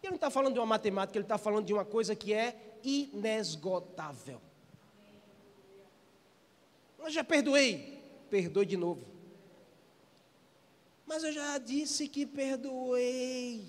Ele 0.03 0.11
não 0.11 0.17
está 0.17 0.31
falando 0.31 0.55
de 0.55 0.61
uma 0.61 0.67
matemática, 0.67 1.19
ele 1.19 1.25
está 1.25 1.37
falando 1.37 1.67
de 1.67 1.73
uma 1.73 1.85
coisa 1.85 2.17
que 2.17 2.33
é 2.33 2.79
inesgotável. 2.83 4.41
Eu 6.99 7.11
já 7.11 7.23
perdoei, 7.23 8.03
perdoe 8.31 8.67
de 8.67 8.77
novo. 8.77 9.07
Mas 11.07 11.25
eu 11.25 11.33
já 11.33 11.59
disse 11.59 12.09
que 12.09 12.25
perdoei. 12.25 13.65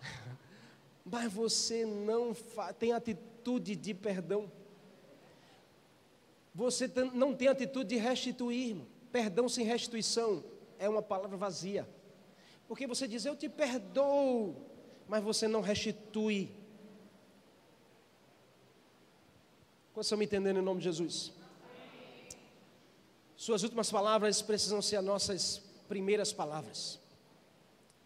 Mas 1.04 1.32
você 1.32 1.84
não 1.84 2.34
tem 2.78 2.92
atitude 2.92 3.74
de 3.74 3.92
perdão. 3.92 4.50
Você 6.54 6.90
não 7.14 7.34
tem 7.34 7.48
atitude 7.48 7.88
de 7.88 7.96
restituir. 7.96 8.76
Perdão 9.10 9.48
sem 9.48 9.64
restituição 9.64 10.44
é 10.78 10.88
uma 10.88 11.02
palavra 11.02 11.36
vazia. 11.36 11.88
Porque 12.72 12.86
você 12.86 13.06
diz, 13.06 13.26
eu 13.26 13.36
te 13.36 13.50
perdoo, 13.50 14.56
mas 15.06 15.22
você 15.22 15.46
não 15.46 15.60
restitui. 15.60 16.50
Quantos 19.92 20.06
estão 20.06 20.16
me 20.16 20.24
entendendo 20.24 20.58
em 20.58 20.62
nome 20.62 20.78
de 20.78 20.84
Jesus? 20.84 21.34
Suas 23.36 23.62
últimas 23.62 23.90
palavras 23.90 24.40
precisam 24.40 24.80
ser 24.80 24.96
as 24.96 25.04
nossas 25.04 25.60
primeiras 25.86 26.32
palavras. 26.32 26.98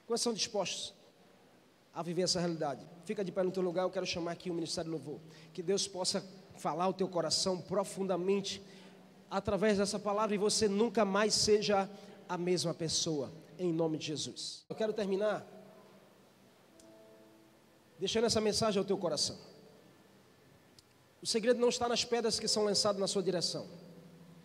Quantos 0.04 0.22
são 0.24 0.34
dispostos 0.34 0.92
a 1.94 2.02
viver 2.02 2.22
essa 2.22 2.40
realidade? 2.40 2.84
Fica 3.04 3.24
de 3.24 3.30
pé 3.30 3.44
no 3.44 3.52
teu 3.52 3.62
lugar, 3.62 3.84
eu 3.84 3.90
quero 3.90 4.04
chamar 4.04 4.32
aqui 4.32 4.50
o 4.50 4.54
Ministério 4.54 4.90
Louvor. 4.90 5.20
Que 5.54 5.62
Deus 5.62 5.86
possa 5.86 6.26
falar 6.56 6.88
o 6.88 6.92
teu 6.92 7.06
coração 7.06 7.60
profundamente 7.60 8.60
através 9.30 9.78
dessa 9.78 10.00
palavra 10.00 10.34
e 10.34 10.38
você 10.38 10.66
nunca 10.66 11.04
mais 11.04 11.34
seja 11.34 11.88
a 12.28 12.36
mesma 12.36 12.74
pessoa 12.74 13.30
em 13.58 13.72
nome 13.72 13.98
de 13.98 14.06
Jesus. 14.06 14.64
Eu 14.68 14.76
quero 14.76 14.92
terminar 14.92 15.46
deixando 17.98 18.24
essa 18.24 18.40
mensagem 18.40 18.78
ao 18.78 18.84
teu 18.84 18.96
coração. 18.96 19.36
O 21.22 21.26
segredo 21.26 21.60
não 21.60 21.68
está 21.68 21.88
nas 21.88 22.04
pedras 22.04 22.38
que 22.38 22.46
são 22.46 22.64
lançadas 22.64 23.00
na 23.00 23.06
sua 23.06 23.22
direção. 23.22 23.66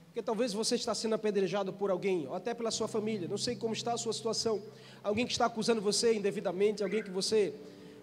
Porque 0.05 0.22
talvez 0.22 0.51
você 0.51 0.76
está 0.76 0.93
sendo 0.93 1.16
apedrejado 1.16 1.72
por 1.72 1.89
alguém, 1.89 2.28
ou 2.28 2.36
até 2.36 2.53
pela 2.53 2.70
sua 2.70 2.88
família, 2.88 3.28
não 3.28 3.38
sei 3.38 3.55
como 3.55 3.74
está 3.74 3.93
a 3.93 3.97
sua 3.97 4.12
situação. 4.12 4.62
Alguém 5.03 5.26
que 5.26 5.32
está 5.32 5.45
acusando 5.45 5.80
você 5.80 6.14
indevidamente, 6.14 6.84
alguém 6.84 7.01
que 7.01 7.09
você, 7.09 7.53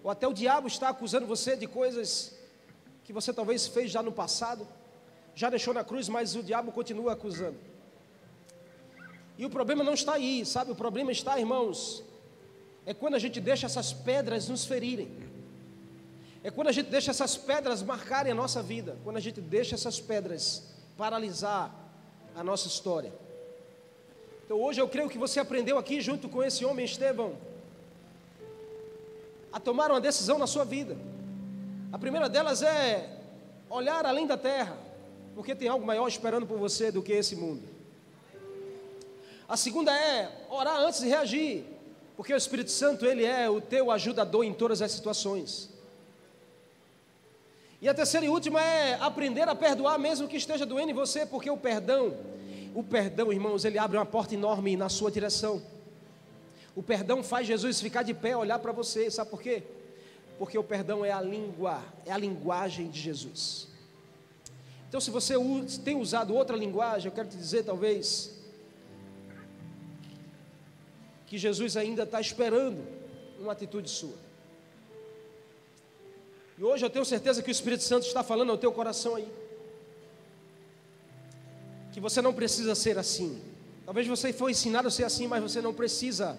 ou 0.03 0.09
até 0.09 0.27
o 0.27 0.33
diabo 0.33 0.67
está 0.67 0.89
acusando 0.89 1.27
você 1.27 1.55
de 1.55 1.67
coisas 1.67 2.35
que 3.03 3.13
você 3.13 3.31
talvez 3.31 3.67
fez 3.67 3.91
já 3.91 4.01
no 4.01 4.11
passado, 4.11 4.67
já 5.35 5.49
deixou 5.49 5.73
na 5.73 5.83
cruz, 5.83 6.09
mas 6.09 6.35
o 6.35 6.41
diabo 6.41 6.71
continua 6.71 7.13
acusando. 7.13 7.68
E 9.39 9.45
o 9.45 9.49
problema 9.49 9.85
não 9.85 9.93
está 9.93 10.15
aí, 10.15 10.45
sabe? 10.45 10.69
O 10.69 10.75
problema 10.75 11.13
está, 11.13 11.39
irmãos, 11.39 12.03
é 12.85 12.93
quando 12.93 13.15
a 13.15 13.19
gente 13.19 13.39
deixa 13.39 13.67
essas 13.67 13.93
pedras 13.93 14.49
nos 14.49 14.65
ferirem. 14.65 15.09
É 16.43 16.51
quando 16.51 16.67
a 16.67 16.73
gente 16.73 16.89
deixa 16.89 17.11
essas 17.11 17.37
pedras 17.37 17.81
marcarem 17.81 18.33
a 18.33 18.35
nossa 18.35 18.61
vida, 18.61 18.97
quando 19.01 19.15
a 19.15 19.21
gente 19.21 19.39
deixa 19.39 19.75
essas 19.75 19.97
pedras 19.97 20.65
paralisar 20.97 21.73
a 22.35 22.43
nossa 22.43 22.67
história. 22.67 23.13
Então 24.43 24.61
hoje 24.61 24.81
eu 24.81 24.89
creio 24.89 25.09
que 25.09 25.17
você 25.17 25.39
aprendeu 25.39 25.77
aqui 25.77 26.01
junto 26.01 26.27
com 26.27 26.43
esse 26.43 26.65
homem 26.65 26.83
Estevão 26.83 27.37
a 29.53 29.59
tomar 29.59 29.89
uma 29.89 30.01
decisão 30.01 30.37
na 30.37 30.47
sua 30.47 30.65
vida. 30.65 30.97
A 31.93 31.97
primeira 31.97 32.27
delas 32.27 32.61
é 32.61 33.21
olhar 33.69 34.05
além 34.05 34.27
da 34.27 34.35
terra, 34.35 34.77
porque 35.33 35.55
tem 35.55 35.69
algo 35.69 35.85
maior 35.85 36.09
esperando 36.09 36.45
por 36.45 36.57
você 36.57 36.91
do 36.91 37.01
que 37.01 37.13
esse 37.13 37.37
mundo. 37.37 37.78
A 39.49 39.57
segunda 39.57 39.91
é 39.91 40.45
orar 40.47 40.77
antes 40.79 40.99
de 40.99 41.07
reagir, 41.07 41.65
porque 42.15 42.31
o 42.31 42.37
Espírito 42.37 42.69
Santo, 42.69 43.03
ele 43.03 43.25
é 43.25 43.49
o 43.49 43.59
teu 43.59 43.89
ajudador 43.89 44.43
em 44.43 44.53
todas 44.53 44.79
as 44.79 44.91
situações. 44.91 45.71
E 47.81 47.89
a 47.89 47.93
terceira 47.95 48.27
e 48.27 48.29
última 48.29 48.63
é 48.63 48.93
aprender 49.01 49.49
a 49.49 49.55
perdoar 49.55 49.97
mesmo 49.97 50.27
que 50.27 50.37
esteja 50.37 50.67
doendo 50.67 50.91
em 50.91 50.93
você, 50.93 51.25
porque 51.25 51.49
o 51.49 51.57
perdão, 51.57 52.15
o 52.75 52.83
perdão, 52.83 53.33
irmãos, 53.33 53.65
ele 53.65 53.79
abre 53.79 53.97
uma 53.97 54.05
porta 54.05 54.35
enorme 54.35 54.77
na 54.77 54.87
sua 54.87 55.09
direção. 55.09 55.63
O 56.75 56.83
perdão 56.83 57.23
faz 57.23 57.47
Jesus 57.47 57.81
ficar 57.81 58.03
de 58.03 58.13
pé, 58.13 58.37
olhar 58.37 58.59
para 58.59 58.71
você, 58.71 59.09
sabe 59.09 59.31
por 59.31 59.41
quê? 59.41 59.63
Porque 60.37 60.59
o 60.59 60.63
perdão 60.63 61.03
é 61.03 61.11
a 61.11 61.21
língua, 61.21 61.83
é 62.05 62.11
a 62.11 62.17
linguagem 62.19 62.87
de 62.87 62.99
Jesus. 62.99 63.67
Então, 64.87 65.01
se 65.01 65.09
você 65.09 65.33
tem 65.83 65.95
usado 65.95 66.35
outra 66.35 66.55
linguagem, 66.55 67.07
eu 67.07 67.15
quero 67.15 67.27
te 67.27 67.37
dizer, 67.37 67.63
talvez, 67.63 68.38
que 71.29 71.37
Jesus 71.37 71.77
ainda 71.77 72.03
está 72.03 72.19
esperando 72.19 72.83
uma 73.39 73.51
atitude 73.51 73.87
sua. 73.87 74.15
E 76.57 76.63
hoje 76.63 76.83
eu 76.83 76.89
tenho 76.89 77.05
certeza 77.05 77.43
que 77.43 77.49
o 77.49 77.51
Espírito 77.51 77.83
Santo 77.83 78.07
está 78.07 78.23
falando 78.23 78.51
ao 78.51 78.57
teu 78.57 78.71
coração 78.71 79.15
aí. 79.15 79.31
Que 81.93 81.99
você 81.99 82.19
não 82.19 82.33
precisa 82.33 82.73
ser 82.73 82.97
assim. 82.97 83.39
Talvez 83.85 84.07
você 84.07 84.33
foi 84.33 84.51
ensinado 84.51 84.87
a 84.87 84.91
ser 84.91 85.03
assim, 85.03 85.27
mas 85.27 85.43
você 85.43 85.61
não 85.61 85.71
precisa 85.71 86.35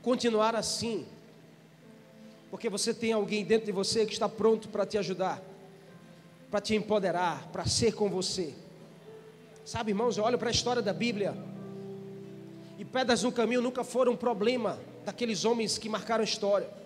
continuar 0.00 0.56
assim. 0.56 1.06
Porque 2.50 2.70
você 2.70 2.94
tem 2.94 3.12
alguém 3.12 3.44
dentro 3.44 3.66
de 3.66 3.72
você 3.72 4.06
que 4.06 4.14
está 4.14 4.30
pronto 4.30 4.70
para 4.70 4.86
te 4.86 4.96
ajudar, 4.96 5.42
para 6.50 6.60
te 6.60 6.74
empoderar, 6.74 7.48
para 7.52 7.66
ser 7.66 7.94
com 7.94 8.08
você. 8.08 8.54
Sabe, 9.62 9.90
irmãos, 9.90 10.16
eu 10.16 10.24
olho 10.24 10.38
para 10.38 10.48
a 10.48 10.52
história 10.52 10.80
da 10.80 10.94
Bíblia. 10.94 11.51
E 12.78 12.84
pedras 12.84 13.22
no 13.22 13.32
caminho 13.32 13.62
nunca 13.62 13.84
foram 13.84 14.12
um 14.12 14.16
problema 14.16 14.78
daqueles 15.04 15.44
homens 15.44 15.78
que 15.78 15.88
marcaram 15.88 16.22
a 16.22 16.24
história 16.24 16.82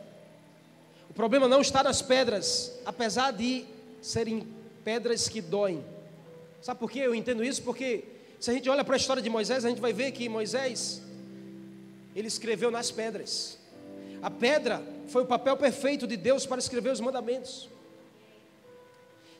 problema 1.16 1.48
não 1.48 1.62
está 1.62 1.82
nas 1.82 2.02
pedras, 2.02 2.78
apesar 2.84 3.32
de 3.32 3.64
serem 4.02 4.46
pedras 4.84 5.28
que 5.28 5.40
doem. 5.40 5.82
Sabe 6.60 6.78
por 6.78 6.90
que 6.90 6.98
eu 6.98 7.14
entendo 7.14 7.42
isso? 7.42 7.62
Porque 7.62 8.04
se 8.38 8.50
a 8.50 8.54
gente 8.54 8.68
olha 8.68 8.84
para 8.84 8.94
a 8.94 8.98
história 8.98 9.22
de 9.22 9.30
Moisés, 9.30 9.64
a 9.64 9.70
gente 9.70 9.80
vai 9.80 9.94
ver 9.94 10.12
que 10.12 10.28
Moisés 10.28 11.02
ele 12.14 12.28
escreveu 12.28 12.70
nas 12.70 12.90
pedras. 12.90 13.58
A 14.22 14.30
pedra 14.30 14.82
foi 15.08 15.22
o 15.22 15.26
papel 15.26 15.56
perfeito 15.56 16.06
de 16.06 16.18
Deus 16.18 16.44
para 16.44 16.58
escrever 16.58 16.90
os 16.90 17.00
mandamentos. 17.00 17.68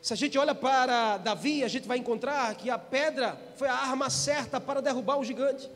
Se 0.01 0.13
a 0.13 0.17
gente 0.17 0.37
olha 0.37 0.55
para 0.55 1.17
Davi, 1.17 1.63
a 1.63 1.67
gente 1.67 1.87
vai 1.87 1.99
encontrar 1.99 2.55
que 2.55 2.71
a 2.71 2.79
pedra 2.79 3.37
foi 3.55 3.67
a 3.67 3.75
arma 3.75 4.09
certa 4.09 4.59
para 4.59 4.81
derrubar 4.81 5.19
o 5.19 5.23
gigante. 5.23 5.69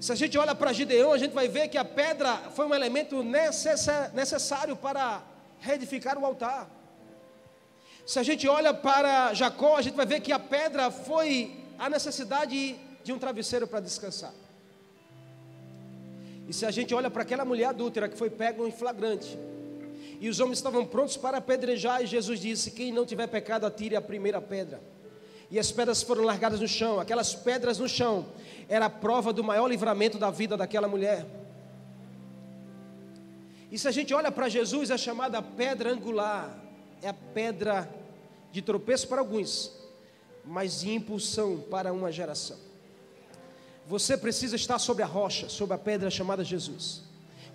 Se 0.00 0.10
a 0.12 0.14
gente 0.14 0.38
olha 0.38 0.54
para 0.54 0.72
Gideão, 0.72 1.12
a 1.12 1.18
gente 1.18 1.32
vai 1.32 1.46
ver 1.46 1.68
que 1.68 1.76
a 1.76 1.84
pedra 1.84 2.34
foi 2.56 2.64
um 2.64 2.74
elemento 2.74 3.22
necessário 3.22 4.74
para 4.74 5.22
reedificar 5.60 6.16
o 6.18 6.24
altar. 6.24 6.70
Se 8.06 8.18
a 8.18 8.22
gente 8.22 8.48
olha 8.48 8.72
para 8.72 9.34
Jacó, 9.34 9.76
a 9.76 9.82
gente 9.82 9.94
vai 9.94 10.06
ver 10.06 10.20
que 10.20 10.32
a 10.32 10.38
pedra 10.38 10.90
foi 10.90 11.54
a 11.78 11.90
necessidade 11.90 12.76
de 13.04 13.12
um 13.12 13.18
travesseiro 13.18 13.66
para 13.66 13.80
descansar. 13.80 14.32
E 16.48 16.52
se 16.54 16.64
a 16.64 16.70
gente 16.70 16.94
olha 16.94 17.10
para 17.10 17.22
aquela 17.22 17.44
mulher 17.44 17.66
adúltera 17.66 18.08
que 18.08 18.16
foi 18.16 18.30
pega 18.30 18.66
em 18.66 18.72
flagrante, 18.72 19.38
e 20.18 20.30
os 20.30 20.40
homens 20.40 20.58
estavam 20.58 20.86
prontos 20.86 21.18
para 21.18 21.36
apedrejar, 21.36 22.02
e 22.02 22.06
Jesus 22.06 22.40
disse: 22.40 22.70
Quem 22.70 22.90
não 22.90 23.04
tiver 23.04 23.26
pecado, 23.26 23.66
atire 23.66 23.96
a 23.96 24.00
primeira 24.00 24.40
pedra 24.40 24.80
e 25.50 25.58
as 25.58 25.72
pedras 25.72 26.02
foram 26.02 26.22
largadas 26.22 26.60
no 26.60 26.68
chão. 26.68 27.00
Aquelas 27.00 27.34
pedras 27.34 27.78
no 27.78 27.88
chão 27.88 28.26
era 28.68 28.86
a 28.86 28.90
prova 28.90 29.32
do 29.32 29.42
maior 29.42 29.66
livramento 29.66 30.18
da 30.18 30.30
vida 30.30 30.56
daquela 30.56 30.86
mulher. 30.86 31.26
E 33.70 33.78
se 33.78 33.88
a 33.88 33.90
gente 33.90 34.14
olha 34.14 34.30
para 34.30 34.48
Jesus, 34.48 34.90
é 34.90 34.98
chamada 34.98 35.42
pedra 35.42 35.92
angular, 35.92 36.56
é 37.02 37.08
a 37.08 37.14
pedra 37.14 37.88
de 38.52 38.62
tropeço 38.62 39.08
para 39.08 39.20
alguns, 39.20 39.72
mas 40.44 40.80
de 40.80 40.92
impulsão 40.92 41.58
para 41.70 41.92
uma 41.92 42.12
geração. 42.12 42.56
Você 43.86 44.16
precisa 44.16 44.54
estar 44.54 44.78
sobre 44.78 45.02
a 45.02 45.06
rocha, 45.06 45.48
sobre 45.48 45.74
a 45.74 45.78
pedra 45.78 46.10
chamada 46.10 46.44
Jesus. 46.44 47.02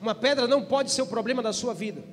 Uma 0.02 0.14
pedra 0.14 0.48
não 0.48 0.66
pode 0.66 0.92
ser 0.92 1.02
o 1.02 1.08
problema 1.08 1.42
da 1.42 1.54
sua 1.54 1.74
vida 1.74 2.04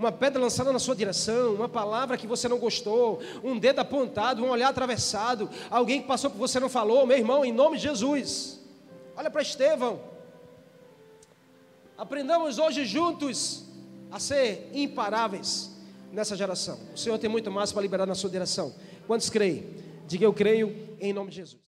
uma 0.00 0.10
pedra 0.10 0.40
lançada 0.40 0.72
na 0.72 0.78
sua 0.78 0.96
direção, 0.96 1.54
uma 1.54 1.68
palavra 1.68 2.16
que 2.16 2.26
você 2.26 2.48
não 2.48 2.58
gostou, 2.58 3.20
um 3.44 3.58
dedo 3.58 3.80
apontado, 3.80 4.42
um 4.42 4.48
olhar 4.48 4.70
atravessado, 4.70 5.50
alguém 5.70 6.00
que 6.00 6.08
passou 6.08 6.30
por 6.30 6.38
você 6.38 6.58
não 6.58 6.70
falou, 6.70 7.06
meu 7.06 7.18
irmão, 7.18 7.44
em 7.44 7.52
nome 7.52 7.76
de 7.76 7.82
Jesus. 7.82 8.58
Olha 9.14 9.30
para 9.30 9.42
Estevão. 9.42 10.00
Aprendamos 11.98 12.58
hoje 12.58 12.86
juntos 12.86 13.66
a 14.10 14.18
ser 14.18 14.70
imparáveis 14.72 15.70
nessa 16.10 16.34
geração. 16.34 16.78
O 16.94 16.98
Senhor 16.98 17.18
tem 17.18 17.28
muito 17.28 17.50
mais 17.50 17.70
para 17.70 17.82
liberar 17.82 18.06
na 18.06 18.14
sua 18.14 18.30
direção. 18.30 18.74
Quantos 19.06 19.28
creem? 19.28 19.68
Diga 20.06 20.24
eu 20.24 20.32
creio 20.32 20.96
em 20.98 21.12
nome 21.12 21.28
de 21.28 21.36
Jesus. 21.36 21.60